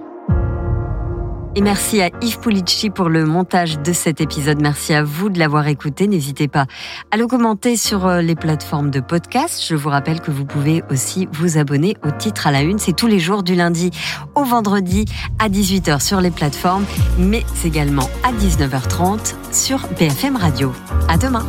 [1.58, 4.62] Et merci à Yves Pulici pour le montage de cet épisode.
[4.62, 6.06] Merci à vous de l'avoir écouté.
[6.06, 6.66] N'hésitez pas
[7.12, 9.64] à le commenter sur euh, les plateformes de podcast.
[9.66, 12.78] Je vous rappelle que vous pouvez aussi vous abonner au titre à la une.
[12.78, 13.91] C'est tous les jours du lundi
[14.36, 15.06] au vendredi
[15.39, 16.86] à 18h sur les plateformes,
[17.18, 20.74] mais également à 19h30 sur BFM Radio.
[21.08, 21.45] À demain.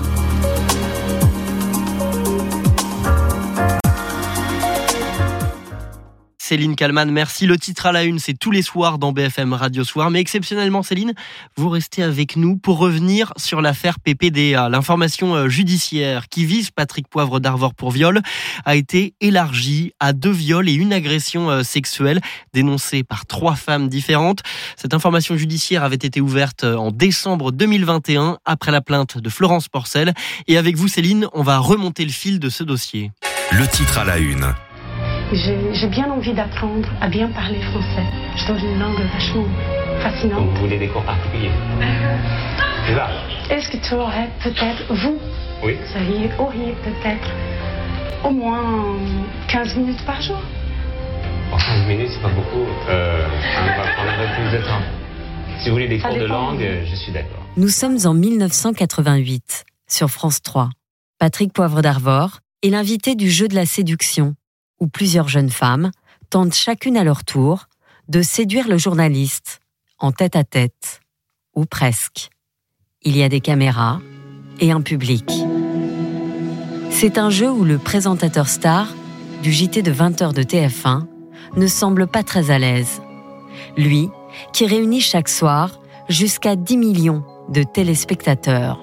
[6.47, 7.45] Céline Kalman, merci.
[7.45, 10.13] Le titre à la une, c'est tous les soirs dans BFM Radio Soir.
[10.13, 11.13] Mais exceptionnellement, Céline,
[11.57, 14.69] vous restez avec nous pour revenir sur l'affaire PPDA.
[14.69, 18.21] L'information euh, judiciaire qui vise Patrick Poivre d'Arvor pour viol
[18.65, 22.21] a été élargie à deux viols et une agression euh, sexuelle
[22.55, 24.43] dénoncée par trois femmes différentes.
[24.77, 29.69] Cette information judiciaire avait été ouverte euh, en décembre 2021 après la plainte de Florence
[29.69, 30.15] Porcel.
[30.47, 33.11] Et avec vous, Céline, on va remonter le fil de ce dossier.
[33.51, 34.55] Le titre à la une.
[35.33, 38.07] J'ai bien envie d'apprendre à bien parler français.
[38.37, 39.47] Je trouve une langue vachement
[40.01, 40.39] fascinante.
[40.39, 41.51] Donc vous voulez des cours particuliers
[42.95, 43.11] Là.
[43.51, 45.19] Est-ce que tu aurais peut-être, vous,
[45.65, 45.77] oui.
[45.77, 47.29] vous auriez peut-être
[48.25, 48.97] au moins
[49.49, 50.41] 15 minutes par jour?
[51.53, 52.67] Oh, 15 minutes, c'est pas beaucoup.
[52.89, 53.27] Euh,
[53.61, 54.83] on va prendre un peu plus de temps.
[55.59, 57.43] Si vous voulez des cours de langue, je suis d'accord.
[57.57, 60.71] Nous sommes en 1988, sur France 3.
[61.19, 64.35] Patrick Poivre d'Arvor est l'invité du jeu de la séduction
[64.81, 65.91] où plusieurs jeunes femmes
[66.31, 67.67] tentent chacune à leur tour
[68.09, 69.61] de séduire le journaliste,
[69.99, 71.01] en tête à tête,
[71.55, 72.29] ou presque.
[73.03, 74.01] Il y a des caméras
[74.61, 75.31] et un public.
[76.91, 78.89] C'est un jeu où le présentateur star
[79.43, 81.07] du JT de 20h de TF1
[81.57, 83.01] ne semble pas très à l'aise.
[83.77, 84.09] Lui,
[84.53, 88.81] qui réunit chaque soir jusqu'à 10 millions de téléspectateurs.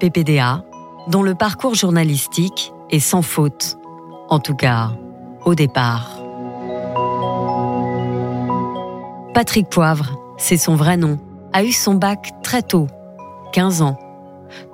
[0.00, 0.64] PPDA,
[1.08, 3.76] dont le parcours journalistique est sans faute.
[4.28, 4.92] En tout cas,
[5.48, 6.10] au départ.
[9.34, 11.18] Patrick Poivre, c'est son vrai nom,
[11.52, 12.86] a eu son bac très tôt,
[13.52, 13.98] 15 ans.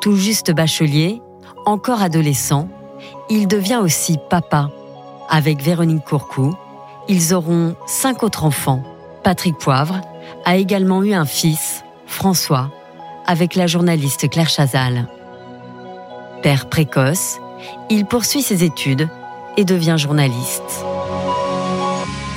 [0.00, 1.22] Tout juste bachelier,
[1.64, 2.68] encore adolescent,
[3.30, 4.70] il devient aussi papa.
[5.30, 6.54] Avec Véronique Courcou,
[7.08, 8.82] ils auront cinq autres enfants.
[9.22, 10.00] Patrick Poivre
[10.44, 12.70] a également eu un fils, François,
[13.26, 15.06] avec la journaliste Claire Chazal.
[16.42, 17.38] Père précoce,
[17.90, 19.08] il poursuit ses études
[19.56, 20.84] et devient journaliste.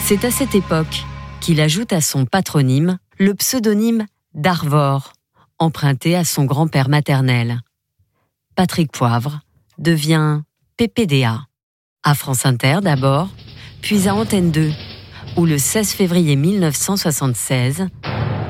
[0.04, 1.04] C'est à cette époque
[1.42, 5.14] qu'il ajoute à son patronyme le pseudonyme d'Arvor,
[5.60, 7.62] emprunté à son grand-père maternel.
[8.56, 9.40] Patrick Poivre
[9.78, 10.42] devient
[10.78, 11.42] PPDA.
[12.04, 13.30] À France Inter d'abord,
[13.82, 14.72] puis à Antenne 2,
[15.36, 17.88] où le 16 février 1976,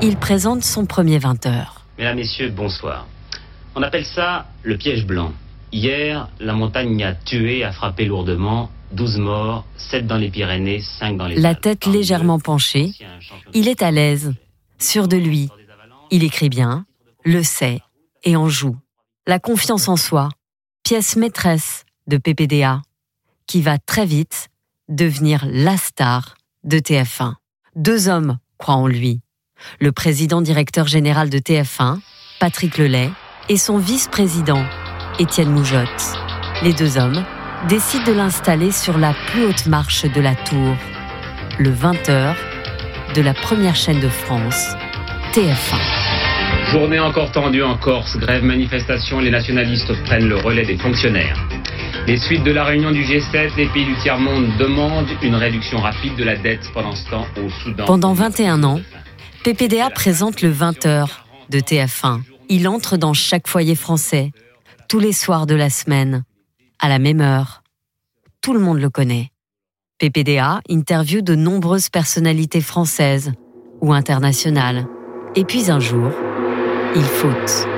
[0.02, 1.84] il présente son premier 20 heures.
[1.98, 3.06] Mesdames, Messieurs, bonsoir.
[3.74, 5.32] On appelle ça le piège blanc.
[5.72, 8.70] Hier, la montagne a tué, a frappé lourdement.
[8.92, 12.92] 12 morts, 7 dans les Pyrénées, 5 dans les La tête légèrement penchée,
[13.52, 14.32] il est à l'aise,
[14.78, 15.50] sûr de lui.
[16.10, 16.86] Il écrit bien,
[17.24, 17.80] le sait
[18.24, 18.76] et en joue.
[19.26, 20.30] La confiance en soi,
[20.84, 22.80] pièce maîtresse de PPDA,
[23.46, 24.48] qui va très vite
[24.88, 27.34] devenir la star de TF1.
[27.76, 29.20] Deux hommes croient en lui.
[29.80, 31.98] Le président directeur général de TF1,
[32.40, 33.10] Patrick Lelay,
[33.50, 34.64] et son vice-président,
[35.18, 36.16] Étienne Moujotte.
[36.62, 37.24] Les deux hommes
[37.68, 40.76] décident de l'installer sur la plus haute marche de la tour,
[41.58, 42.34] le 20h
[43.16, 44.76] de la première chaîne de France,
[45.32, 46.70] TF1.
[46.70, 51.36] Journée encore tendue en Corse, grève, manifestation, les nationalistes prennent le relais des fonctionnaires.
[52.06, 56.14] Les suites de la réunion du G7, les pays du tiers-monde demandent une réduction rapide
[56.14, 57.86] de la dette pendant ce temps au Soudan.
[57.86, 58.80] Pendant 21 ans,
[59.42, 61.08] PPDA présente le 20h
[61.50, 62.20] de TF1.
[62.48, 64.30] Il entre dans chaque foyer français,
[64.88, 66.24] tous les soirs de la semaine,
[66.78, 67.62] à la même heure.
[68.40, 69.30] Tout le monde le connaît.
[69.98, 73.32] PPDA interviewe de nombreuses personnalités françaises
[73.82, 74.86] ou internationales.
[75.36, 76.10] Et puis un jour,
[76.96, 77.68] il faute.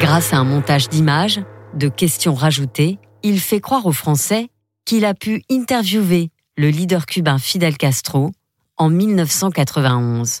[0.00, 1.42] Grâce à un montage d'images,
[1.74, 4.48] de questions rajoutées, il fait croire aux Français
[4.86, 8.30] qu'il a pu interviewer le leader cubain Fidel Castro
[8.78, 10.40] en 1991.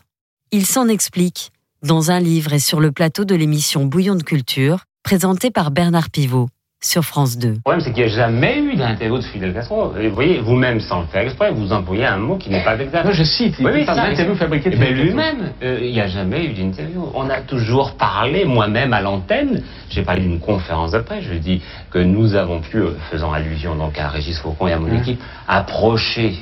[0.52, 1.50] Il s'en explique
[1.82, 6.10] dans un livre et sur le plateau de l'émission Bouillon de culture, présenté par Bernard
[6.10, 6.48] Pivot
[6.82, 7.48] sur France 2.
[7.48, 9.92] Le problème, c'est qu'il n'y a jamais eu d'interview de Fidel Castro.
[9.92, 13.04] Vous voyez, vous-même, sans le faire exprès, vous employez un mot qui n'est pas exact.
[13.04, 13.56] Moi, je cite.
[13.58, 15.22] Oui, oui, c'est ça, l'interview fabriquée de Mais Fidel Castro.
[15.22, 17.10] lui-même, euh, il n'y a jamais eu d'interview.
[17.14, 19.62] On a toujours parlé, moi-même, à l'antenne.
[19.90, 21.24] J'ai parlé d'une conférence de presse.
[21.24, 24.78] Je dis que nous avons pu, euh, faisant allusion donc à Régis Faucon et à
[24.78, 26.34] mon équipe, approcher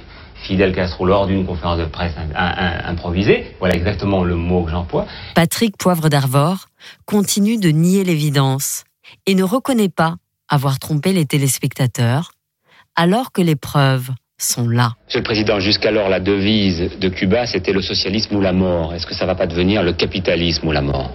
[0.45, 3.47] Fidel Castro lors d'une conférence de presse im- im- improvisée.
[3.59, 5.07] Voilà exactement le mot que j'emploie.
[5.35, 6.67] Patrick Poivre d'Arvor
[7.07, 8.85] continue de nier l'évidence
[9.27, 10.17] et ne reconnaît pas
[10.49, 12.33] avoir trompé les téléspectateurs,
[12.97, 14.93] alors que les preuves sont là.
[15.07, 18.95] Monsieur le Président, jusqu'alors, la devise de Cuba, c'était le socialisme ou la mort.
[18.95, 21.11] Est-ce que ça va pas devenir le capitalisme ou la mort?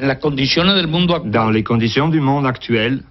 [0.00, 3.02] Dans les conditions du monde actuel,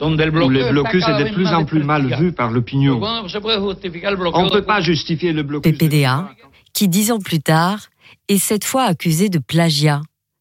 [0.00, 4.62] où le blocus est de plus en plus mal vu par l'opinion, on ne peut
[4.62, 5.72] pas justifier le blocus.
[5.72, 6.30] PPDA,
[6.72, 7.88] qui dix ans plus tard
[8.28, 10.00] est cette fois accusé de plagiat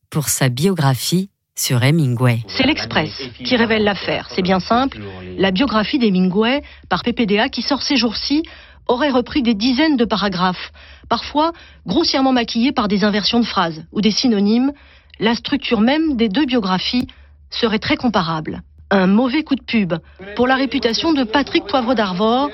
[0.10, 2.44] pour sa biographie sur Hemingway.
[2.48, 4.30] C'est l'Express qui révèle l'affaire.
[4.34, 5.00] C'est bien simple.
[5.38, 8.44] La biographie d'Hemingway par PPDA qui sort ces jours-ci
[8.88, 10.72] aurait repris des dizaines de paragraphes,
[11.10, 11.52] parfois
[11.86, 14.72] grossièrement maquillés par des inversions de phrases ou des synonymes.
[15.20, 17.08] La structure même des deux biographies
[17.50, 18.62] serait très comparable.
[18.90, 19.94] Un mauvais coup de pub
[20.36, 22.50] pour la réputation de Patrick Poivre d'Arvor,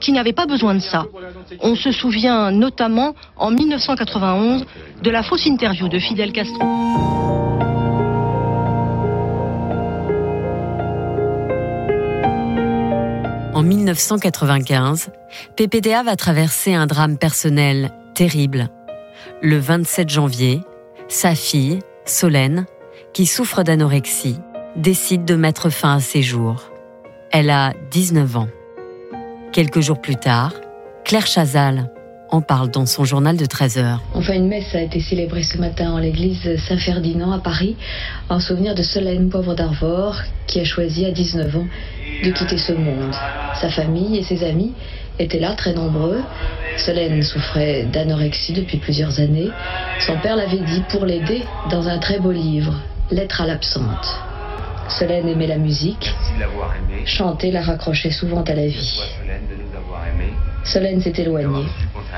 [0.00, 1.06] qui n'avait pas besoin de ça.
[1.60, 4.64] On se souvient notamment en 1991
[5.02, 6.62] de la fausse interview de Fidel Castro.
[13.54, 15.10] En 1995,
[15.56, 18.68] PPDA va traverser un drame personnel terrible.
[19.42, 20.60] Le 27 janvier,
[21.08, 22.66] sa fille, Solène,
[23.12, 24.38] qui souffre d'anorexie,
[24.78, 26.70] décide de mettre fin à ses jours.
[27.32, 28.48] Elle a 19 ans.
[29.52, 30.52] Quelques jours plus tard,
[31.04, 31.90] Claire Chazal
[32.30, 34.02] en parle dans son journal de 13 heures.
[34.14, 37.76] Enfin, une messe a été célébrée ce matin en l'église Saint-Ferdinand à Paris,
[38.28, 40.16] en souvenir de Solène Pauvre d'Arvor,
[40.46, 41.66] qui a choisi à 19 ans
[42.22, 43.14] de quitter ce monde.
[43.60, 44.74] Sa famille et ses amis
[45.18, 46.20] étaient là, très nombreux.
[46.76, 49.48] Solène souffrait d'anorexie depuis plusieurs années.
[50.06, 52.74] Son père l'avait dit pour l'aider dans un très beau livre,
[53.10, 54.27] Lettre à l'absente.
[54.88, 56.14] Solène aimait la musique.
[57.04, 59.00] Chanter la raccrochait souvent à la vie.
[60.64, 61.66] Solène s'est éloignée.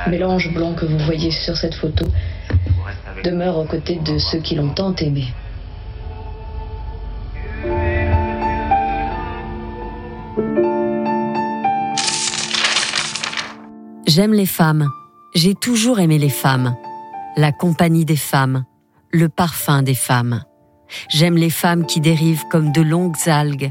[0.09, 2.07] Mais l'ange blanc que vous voyez sur cette photo
[3.25, 5.27] demeure aux côtés de ceux qui l'ont tant aimé.
[14.07, 14.89] J'aime les femmes.
[15.35, 16.75] J'ai toujours aimé les femmes.
[17.37, 18.65] La compagnie des femmes.
[19.13, 20.43] Le parfum des femmes.
[21.09, 23.71] J'aime les femmes qui dérivent comme de longues algues.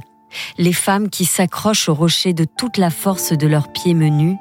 [0.57, 4.37] Les femmes qui s'accrochent au rocher de toute la force de leurs pieds menus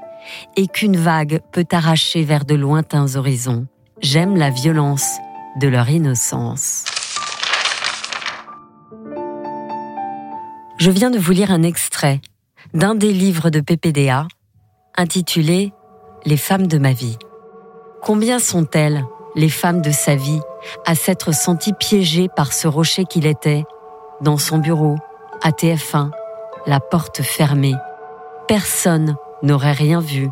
[0.56, 3.66] et qu'une vague peut arracher vers de lointains horizons.
[4.00, 5.18] J'aime la violence
[5.60, 6.84] de leur innocence.
[10.78, 12.20] Je viens de vous lire un extrait
[12.74, 14.28] d'un des livres de PPDA
[14.96, 15.72] intitulé
[16.26, 17.16] Les femmes de ma vie.
[18.02, 19.04] Combien sont-elles,
[19.38, 20.40] les femmes de sa vie,
[20.84, 23.64] à s'être senties piégées par ce rocher qu'il était,
[24.20, 24.96] dans son bureau,
[25.42, 26.10] à TF1,
[26.66, 27.76] la porte fermée.
[28.48, 30.28] Personne n'aurait rien vu,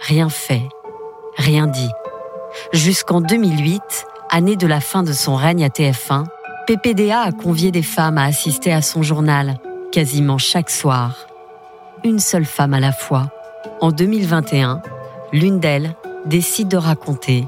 [0.00, 0.68] rien fait,
[1.36, 1.90] rien dit.
[2.72, 3.80] Jusqu'en 2008,
[4.30, 6.24] année de la fin de son règne à TF1,
[6.66, 9.60] PPDA a convié des femmes à assister à son journal,
[9.92, 11.28] quasiment chaque soir.
[12.02, 13.30] Une seule femme à la fois.
[13.80, 14.82] En 2021,
[15.32, 15.94] l'une d'elles
[16.26, 17.46] décide de raconter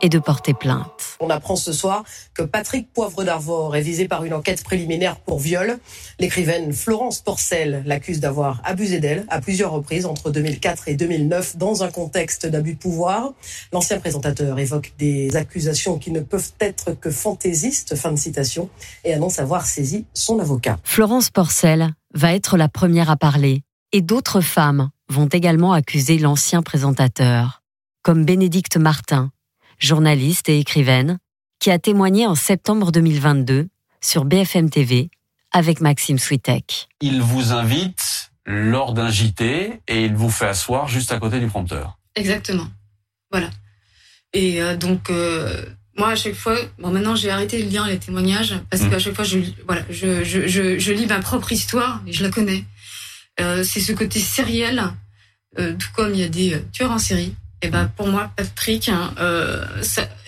[0.00, 1.16] et de porter plainte.
[1.20, 5.38] On apprend ce soir que Patrick Poivre d'Arvor est visé par une enquête préliminaire pour
[5.38, 5.78] viol.
[6.18, 11.82] L'écrivaine Florence Porcel l'accuse d'avoir abusé d'elle à plusieurs reprises entre 2004 et 2009 dans
[11.82, 13.32] un contexte d'abus de pouvoir.
[13.72, 18.68] L'ancien présentateur évoque des accusations qui ne peuvent être que fantaisistes, fin de citation,
[19.04, 20.78] et annonce avoir saisi son avocat.
[20.84, 26.62] Florence Porcel va être la première à parler et d'autres femmes vont également accuser l'ancien
[26.62, 27.62] présentateur,
[28.02, 29.30] comme Bénédicte Martin,
[29.80, 31.18] journaliste et écrivaine,
[31.58, 33.68] qui a témoigné en septembre 2022
[34.00, 35.10] sur BFM TV
[35.52, 36.88] avec Maxime Switek.
[37.00, 41.46] Il vous invite lors d'un JT et il vous fait asseoir juste à côté du
[41.46, 41.98] prompteur.
[42.14, 42.68] Exactement.
[43.30, 43.50] Voilà.
[44.32, 45.64] Et euh, donc, euh,
[45.96, 48.90] moi, à chaque fois, bon, maintenant, j'ai arrêté de lire les témoignages parce mmh.
[48.90, 52.22] qu'à chaque fois, je, voilà, je, je, je, je, lis ma propre histoire et je
[52.22, 52.64] la connais.
[53.40, 54.82] Euh, c'est ce côté sériel,
[55.58, 57.34] euh, tout comme il y a des tueurs en série.
[57.62, 59.64] Et ben pour moi, Patrick hein, euh,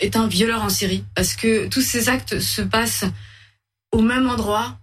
[0.01, 3.05] est un violeur en série parce que tous ces actes se passent
[3.91, 4.78] au même endroit,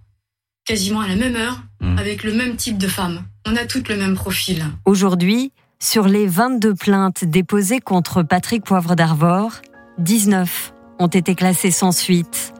[0.65, 1.97] quasiment à la même heure, mmh.
[1.97, 3.23] avec le même type de femme.
[3.45, 4.65] On a toutes le même profil.
[4.85, 9.53] Aujourd'hui, sur les 22 plaintes déposées contre Patrick Poivre d'Arvor,
[9.99, 12.53] 19 ont été classées sans suite.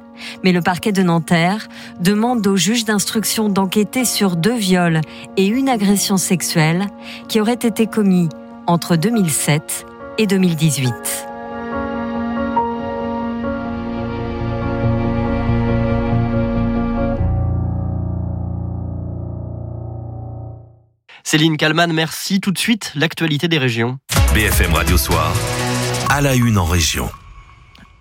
[0.44, 1.68] Mais le parquet de Nanterre
[2.02, 5.02] demande au juge d'instruction d'enquêter sur deux viols
[5.38, 6.88] et une agression sexuelle
[7.28, 8.30] qui auraient été commis
[8.70, 9.88] entre 2007
[10.20, 10.94] et 2018.
[21.24, 22.40] Céline Kalman, merci.
[22.40, 23.98] Tout de suite, l'actualité des régions.
[24.36, 25.34] BFM Radio Soir,
[26.10, 27.10] à la une en région.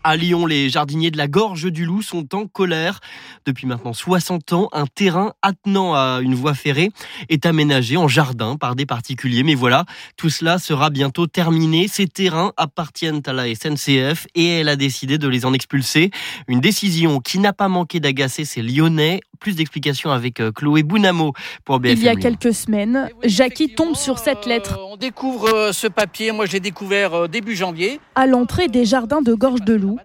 [0.09, 3.01] À Lyon, les jardiniers de la Gorge du Loup sont en colère.
[3.45, 6.93] Depuis maintenant 60 ans, un terrain attenant à une voie ferrée
[7.29, 9.43] est aménagé en jardin par des particuliers.
[9.43, 9.85] Mais voilà,
[10.17, 11.89] tout cela sera bientôt terminé.
[11.89, 16.11] Ces terrains appartiennent à la SNCF et elle a décidé de les en expulser.
[16.47, 19.21] Une décision qui n'a pas manqué d'agacer ces Lyonnais.
[19.41, 21.33] Plus d'explications avec euh, Chloé Bounamo
[21.65, 21.99] pour BFM.
[21.99, 24.79] Il y a quelques semaines, Jackie tombe sur cette lettre.
[24.91, 28.01] on découvre euh, ce papier, moi je l'ai découvert euh, début janvier.
[28.15, 29.99] À l'entrée des jardins de Gorge de Loup.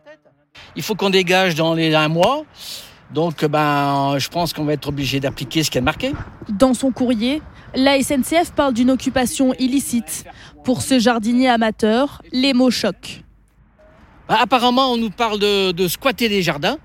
[0.76, 2.46] Il faut qu'on dégage dans les un mois.
[3.14, 6.14] Donc, ben, je pense qu'on va être obligé d'appliquer ce qui est marqué.
[6.50, 7.42] Dans son courrier,
[7.76, 10.26] la SNCF parle d'une occupation illicite.
[10.64, 13.24] Pour ce jardinier amateur, les mots choquent.
[14.28, 16.78] Ben, apparemment, on nous parle de, de squatter des jardins,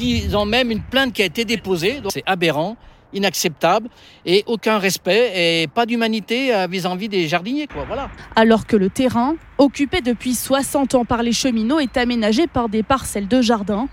[0.00, 2.00] qu'ils ont même une plainte qui a été déposée.
[2.08, 2.76] C'est aberrant,
[3.12, 3.88] inacceptable
[4.24, 7.66] et aucun respect et pas d'humanité vis-à-vis des jardiniers.
[7.66, 8.10] Quoi, voilà.
[8.36, 12.82] Alors que le terrain, occupé depuis 60 ans par les cheminots, est aménagé par des
[12.82, 13.88] parcelles de jardin.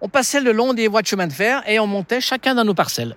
[0.00, 2.64] On passait le long des voies de chemin de fer et on montait chacun dans
[2.64, 3.16] nos parcelles.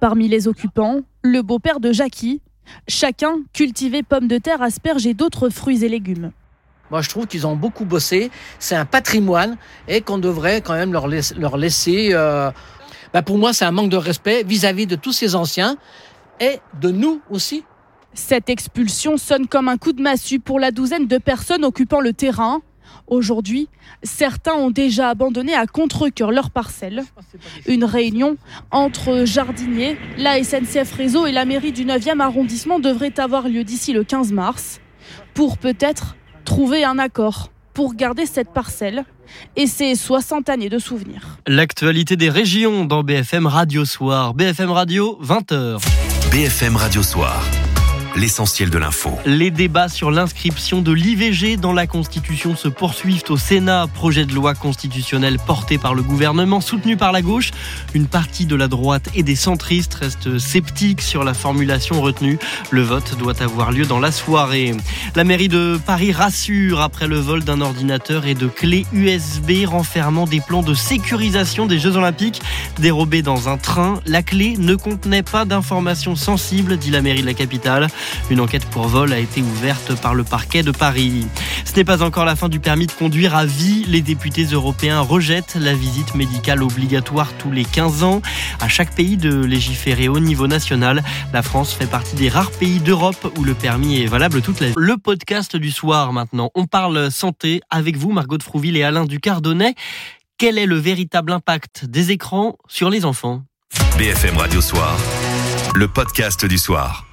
[0.00, 2.40] Parmi les occupants, le beau-père de Jackie.
[2.88, 6.32] Chacun cultivait pommes de terre, asperges et d'autres fruits et légumes.
[6.90, 8.30] Moi, je trouve qu'ils ont beaucoup bossé.
[8.58, 9.56] C'est un patrimoine
[9.88, 11.06] et qu'on devrait quand même leur,
[11.56, 12.50] laisser, euh,
[13.12, 15.76] bah pour moi, c'est un manque de respect vis-à-vis de tous ces anciens
[16.40, 17.64] et de nous aussi.
[18.12, 22.12] Cette expulsion sonne comme un coup de massue pour la douzaine de personnes occupant le
[22.12, 22.60] terrain.
[23.06, 23.68] Aujourd'hui,
[24.02, 27.04] certains ont déjà abandonné à contre-coeur leur parcelle.
[27.66, 28.36] Une réunion
[28.72, 33.92] entre jardiniers, la SNCF Réseau et la mairie du 9e arrondissement devrait avoir lieu d'ici
[33.92, 34.80] le 15 mars
[35.34, 36.16] pour peut-être
[36.50, 39.04] trouver un accord pour garder cette parcelle
[39.54, 41.38] et ses 60 années de souvenirs.
[41.46, 44.34] L'actualité des régions dans BFM Radio Soir.
[44.34, 45.80] BFM Radio, 20h.
[46.32, 47.40] BFM Radio Soir
[48.16, 49.18] l'essentiel de l'info.
[49.26, 53.86] Les débats sur l'inscription de l'IVG dans la Constitution se poursuivent au Sénat.
[53.92, 57.50] Projet de loi constitutionnel porté par le gouvernement, soutenu par la gauche.
[57.94, 62.38] Une partie de la droite et des centristes reste sceptique sur la formulation retenue.
[62.70, 64.74] Le vote doit avoir lieu dans la soirée.
[65.14, 70.26] La mairie de Paris rassure après le vol d'un ordinateur et de clés USB renfermant
[70.26, 72.42] des plans de sécurisation des Jeux Olympiques
[72.78, 74.00] dérobés dans un train.
[74.06, 77.88] La clé ne contenait pas d'informations sensibles, dit la mairie de la capitale.
[78.30, 81.26] Une enquête pour vol a été ouverte par le parquet de Paris.
[81.64, 83.84] Ce n'est pas encore la fin du permis de conduire à vie.
[83.88, 88.22] Les députés européens rejettent la visite médicale obligatoire tous les 15 ans.
[88.60, 92.80] À chaque pays de légiférer au niveau national, la France fait partie des rares pays
[92.80, 94.74] d'Europe où le permis est valable toute la vie.
[94.76, 96.50] Le podcast du soir maintenant.
[96.54, 99.74] On parle santé avec vous, Margot de Frouville et Alain Ducardonnet.
[100.38, 103.42] Quel est le véritable impact des écrans sur les enfants?
[103.98, 104.96] BFM Radio Soir,
[105.74, 107.06] le podcast du soir.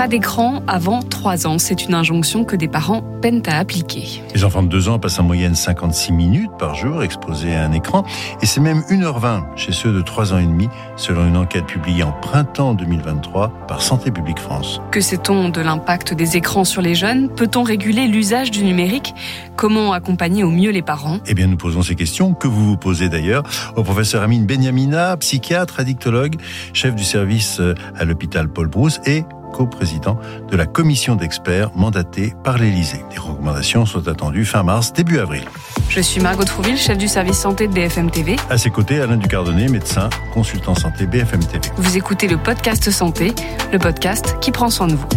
[0.00, 1.58] Pas d'écran avant 3 ans.
[1.58, 4.22] C'est une injonction que des parents peinent à appliquer.
[4.34, 7.72] Les enfants de 2 ans passent en moyenne 56 minutes par jour exposés à un
[7.72, 8.04] écran.
[8.40, 12.02] Et c'est même 1h20 chez ceux de 3 ans et demi, selon une enquête publiée
[12.02, 14.80] en printemps 2023 par Santé publique France.
[14.90, 17.28] Que sait-on de l'impact des écrans sur les jeunes?
[17.28, 19.14] Peut-on réguler l'usage du numérique?
[19.56, 21.18] Comment accompagner au mieux les parents?
[21.26, 23.42] Eh bien, nous posons ces questions, que vous vous posez d'ailleurs,
[23.76, 26.36] au professeur Amine Benyamina, psychiatre, addictologue,
[26.72, 27.60] chef du service
[27.94, 33.04] à l'hôpital Paul Brousse et co-président de la commission d'experts mandatée par l'Élysée.
[33.10, 35.44] Les recommandations sont attendues fin mars, début avril.
[35.88, 38.36] Je suis Margot Trouville, chef du service santé de BFM TV.
[38.48, 41.68] À ses côtés, Alain Ducardonnet, médecin, consultant santé BFM TV.
[41.76, 43.34] Vous écoutez le podcast santé,
[43.72, 45.08] le podcast qui prend soin de vous.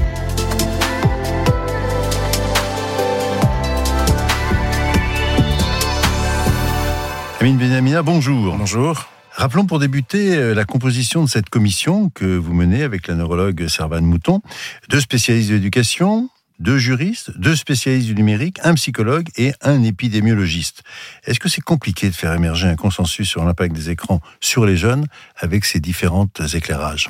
[7.44, 8.56] Amine Benamina, bonjour.
[8.56, 9.06] Bonjour.
[9.36, 13.68] Rappelons pour débuter euh, la composition de cette commission que vous menez avec la neurologue
[13.68, 14.42] Servane Mouton.
[14.90, 16.30] Deux spécialistes de l'éducation,
[16.60, 20.84] deux juristes, deux spécialistes du numérique, un psychologue et un épidémiologiste.
[21.26, 24.78] Est-ce que c'est compliqué de faire émerger un consensus sur l'impact des écrans sur les
[24.78, 25.08] jeunes
[25.38, 27.10] avec ces différents éclairages?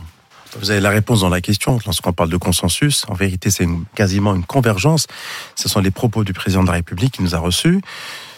[0.60, 1.80] Vous avez la réponse dans la question.
[1.86, 5.08] Lorsqu'on parle de consensus, en vérité, c'est quasiment une convergence.
[5.56, 7.82] Ce sont les propos du président de la République qui nous a reçus.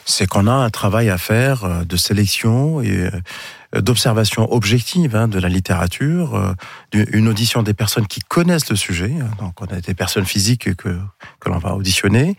[0.06, 3.12] C'est qu'on a un travail à faire euh, de sélection et euh,
[3.82, 6.54] d'observation objective hein, de la littérature, euh,
[7.12, 9.14] une audition des personnes qui connaissent le sujet.
[9.20, 9.30] Hein.
[9.40, 10.98] Donc, on a des personnes physiques que,
[11.40, 12.38] que l'on va auditionner.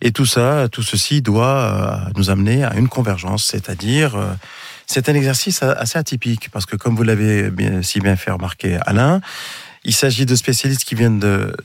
[0.00, 4.16] Et tout ça, tout ceci doit nous amener à une convergence, c'est-à-dire
[4.86, 7.50] c'est un exercice assez atypique parce que, comme vous l'avez
[7.82, 9.20] si bien fait remarquer, Alain,
[9.84, 11.20] il s'agit de spécialistes qui viennent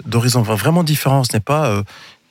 [0.05, 1.23] d'horizons vraiment différents.
[1.23, 1.83] Ce n'est pas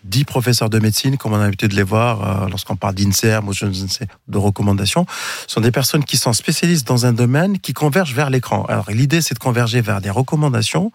[0.04, 3.48] dix professeurs de médecine, comme on a l'habitude de les voir euh, lorsqu'on parle d'INSERM
[3.48, 5.06] ou de recommandations,
[5.46, 8.64] sont des personnes qui sont spécialistes dans un domaine qui convergent vers l'écran.
[8.66, 10.92] Alors l'idée, c'est de converger vers des recommandations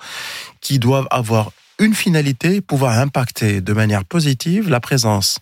[0.61, 5.39] qui doivent avoir une finalité, pouvoir impacter de manière positive la présence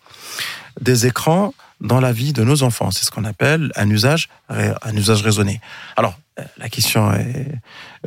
[0.79, 2.91] des écrans dans la vie de nos enfants.
[2.91, 5.61] C'est ce qu'on appelle un usage, un usage raisonné.
[5.95, 7.11] Alors, euh, la question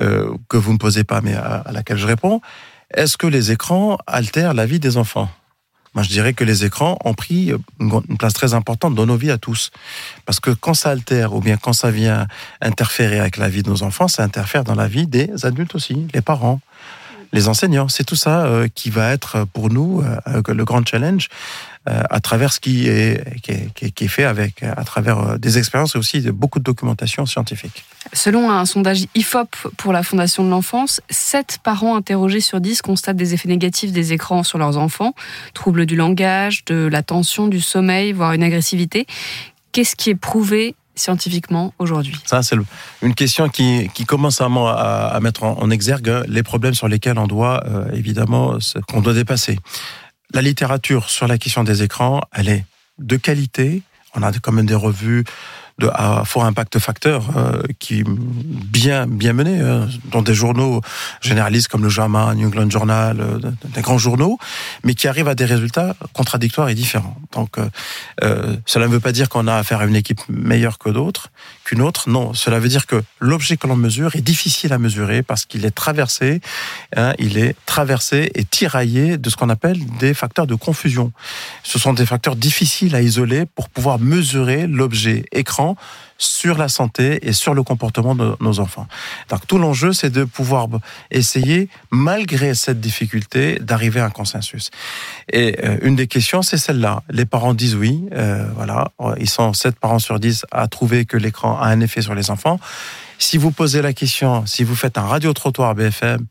[0.01, 2.41] euh, que vous ne me posez pas, mais à laquelle je réponds,
[2.95, 5.31] est-ce que les écrans altèrent la vie des enfants?
[5.95, 9.31] Moi, je dirais que les écrans ont pris une place très importante dans nos vies
[9.31, 9.71] à tous.
[10.25, 12.27] Parce que quand ça altère ou bien quand ça vient
[12.63, 16.07] interférer avec la vie de nos enfants, ça interfère dans la vie des adultes aussi,
[16.15, 16.61] les parents,
[17.33, 17.89] les enseignants.
[17.89, 21.29] C'est tout ça euh, qui va être pour nous euh, le grand challenge
[21.89, 26.31] euh, à travers ce qui est fait avec, à travers des expériences et aussi de
[26.31, 27.85] beaucoup de documentation scientifique.
[28.13, 33.17] Selon un sondage IFOP pour la Fondation de l'enfance, 7 parents interrogés sur 10 constatent
[33.17, 35.15] des effets négatifs des écrans sur leurs enfants,
[35.55, 39.07] troubles du langage, de l'attention, du sommeil, voire une agressivité.
[39.73, 42.57] Qu'est-ce qui est prouvé scientifiquement aujourd'hui Ça, c'est
[43.03, 47.65] une question qui, qui commence à, mettre en, exergue les problèmes sur lesquels on doit,
[47.67, 49.59] euh, évidemment, qu'on doit dépasser.
[50.35, 52.65] La littérature sur la question des écrans, elle est
[52.99, 53.83] de qualité.
[54.15, 55.25] On a quand même des revues
[55.79, 60.81] de, à fort impact facteur euh, qui bien bien mené euh, dans des journaux
[61.21, 63.39] généralistes comme le JAMA, New England Journal, euh,
[63.75, 64.39] des grands journaux,
[64.85, 67.17] mais qui arrivent à des résultats contradictoires et différents.
[67.33, 67.57] Donc
[68.67, 71.31] cela ne veut pas dire qu'on a affaire à une équipe meilleure que d'autres,
[71.65, 72.09] qu'une autre.
[72.09, 75.65] Non, cela veut dire que l'objet que l'on mesure est difficile à mesurer parce qu'il
[75.65, 76.41] est traversé,
[76.97, 81.13] hein, il est traversé et tiraillé de ce qu'on appelle des facteurs de confusion.
[81.63, 85.77] Ce sont des facteurs difficiles à isoler pour pouvoir mesurer l'objet écran
[86.23, 88.87] sur la santé et sur le comportement de nos enfants.
[89.29, 90.69] Donc tout l'enjeu, c'est de pouvoir
[91.11, 94.71] essayer, malgré cette difficulté, d'arriver à un consensus.
[95.33, 97.03] Et euh, une des questions, c'est celle-là.
[97.11, 101.17] Les parents disent oui, euh, voilà, ils sont 7 parents sur 10 à trouver que
[101.17, 102.61] l'écran a un effet sur les enfants.
[103.23, 106.27] Si vous posez la question, si vous faites un radio-trottoir BFM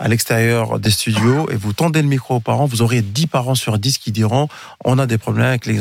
[0.00, 3.54] à l'extérieur des studios et vous tendez le micro aux parents, vous aurez 10 parents
[3.54, 4.48] sur 10 qui diront
[4.84, 5.78] on a des problèmes avec les,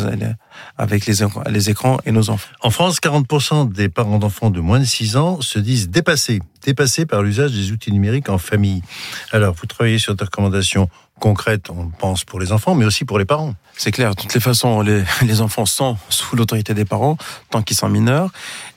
[0.78, 1.16] avec les,
[1.50, 2.52] les écrans et nos enfants.
[2.62, 7.08] En France, 40% des parents d'enfants de moins de 6 ans se disent dépassés, dépassés
[7.08, 8.84] par l'usage des outils numériques en famille.
[9.32, 10.90] Alors, vous travaillez sur des recommandations
[11.22, 13.54] concrètes, on pense pour les enfants, mais aussi pour les parents.
[13.78, 17.16] C'est clair, de toutes les façons, les, les enfants sont sous l'autorité des parents
[17.50, 18.32] tant qu'ils sont mineurs.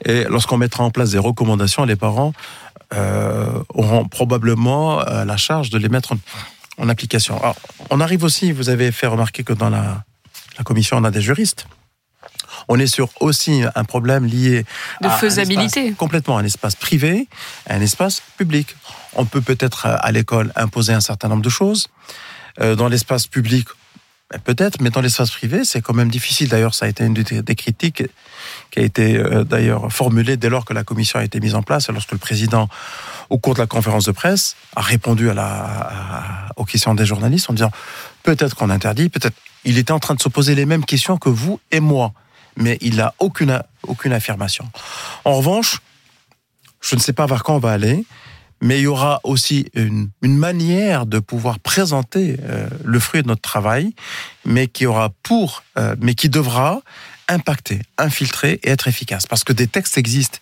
[0.05, 2.31] Et lorsqu'on mettra en place des recommandations, les parents
[2.93, 6.13] euh, auront probablement euh, la charge de les mettre
[6.77, 7.41] en, application.
[7.41, 7.55] Alors,
[7.89, 10.03] on arrive aussi, vous avez fait remarquer que dans la,
[10.57, 11.67] la commission, on a des juristes.
[12.67, 14.65] On est sur aussi un problème lié
[15.01, 15.93] de faisabilité.
[15.93, 17.27] complètement un espace privé,
[17.69, 18.75] un espace public.
[19.15, 21.87] On peut peut-être à l'école imposer un certain nombre de choses.
[22.61, 23.67] Euh, dans l'espace public,
[24.31, 26.49] ben, peut-être, mais dans l'espace privé, c'est quand même difficile.
[26.49, 28.03] D'ailleurs, ça a été une des critiques
[28.71, 31.61] qui a été euh, d'ailleurs formulée dès lors que la commission a été mise en
[31.61, 32.67] place, lorsque le président,
[33.29, 37.49] au cours de la conférence de presse, a répondu à la, aux questions des journalistes
[37.49, 37.71] en disant
[38.23, 39.35] peut-être qu'on interdit, peut-être.
[39.63, 42.13] Il était en train de se poser les mêmes questions que vous et moi,
[42.55, 44.69] mais il n'a aucune, aucune affirmation.
[45.23, 45.79] En revanche,
[46.81, 48.05] je ne sais pas vers quand on va aller
[48.61, 53.27] mais il y aura aussi une, une manière de pouvoir présenter euh, le fruit de
[53.27, 53.93] notre travail,
[54.45, 56.81] mais qui aura pour, euh, mais qui devra
[57.27, 59.25] impacter, infiltrer et être efficace.
[59.25, 60.37] Parce que des textes existent.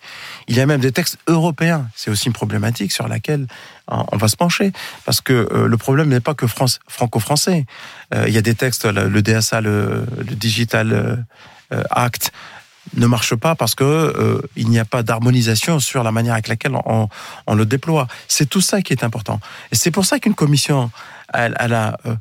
[0.48, 1.88] Il y a même des textes européens.
[1.94, 3.46] C'est aussi une problématique sur laquelle
[3.88, 4.72] on va se pencher.
[5.06, 7.64] Parce que euh, le problème n'est pas que franco-français.
[8.26, 11.26] il y a des textes, le, DSA, le, le Digital
[11.90, 12.32] Act,
[12.94, 16.48] ne marche pas parce que euh, il n'y a pas d'harmonisation sur la manière avec
[16.48, 17.08] laquelle on,
[17.46, 18.06] on le déploie.
[18.28, 19.40] C'est tout ça qui est important.
[19.72, 20.90] Et c'est pour ça qu'une commission,
[21.32, 22.14] elle, elle a euh,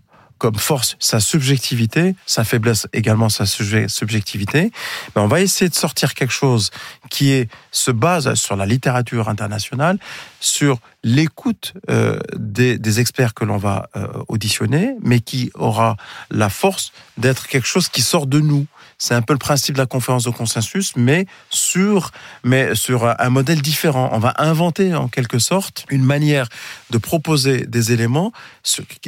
[0.43, 4.73] comme force sa subjectivité, sa faiblesse également sa subjectivité.
[5.15, 6.69] Mais on va essayer de sortir quelque chose
[7.09, 9.97] qui est, se base sur la littérature internationale,
[10.41, 15.95] sur l'écoute euh, des, des, experts que l'on va euh, auditionner, mais qui aura
[16.29, 18.65] la force d'être quelque chose qui sort de nous.
[19.03, 22.11] C'est un peu le principe de la conférence de consensus, mais sur,
[22.45, 24.07] mais sur un modèle différent.
[24.13, 26.47] On va inventer en quelque sorte une manière
[26.89, 28.31] de proposer des éléments,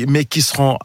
[0.06, 0.78] mais qui seront,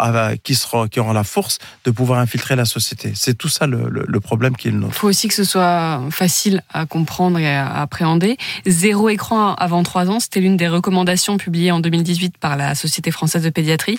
[0.44, 3.10] qui seront, qui auront la force de pouvoir infiltrer la société.
[3.16, 4.94] C'est tout ça le, le, problème qui est le nôtre.
[4.94, 8.36] Il faut aussi que ce soit facile à comprendre et à appréhender.
[8.64, 13.10] Zéro écran avant trois ans, c'était l'une des recommandations publiées en 2018 par la Société
[13.10, 13.98] française de pédiatrie.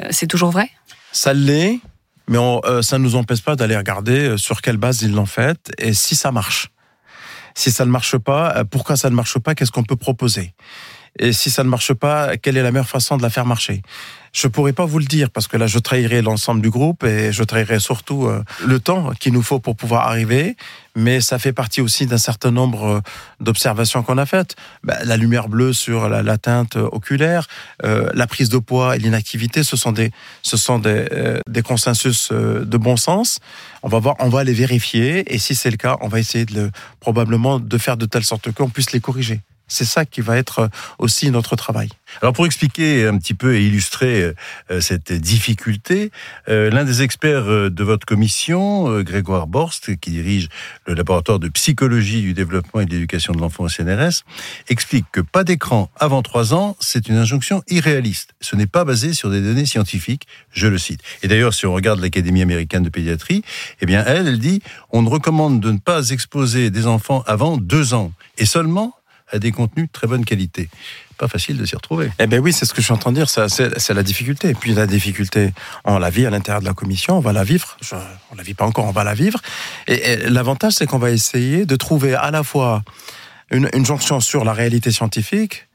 [0.00, 0.70] Euh, c'est toujours vrai?
[1.12, 1.78] Ça l'est
[2.30, 5.26] mais euh, ça ne nous empêche pas d'aller regarder euh, sur quelle base ils l'ont
[5.26, 6.68] fait et si ça marche.
[7.56, 10.54] Si ça ne marche pas, euh, pourquoi ça ne marche pas Qu'est-ce qu'on peut proposer?
[11.18, 13.82] Et si ça ne marche pas, quelle est la meilleure façon de la faire marcher?
[14.32, 17.32] Je pourrais pas vous le dire parce que là, je trahirais l'ensemble du groupe et
[17.32, 20.56] je trahirais surtout euh, le temps qu'il nous faut pour pouvoir arriver.
[20.96, 23.00] Mais ça fait partie aussi d'un certain nombre euh,
[23.40, 24.56] d'observations qu'on a faites.
[24.84, 27.48] Ben, la lumière bleue sur la, teinte oculaire,
[27.84, 30.12] euh, la prise de poids et l'inactivité, ce sont des,
[30.42, 31.06] ce sont des,
[31.48, 33.40] des consensus de bon sens.
[33.82, 36.46] On va voir, on va les vérifier et si c'est le cas, on va essayer
[37.00, 39.40] probablement de faire de telle sorte qu'on puisse les corriger.
[39.70, 40.68] C'est ça qui va être
[40.98, 41.88] aussi notre travail.
[42.22, 44.34] Alors pour expliquer un petit peu et illustrer
[44.70, 46.10] euh, cette difficulté,
[46.48, 50.48] euh, l'un des experts euh, de votre commission, Grégoire Borst, qui dirige
[50.86, 54.24] le laboratoire de psychologie du développement et de l'éducation de l'enfant au CNRS,
[54.68, 58.34] explique que pas d'écran avant trois ans, c'est une injonction irréaliste.
[58.40, 61.00] Ce n'est pas basé sur des données scientifiques, je le cite.
[61.22, 63.42] Et d'ailleurs, si on regarde l'Académie américaine de pédiatrie,
[63.80, 67.56] eh bien elle, elle dit, on ne recommande de ne pas exposer des enfants avant
[67.56, 68.12] deux ans.
[68.38, 68.96] Et seulement
[69.32, 70.68] à des contenus de très bonne qualité.
[71.18, 72.10] Pas facile de s'y retrouver.
[72.18, 74.50] Eh bien oui, c'est ce que je suis en train de dire, c'est la difficulté.
[74.50, 75.52] Et puis la difficulté,
[75.84, 77.76] on la vit à l'intérieur de la commission, on va la vivre.
[78.32, 79.40] On la vit pas encore, on va la vivre.
[79.86, 82.82] Et, l'avantage, c'est qu'on va essayer de trouver à la fois
[83.50, 85.66] une jonction sur la réalité scientifique,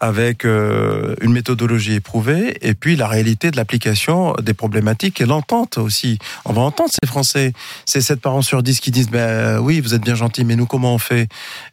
[0.00, 5.78] avec euh, une méthodologie éprouvée et puis la réalité de l'application des problématiques et l'entente
[5.78, 6.18] aussi.
[6.44, 7.52] On va entendre ces Français,
[7.86, 10.66] ces 7 parents sur 10 qui disent ben oui, vous êtes bien gentils, mais nous
[10.66, 11.28] comment on fait?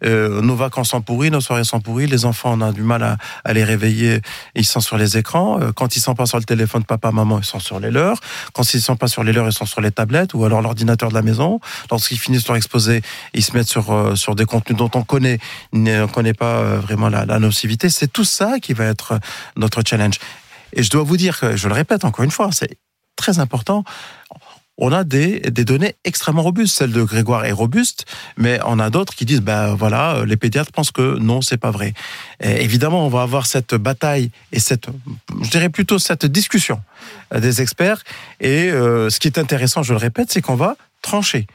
[0.05, 3.03] Euh, Nos vacances sont pourries, nos soirées sont pourries, les enfants on a du mal
[3.03, 4.21] à, à les réveiller,
[4.55, 5.59] ils sont sur les écrans.
[5.59, 8.19] Euh, quand ils sont pas sur le téléphone papa maman, ils sont sur les leurs.
[8.53, 11.09] Quand ils sont pas sur les leurs, ils sont sur les tablettes ou alors l'ordinateur
[11.09, 11.59] de la maison.
[11.91, 13.01] Lorsqu'ils finissent leur exposé,
[13.33, 15.39] ils se mettent sur sur des contenus dont on connaît
[15.73, 17.89] on connaît pas vraiment la, la nocivité.
[18.13, 19.19] Tout ça qui va être
[19.55, 20.19] notre challenge.
[20.73, 22.77] Et je dois vous dire que, je le répète encore une fois, c'est
[23.15, 23.83] très important.
[24.77, 26.75] On a des, des données extrêmement robustes.
[26.75, 28.05] Celle de Grégoire est robuste,
[28.37, 31.69] mais on a d'autres qui disent, ben voilà, les pédiatres pensent que non, c'est pas
[31.69, 31.93] vrai.
[32.39, 34.87] Et évidemment, on va avoir cette bataille et cette,
[35.43, 36.81] je dirais plutôt cette discussion
[37.35, 38.03] des experts.
[38.39, 41.45] Et euh, ce qui est intéressant, je le répète, c'est qu'on va trancher.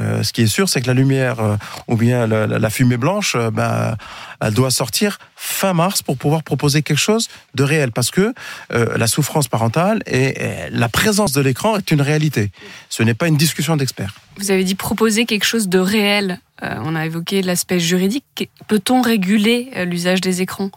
[0.00, 2.96] Euh, ce qui est sûr, c'est que la lumière euh, ou bien la, la, fumée
[2.96, 3.96] blanche, euh, ben,
[4.40, 8.32] elle doit sortir fin mars pour pouvoir proposer quelque chose de réel, parce que
[8.70, 10.34] la souffrance parentale et,
[10.70, 12.50] la présence de l'écran est une réalité.
[12.88, 14.14] Ce n'est pas une discussion d'experts.
[14.38, 16.38] Vous avez dit proposer quelque chose de réel.
[16.62, 18.50] on a évoqué l'aspect juridique.
[18.68, 20.70] Peut-on réguler l'usage des écrans?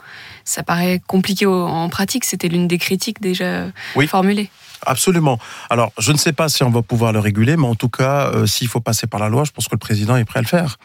[0.44, 2.26] Ça paraît compliqué en pratique.
[2.26, 3.68] C'était l'une des critiques déjà
[4.08, 4.50] formulées.
[4.86, 5.40] Absolument.
[5.70, 8.32] Alors, je ne sais pas si on va pouvoir le réguler, mais en tout cas,
[8.34, 10.42] euh, s'il faut passer par la loi, je pense que le président est prêt à
[10.42, 10.78] le faire.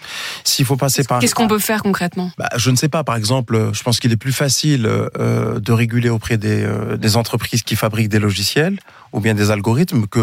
[0.44, 1.20] S'il faut passer par...
[1.20, 2.30] Qu'est-ce qu'on peut faire concrètement?
[2.38, 3.04] Bah, Je ne sais pas.
[3.04, 7.16] Par exemple, je pense qu'il est plus facile euh, de réguler auprès des, euh, des
[7.16, 8.78] entreprises qui fabriquent des logiciels
[9.12, 10.20] ou bien des algorithmes que,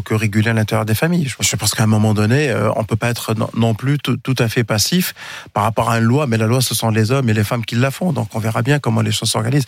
[0.00, 1.32] que réguler à l'intérieur des familles.
[1.40, 4.48] Je pense qu'à un moment donné, euh, on peut pas être non, plus tout, à
[4.48, 5.14] fait passif
[5.52, 7.64] par rapport à une loi, mais la loi, ce sont les hommes et les femmes
[7.64, 8.12] qui la font.
[8.12, 9.66] Donc on verra bien comment les choses s'organisent.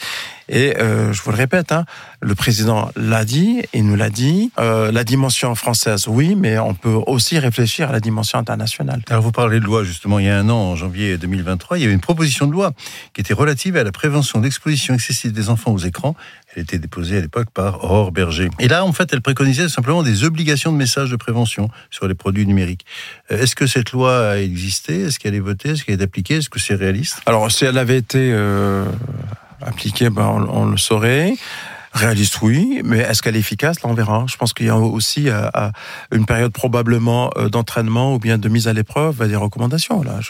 [0.49, 1.85] Et euh, je vous le répète, hein,
[2.21, 4.51] le président l'a dit, il nous l'a dit.
[4.59, 9.03] Euh, la dimension française, oui, mais on peut aussi réfléchir à la dimension internationale.
[9.11, 11.83] Alors vous parlez de loi, justement, il y a un an, en janvier 2023, il
[11.83, 12.73] y avait une proposition de loi
[13.15, 16.15] qui était relative à la prévention d'exposition excessive des enfants aux écrans
[16.55, 18.49] elle était déposée à l'époque par Aurore Berger.
[18.59, 22.15] Et là, en fait, elle préconisait simplement des obligations de messages de prévention sur les
[22.15, 22.87] produits numériques.
[23.31, 25.03] Euh, est-ce que cette loi a existé?
[25.03, 25.71] Est-ce qu'elle est votée?
[25.71, 26.37] Est-ce qu'elle est appliquée?
[26.37, 27.21] Est-ce que c'est réaliste?
[27.27, 28.85] Alors, si elle avait été euh,
[29.61, 31.35] appliquée, ben, on, le saurait.
[31.93, 33.83] Réaliste, oui, mais est-ce qu'elle est efficace?
[33.83, 34.25] Là, on verra.
[34.29, 35.49] Je pense qu'il y a aussi euh,
[36.13, 40.03] une période probablement d'entraînement ou bien de mise à l'épreuve des recommandations.
[40.03, 40.21] Là,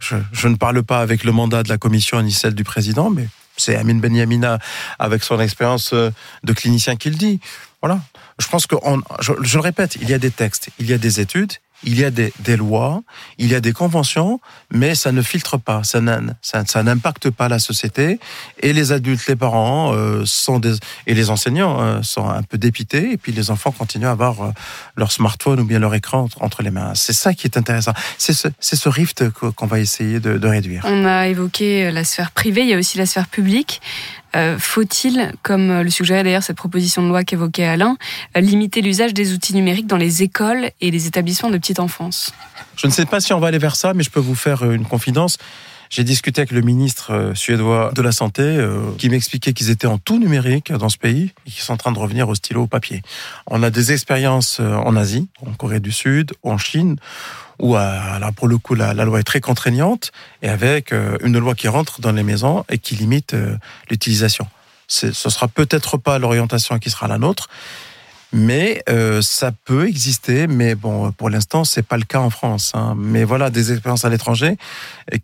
[0.00, 3.28] je, ne parle pas avec le mandat de la commission ni celle du président, mais
[3.56, 4.58] c'est Amin Benyamina,
[4.98, 6.10] avec son expérience euh,
[6.44, 7.40] de clinicien, qui le dit.
[7.82, 8.00] Voilà.
[8.38, 8.76] Je pense que,
[9.20, 12.04] je, le répète, il y a des textes, il y a des études, il y
[12.04, 13.02] a des, des, lois,
[13.38, 14.40] il y a des conventions,
[14.70, 18.18] mais ça ne filtre pas, ça, n'impacte pas la société.
[18.60, 20.74] Et les adultes, les parents euh, sont des,
[21.06, 24.42] et les enseignants euh, sont un peu dépités, et puis les enfants continuent à avoir
[24.42, 24.50] euh,
[24.96, 26.92] leur smartphone ou bien leur écran entre, les mains.
[26.94, 27.92] C'est ça qui est intéressant.
[28.18, 30.84] C'est ce, ce, rift qu'on va essayer de, de réduire.
[30.86, 33.80] On a évoqué la sphère privée, il y a aussi la sphère publique.
[34.36, 37.96] Euh, faut-il, comme le suggérait d'ailleurs cette proposition de loi qu'évoquait Alain,
[38.36, 42.32] euh, limiter l'usage des outils numériques dans les écoles et les établissements de petite enfance?
[42.76, 44.62] Je ne sais pas si on va aller vers ça, mais je peux vous faire
[44.62, 45.38] euh, une confidence.
[45.90, 48.64] J'ai discuté avec le ministre suédois de la Santé
[48.96, 51.90] qui m'expliquait qu'ils étaient en tout numérique dans ce pays et qu'ils sont en train
[51.90, 53.02] de revenir au stylo au papier.
[53.48, 56.94] On a des expériences en Asie, en Corée du Sud, en Chine,
[57.60, 60.12] où là pour le coup la, loi est très contraignante
[60.42, 63.56] et avec euh, une loi qui rentre dans les maisons et qui limite euh,
[63.90, 64.46] l'utilisation.
[64.88, 67.48] Ce sera peut-être pas l'orientation qui sera la nôtre,
[68.32, 72.72] mais euh, ça peut exister, mais bon, pour l'instant, c'est pas le cas en France.
[72.74, 72.94] Hein.
[72.96, 74.56] Mais voilà, des expériences à l'étranger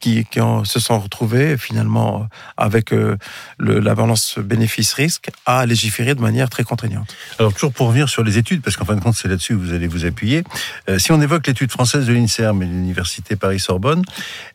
[0.00, 3.16] qui, qui se sont retrouvées finalement avec euh,
[3.58, 7.14] la balance bénéfice-risque à légiférer de manière très contraignante.
[7.38, 9.60] Alors toujours pour revenir sur les études, parce qu'en fin de compte, c'est là-dessus que
[9.60, 10.42] vous allez vous appuyer.
[10.88, 14.02] Euh, si on évoque l'étude française de l'INSERM et l'université Paris-Sorbonne,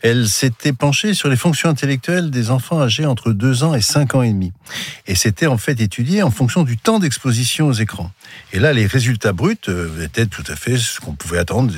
[0.02, 4.16] elle s'était penchée sur les fonctions intellectuelles des enfants âgés entre 2 ans et 5
[4.16, 4.52] ans et demi.
[5.08, 8.12] Et c'était en fait étudié en fonction du temps d'exposition aux écrans.
[8.54, 11.74] Et là, les résultats bruts euh, étaient tout à fait ce qu'on pouvait attendre.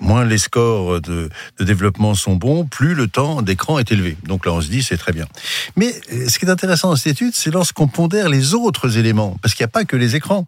[0.00, 1.30] Moins les scores de,
[1.60, 4.16] développement sont bons, plus le temps d'écran est élevé.
[4.24, 5.26] Donc là, on se dit, c'est très bien.
[5.76, 9.36] Mais euh, ce qui est intéressant dans cette étude, c'est lorsqu'on pondère les autres éléments,
[9.42, 10.46] parce qu'il n'y a pas que les écrans.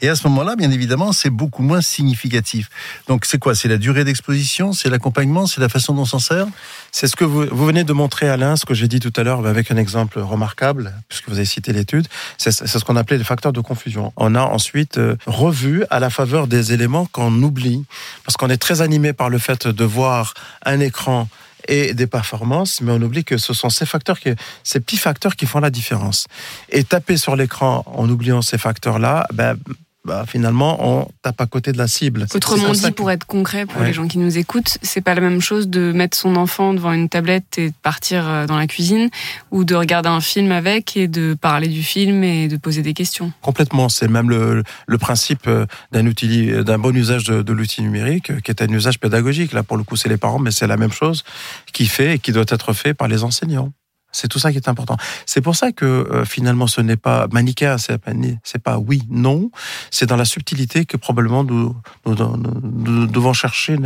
[0.00, 2.70] Et à ce moment-là, bien évidemment, c'est beaucoup moins significatif.
[3.06, 3.54] Donc c'est quoi?
[3.54, 6.46] C'est la durée d'exposition, c'est l'accompagnement, c'est la façon dont on s'en sert?
[6.92, 9.22] C'est ce que vous, vous venez de montrer, Alain, ce que j'ai dit tout à
[9.22, 12.06] l'heure, avec un exemple remarquable, puisque vous avez cité l'étude.
[12.36, 14.12] C'est ce qu'on appelait les facteurs de confusion.
[14.16, 17.84] On a ensuite euh, revu à la faveur des éléments qu'on oublie,
[18.24, 20.34] parce qu'on est très animé par le fait de voir
[20.64, 21.28] un écran
[21.66, 24.30] et des performances, mais on oublie que ce sont ces facteurs, qui,
[24.64, 26.26] ces petits facteurs qui font la différence.
[26.70, 29.56] Et taper sur l'écran en oubliant ces facteurs-là, ben,
[30.04, 32.26] bah, finalement, on tape à côté de la cible.
[32.34, 35.40] Autrement dit, pour être concret, pour les gens qui nous écoutent, c'est pas la même
[35.40, 39.10] chose de mettre son enfant devant une tablette et de partir euh, dans la cuisine,
[39.50, 42.94] ou de regarder un film avec et de parler du film et de poser des
[42.94, 43.32] questions.
[43.42, 47.82] Complètement, c'est même le, le, principe euh, d'un outil, d'un bon usage de, de l'outil
[47.82, 49.52] numérique, euh, qui est un usage pédagogique.
[49.52, 51.24] Là, pour le coup, c'est les parents, mais c'est la même chose
[51.72, 53.72] qui fait et qui doit être fait par les enseignants.
[54.12, 54.96] C'est tout ça qui est important.
[55.26, 58.12] C'est pour ça que euh, finalement ce n'est pas manichéen, c'est pas,
[58.64, 59.50] pas oui, non.
[59.90, 63.76] C'est dans la subtilité que probablement nous, devons chercher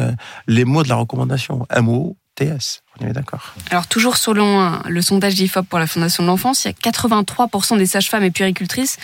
[0.47, 1.66] les mots de la recommandation.
[1.70, 2.82] Un mot, TS.
[3.01, 3.55] On est d'accord.
[3.70, 7.78] Alors toujours selon le sondage d'IFOP pour la Fondation de l'enfance, il y a 83%
[7.78, 8.99] des sages-femmes et puéricultrices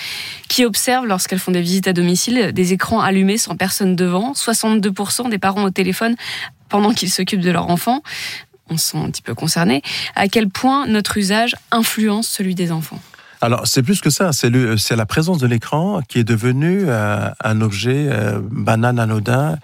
[0.49, 5.31] qui observent lorsqu'elles font des visites à domicile des écrans allumés sans personne devant, 62%
[5.31, 6.17] des parents au téléphone
[6.69, 8.03] pendant qu'ils s'occupent de leur enfant
[8.71, 9.83] on se sent un petit peu concerné,
[10.15, 13.01] à quel point notre usage influence celui des enfants?
[13.41, 17.61] Alors, c'est plus que ça, c'est la présence de l'écran qui est devenu euh, un
[17.61, 19.59] objet euh, banal, anodin.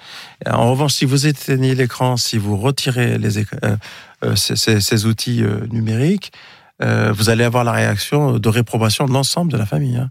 [0.47, 6.33] En revanche, si vous éteignez l'écran, si vous retirez les, euh, ces, outils numériques,
[6.81, 9.97] vous allez avoir la réaction de réprobation de l'ensemble de la famille.
[9.97, 10.11] Hein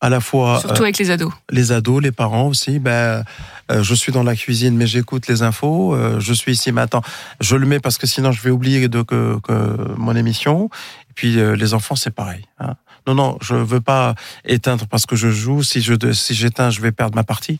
[0.00, 3.24] à la fois surtout avec les ados les ados les parents aussi ben
[3.70, 7.02] euh, je suis dans la cuisine mais j'écoute les infos euh, je suis ici maintenant
[7.40, 10.70] je le mets parce que sinon je vais oublier de que, que mon émission
[11.10, 12.76] et puis euh, les enfants c'est pareil hein.
[13.06, 14.14] non non je veux pas
[14.44, 17.58] éteindre parce que je joue si je si j'éteins je vais perdre ma partie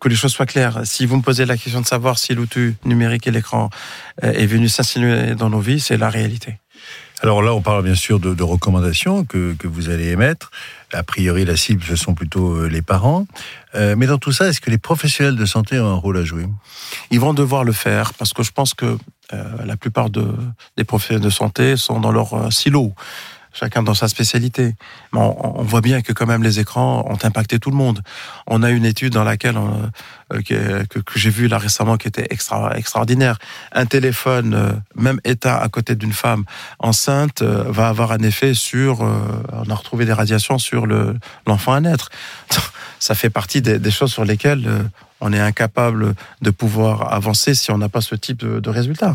[0.00, 0.80] que les choses soient claires.
[0.84, 3.68] Si vous me posez la question de savoir si l'outil numérique et l'écran
[4.22, 6.56] est venu s'insinuer dans nos vies, c'est la réalité.
[7.22, 10.50] Alors là, on parle bien sûr de, recommandations que, que, vous allez émettre.
[10.92, 13.26] A priori, la cible, ce sont plutôt euh, les parents.
[13.74, 16.24] Euh, mais dans tout ça, est-ce que les professionnels de santé ont un rôle à
[16.24, 16.46] jouer?
[17.10, 18.96] Ils vont devoir le faire parce que je pense que
[19.32, 20.32] euh, la plupart de,
[20.76, 22.94] des professionnels de santé sont dans leur silo
[23.52, 24.74] chacun dans sa spécialité.
[25.12, 28.02] On, voit bien que quand même les écrans ont impacté tout le monde.
[28.46, 29.56] On a une étude dans laquelle
[30.32, 33.38] euh, que, j'ai vue là récemment qui était extra, extraordinaire.
[33.72, 36.44] Un téléphone, euh, même éteint à côté d'une femme
[36.78, 39.00] enceinte, euh, va avoir un effet sur.
[39.00, 41.16] on a retrouvé des radiations sur le
[41.46, 42.10] l'enfant à naître.
[42.98, 44.68] Ça fait partie des, choses sur lesquelles
[45.20, 49.12] on est incapable de pouvoir avancer si on n'a pas ce type de, de résultat.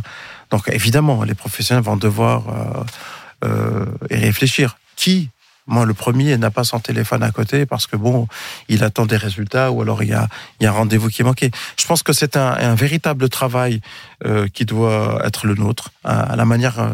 [0.51, 2.43] Donc évidemment, les professionnels vont devoir
[3.43, 4.77] euh, et réfléchir.
[4.95, 5.29] Qui
[5.65, 8.27] moi, le premier n'a pas son téléphone à côté parce que bon,
[8.67, 10.27] il attend des résultats ou alors il y a,
[10.61, 11.51] un rendez-vous qui est manqué.
[11.79, 13.79] Je pense que c'est un, véritable travail
[14.25, 16.89] euh, qui doit être le nôtre, à, la manière euh,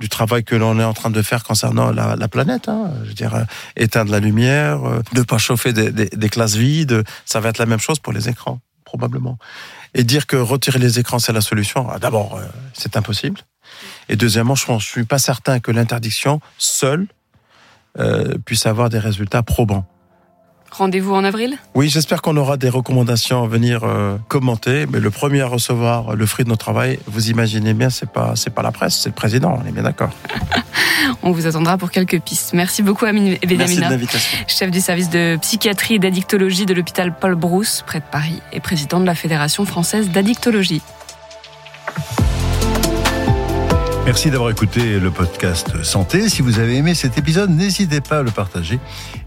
[0.00, 2.68] du travail que l'on est en train de faire concernant la, la planète.
[2.68, 2.90] Hein.
[3.04, 3.46] Je veux dire,
[3.76, 4.80] éteindre la lumière,
[5.14, 8.60] ne pas chauffer des, classes vides, ça va être la même chose pour les écrans
[8.84, 9.38] probablement.
[9.94, 12.40] Et dire que retirer les écrans, c'est la solution, ah, d'abord,
[12.72, 13.40] c'est impossible.
[14.08, 17.06] Et deuxièmement, je ne suis pas certain que l'interdiction seule
[17.98, 19.86] euh, puisse avoir des résultats probants.
[20.70, 21.58] Rendez-vous en avril?
[21.74, 24.86] Oui, j'espère qu'on aura des recommandations à venir euh, commenter.
[24.86, 28.34] Mais le premier à recevoir le fruit de notre travail, vous imaginez bien, c'est pas
[28.36, 29.58] c'est pas la presse, c'est le président.
[29.60, 30.10] On est bien d'accord.
[31.22, 32.52] on vous attendra pour quelques pistes.
[32.52, 33.90] Merci beaucoup, Amine Benamina,
[34.46, 38.60] chef du service de psychiatrie et d'addictologie de l'hôpital Paul Brousse, près de Paris, et
[38.60, 40.82] président de la Fédération française d'addictologie.
[44.10, 46.28] Merci d'avoir écouté le podcast Santé.
[46.28, 48.80] Si vous avez aimé cet épisode, n'hésitez pas à le partager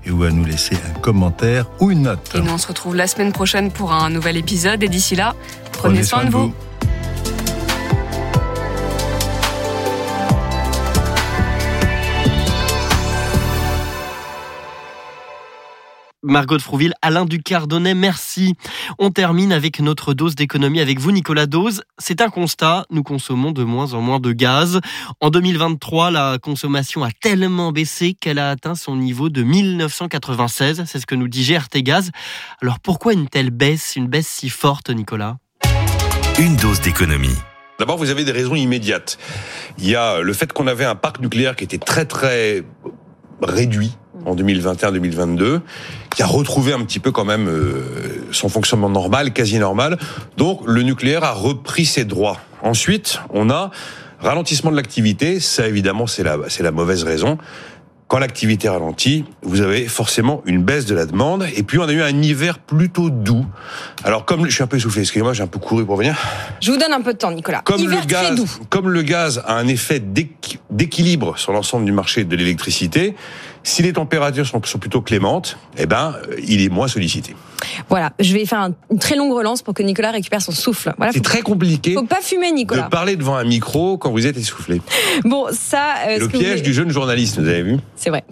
[0.06, 2.34] et ou à nous laisser un commentaire ou une note.
[2.36, 4.84] Et nous on se retrouve la semaine prochaine pour un nouvel épisode.
[4.84, 5.36] Et d'ici là,
[5.72, 6.54] prenez, soin, de vous.
[16.24, 18.56] Margot de Frouville, Alain Ducardonnet, merci.
[18.98, 21.84] On termine avec notre dose d'économie avec vous, Nicolas Dose.
[22.00, 24.80] C'est un constat, nous consommons de moins en moins de gaz.
[25.20, 31.00] En 2023, la consommation a tellement baissé qu'elle a atteint son niveau de 1996, c'est
[31.00, 32.12] ce que nous dit GRT Gaz.
[32.62, 35.38] Alors pourquoi une telle baisse, une baisse si forte, Nicolas?
[36.40, 37.36] Une dose d'économie.
[37.80, 39.18] D'abord, vous avez des raisons immédiates.
[39.78, 42.64] Il y a le fait qu'on avait un parc nucléaire qui était très très
[43.42, 45.62] réduit en 2021-2022,
[46.16, 47.84] qui a retrouvé un petit peu quand même euh,
[48.32, 49.98] son fonctionnement normal, quasi normal.
[50.38, 52.38] Donc le nucléaire a repris ses droits.
[52.62, 53.72] Ensuite, on a
[54.20, 55.40] ralentissement de l'activité.
[55.40, 57.38] Ça, évidemment, c'est la, c'est la mauvaise raison.
[58.08, 61.48] Quand l'activité ralentit, vous avez forcément une baisse de la demande.
[61.56, 63.46] Et puis, on a eu un hiver plutôt doux.
[64.04, 66.16] Alors, comme je suis un peu essoufflé, excusez-moi, j'ai un peu couru pour venir.
[66.62, 67.62] Je vous donne un peu de temps, Nicolas.
[67.64, 68.50] Comme hiver le gaz, très doux.
[68.70, 70.00] comme le gaz a un effet
[70.70, 73.16] d'équilibre sur l'ensemble du marché de l'électricité,
[73.64, 77.36] si les températures sont, sont plutôt clémentes, eh ben, euh, il est moins sollicité.
[77.90, 80.94] Voilà, je vais faire une très longue relance pour que Nicolas récupère son souffle.
[80.98, 81.94] Voilà, C'est très compliqué.
[81.94, 82.84] Faut pas fumer, Nicolas.
[82.84, 84.82] De parler devant un micro quand vous êtes essoufflé.
[85.24, 85.96] Bon, ça.
[86.10, 87.78] euh, Le piège vous- du jeune journaliste, vous avez vu?
[87.96, 88.24] C'est vrai.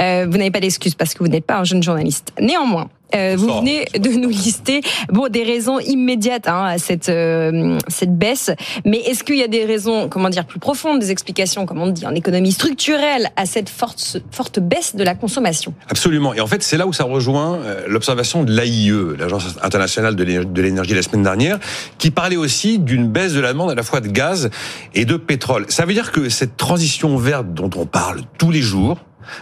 [0.00, 2.32] Euh, vous n'avez pas d'excuse parce que vous n'êtes pas un jeune journaliste.
[2.40, 4.80] Néanmoins, euh, vous venez de nous lister
[5.10, 8.50] bon des raisons immédiates hein, à cette euh, cette baisse.
[8.84, 11.86] Mais est-ce qu'il y a des raisons, comment dire, plus profondes, des explications, comme on
[11.88, 15.74] dit en économie structurelle, à cette forte forte baisse de la consommation?
[15.88, 16.34] Absolument.
[16.34, 20.62] Et en fait, c'est là où ça rejoint euh, l'observation de l'AIE, l'Agence internationale de
[20.62, 21.58] l'énergie la semaine dernière,
[21.98, 24.50] qui parlait aussi d'une baisse de la demande à la fois de gaz
[24.94, 25.66] et de pétrole.
[25.68, 28.98] Ça veut dire que cette transition verte dont on parle tous les jours,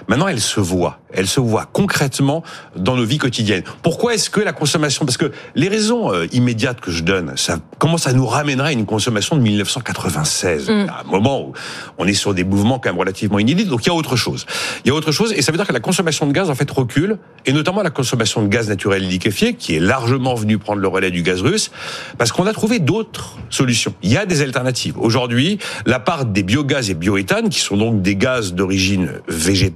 [0.09, 0.99] Maintenant, elle se voit.
[1.13, 2.43] Elle se voit concrètement
[2.77, 3.63] dans nos vies quotidiennes.
[3.83, 7.59] Pourquoi est-ce que la consommation Parce que les raisons euh, immédiates que je donne, ça
[7.79, 10.87] commence à nous ramènerait à une consommation de 1996, Mm.
[10.89, 11.53] à un moment où
[11.99, 13.65] on est sur des mouvements quand même relativement inédits.
[13.65, 14.47] Donc il y a autre chose.
[14.85, 16.55] Il y a autre chose, et ça veut dire que la consommation de gaz en
[16.55, 20.81] fait recule, et notamment la consommation de gaz naturel liquéfié, qui est largement venue prendre
[20.81, 21.71] le relais du gaz russe,
[22.19, 23.95] parce qu'on a trouvé d'autres solutions.
[24.03, 24.99] Il y a des alternatives.
[24.99, 29.74] Aujourd'hui, la part des biogaz et bioéthane, qui sont donc des gaz d'origine végétale,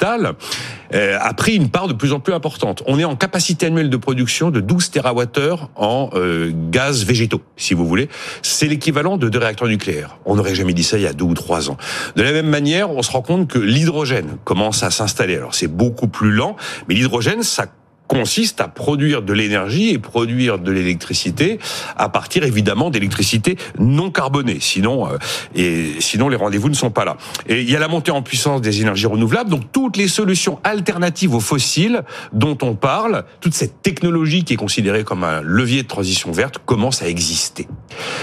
[0.94, 2.82] euh, a pris une part de plus en plus importante.
[2.86, 7.74] On est en capacité annuelle de production de 12 TWh en euh, gaz végétaux, si
[7.74, 8.08] vous voulez.
[8.42, 10.18] C'est l'équivalent de deux réacteurs nucléaires.
[10.24, 11.76] On n'aurait jamais dit ça il y a deux ou trois ans.
[12.16, 15.36] De la même manière, on se rend compte que l'hydrogène commence à s'installer.
[15.36, 16.56] Alors c'est beaucoup plus lent,
[16.88, 17.66] mais l'hydrogène, ça
[18.08, 21.58] consiste à produire de l'énergie et produire de l'électricité
[21.96, 24.58] à partir évidemment d'électricité non carbonée.
[24.60, 25.18] Sinon, euh,
[25.54, 27.16] et sinon les rendez-vous ne sont pas là.
[27.46, 29.50] Et il y a la montée en puissance des énergies renouvelables.
[29.50, 32.02] Donc toutes les solutions alternatives aux fossiles
[32.32, 36.58] dont on parle, toute cette technologie qui est considérée comme un levier de transition verte
[36.64, 37.68] commence à exister.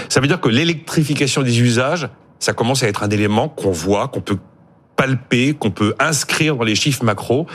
[0.08, 2.08] Ça veut dire que l'électrification des usages,
[2.40, 4.38] ça commence à être un élément qu'on voit, qu'on peut
[4.96, 7.46] palper, qu'on peut inscrire dans les chiffres macro.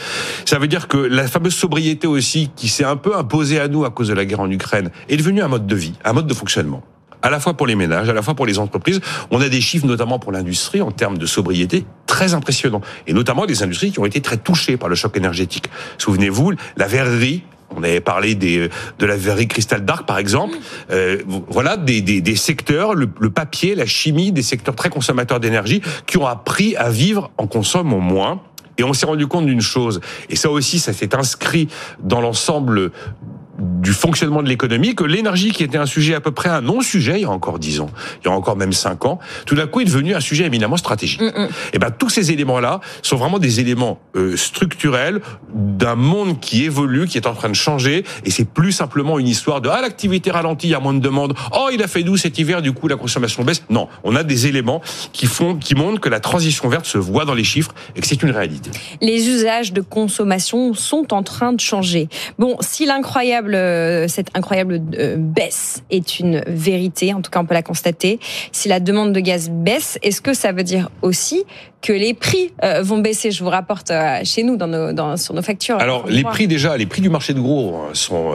[0.45, 3.83] Ça veut dire que la fameuse sobriété aussi, qui s'est un peu imposée à nous
[3.83, 6.27] à cause de la guerre en Ukraine, est devenue un mode de vie, un mode
[6.27, 6.83] de fonctionnement.
[7.23, 8.99] À la fois pour les ménages, à la fois pour les entreprises.
[9.29, 12.81] On a des chiffres, notamment pour l'industrie, en termes de sobriété, très impressionnants.
[13.05, 15.69] Et notamment des industries qui ont été très touchées par le choc énergétique.
[15.99, 17.43] Souvenez-vous, la verrerie,
[17.75, 18.69] on avait parlé des,
[18.99, 20.57] de la verrerie Cristal Dark, par exemple.
[20.91, 25.39] Euh, voilà des, des, des secteurs, le, le papier, la chimie, des secteurs très consommateurs
[25.39, 28.41] d'énergie, qui ont appris à vivre en consommant moins.
[28.77, 29.99] Et on s'est rendu compte d'une chose,
[30.29, 31.67] et ça aussi, ça s'est inscrit
[32.01, 32.91] dans l'ensemble
[33.61, 37.13] du fonctionnement de l'économie, que l'énergie qui était un sujet à peu près un non-sujet
[37.17, 37.89] il y a encore dix ans,
[38.23, 40.77] il y a encore même cinq ans, tout d'un coup est devenu un sujet éminemment
[40.77, 41.21] stratégique.
[41.73, 45.21] Et ben tous ces éléments-là sont vraiment des éléments euh, structurels
[45.53, 49.27] d'un monde qui évolue, qui est en train de changer, et c'est plus simplement une
[49.27, 52.03] histoire de ah l'activité ralentit, il y a moins de demandes, oh il a fait
[52.03, 53.63] doux cet hiver, du coup la consommation baisse.
[53.69, 54.81] Non, on a des éléments
[55.13, 58.07] qui font, qui montrent que la transition verte se voit dans les chiffres et que
[58.07, 58.71] c'est une réalité.
[59.01, 62.09] Les usages de consommation sont en train de changer.
[62.39, 67.45] Bon, si l'incroyable euh, cette incroyable euh, baisse est une vérité, en tout cas on
[67.45, 68.19] peut la constater,
[68.51, 71.43] si la demande de gaz baisse, est-ce que ça veut dire aussi
[71.81, 73.31] que les prix euh, vont baisser?
[73.31, 73.91] Je vous rapporte
[74.23, 75.77] chez nous dans nos, dans, sur nos factures.
[75.79, 78.33] Alors les prix déjà, les prix du marché de gros sont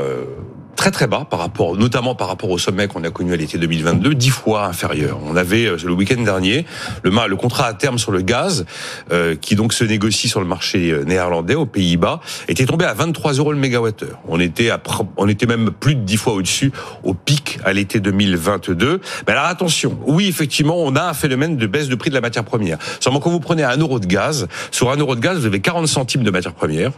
[0.76, 3.58] très très bas par rapport, notamment par rapport au sommet qu'on a connu à l'été
[3.58, 5.18] 2022, dix fois inférieur.
[5.26, 6.66] On avait euh, le week-end dernier
[7.02, 8.66] le, le contrat à terme sur le gaz,
[9.10, 12.94] euh, qui donc se négocie sur le marché euh, néerlandais aux Pays-Bas, était tombé à
[12.94, 14.18] 23 euros le mégawattheure.
[14.28, 14.80] On était à,
[15.16, 16.70] on était même plus de dix fois au-dessus
[17.02, 19.00] au pic à l'été 2022.
[19.26, 22.20] Mais alors attention, oui effectivement, on a un phénomène de baisse de prix de la
[22.20, 22.78] matière première.
[23.00, 25.60] Seulement quand vous prenez un euro de gaz, sur un euro de gaz, vous avez
[25.60, 26.92] 40 centimes de matière première.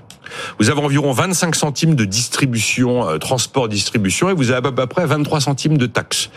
[0.58, 5.06] Vous avez environ 25 centimes de distribution, transport distribution et vous avez à peu près
[5.06, 6.30] 23 centimes de taxes.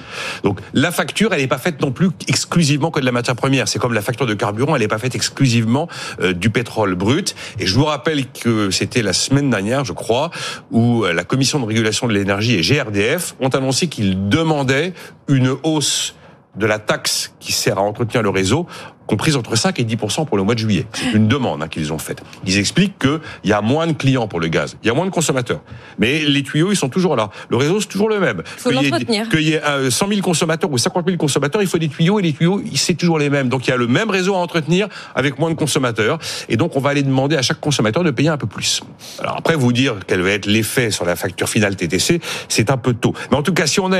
[0.44, 3.68] Donc la facture, elle n'est pas faite non plus exclusivement que de la matière première.
[3.68, 5.88] C'est comme la facture de carburant, elle n'est pas faite exclusivement
[6.22, 7.36] euh, du pétrole brut.
[7.60, 10.32] Et je vous rappelle que c'était la semaine dernière, je crois,
[10.72, 14.94] où euh, la Commission de régulation de l'énergie et GRDF ont annoncé qu'ils demandaient
[15.28, 16.16] une hausse
[16.56, 18.68] de la taxe qui sert à entretenir le réseau
[19.08, 19.96] comprise entre 5 et 10
[20.28, 20.86] pour le mois de juillet.
[20.94, 22.22] C'est une demande hein, qu'ils ont faite.
[22.46, 25.06] Ils expliquent qu'il y a moins de clients pour le gaz, il y a moins
[25.06, 25.62] de consommateurs.
[26.00, 27.30] Mais les tuyaux, ils sont toujours là.
[27.50, 28.44] Le réseau, c'est toujours le même.
[28.46, 29.30] Il faut l'entretenir.
[29.30, 32.22] Qu'il y ait 100 000 consommateurs ou 50 000 consommateurs, il faut des tuyaux et
[32.22, 33.50] les tuyaux, c'est toujours les mêmes.
[33.50, 36.20] Donc il y a le même réseau à entretenir avec moins de consommateurs.
[36.50, 38.82] Et donc on va aller demander à chaque consommateur de payer un peu plus.
[39.20, 42.78] Alors après, vous dire quel va être l'effet sur la facture finale TTC, c'est un
[42.78, 43.14] peu tôt.
[43.30, 44.00] Mais en tout cas, si on a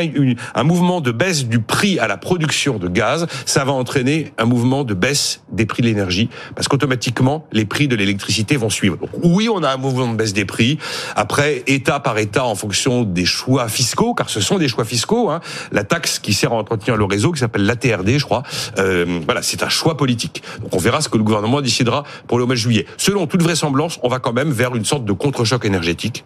[0.56, 4.46] un mouvement de baisse du prix à la production de gaz, ça va entraîner un
[4.46, 8.98] mouvement de baisse des prix de l'énergie, parce qu'automatiquement, les prix de l'électricité vont suivre.
[8.98, 10.78] Donc, oui, on a un mouvement de baisse des prix.
[11.16, 15.30] Après, État par État, en fonction des choix fiscaux, car ce sont des choix fiscaux,
[15.30, 15.40] hein,
[15.72, 18.44] la taxe qui sert à entretenir le réseau, qui s'appelle l'ATRD, je crois,
[18.78, 20.44] euh, voilà, c'est un choix politique.
[20.62, 22.86] Donc on verra ce que le gouvernement décidera pour le mois de juillet.
[22.98, 26.26] Selon toute vraisemblance, on va quand même vers une sorte de contre-choc énergétique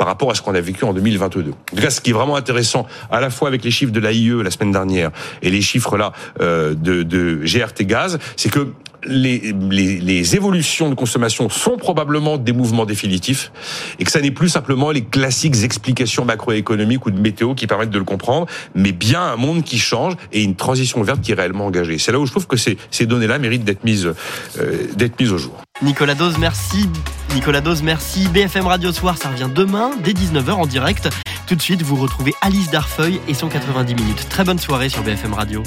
[0.00, 1.50] par rapport à ce qu'on a vécu en 2022.
[1.50, 4.00] En tout cas, ce qui est vraiment intéressant, à la fois avec les chiffres de
[4.00, 5.10] l'AIE la semaine dernière
[5.42, 8.68] et les chiffres là euh, de, de GRT Gaz, c'est que
[9.04, 13.52] les, les, les, évolutions de consommation sont probablement des mouvements définitifs
[13.98, 17.90] et que ça n'est plus simplement les classiques explications macroéconomiques ou de météo qui permettent
[17.90, 21.34] de le comprendre, mais bien un monde qui change et une transition verte qui est
[21.34, 21.98] réellement engagée.
[21.98, 24.10] C'est là où je trouve que ces, ces données-là méritent d'être mises,
[24.58, 25.60] euh, d'être mises au jour.
[25.82, 26.88] Nicolas Dose, merci.
[27.34, 28.28] Nicolas Dose, merci.
[28.28, 31.08] BFM Radio Soir, ça revient demain dès 19h en direct.
[31.46, 34.28] Tout de suite, vous retrouvez Alice Darfeuille et son 90 minutes.
[34.28, 35.62] Très bonne soirée sur BFM Radio.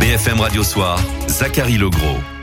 [0.00, 0.98] BFM Radio Soir,
[1.28, 2.18] Zachary Legros.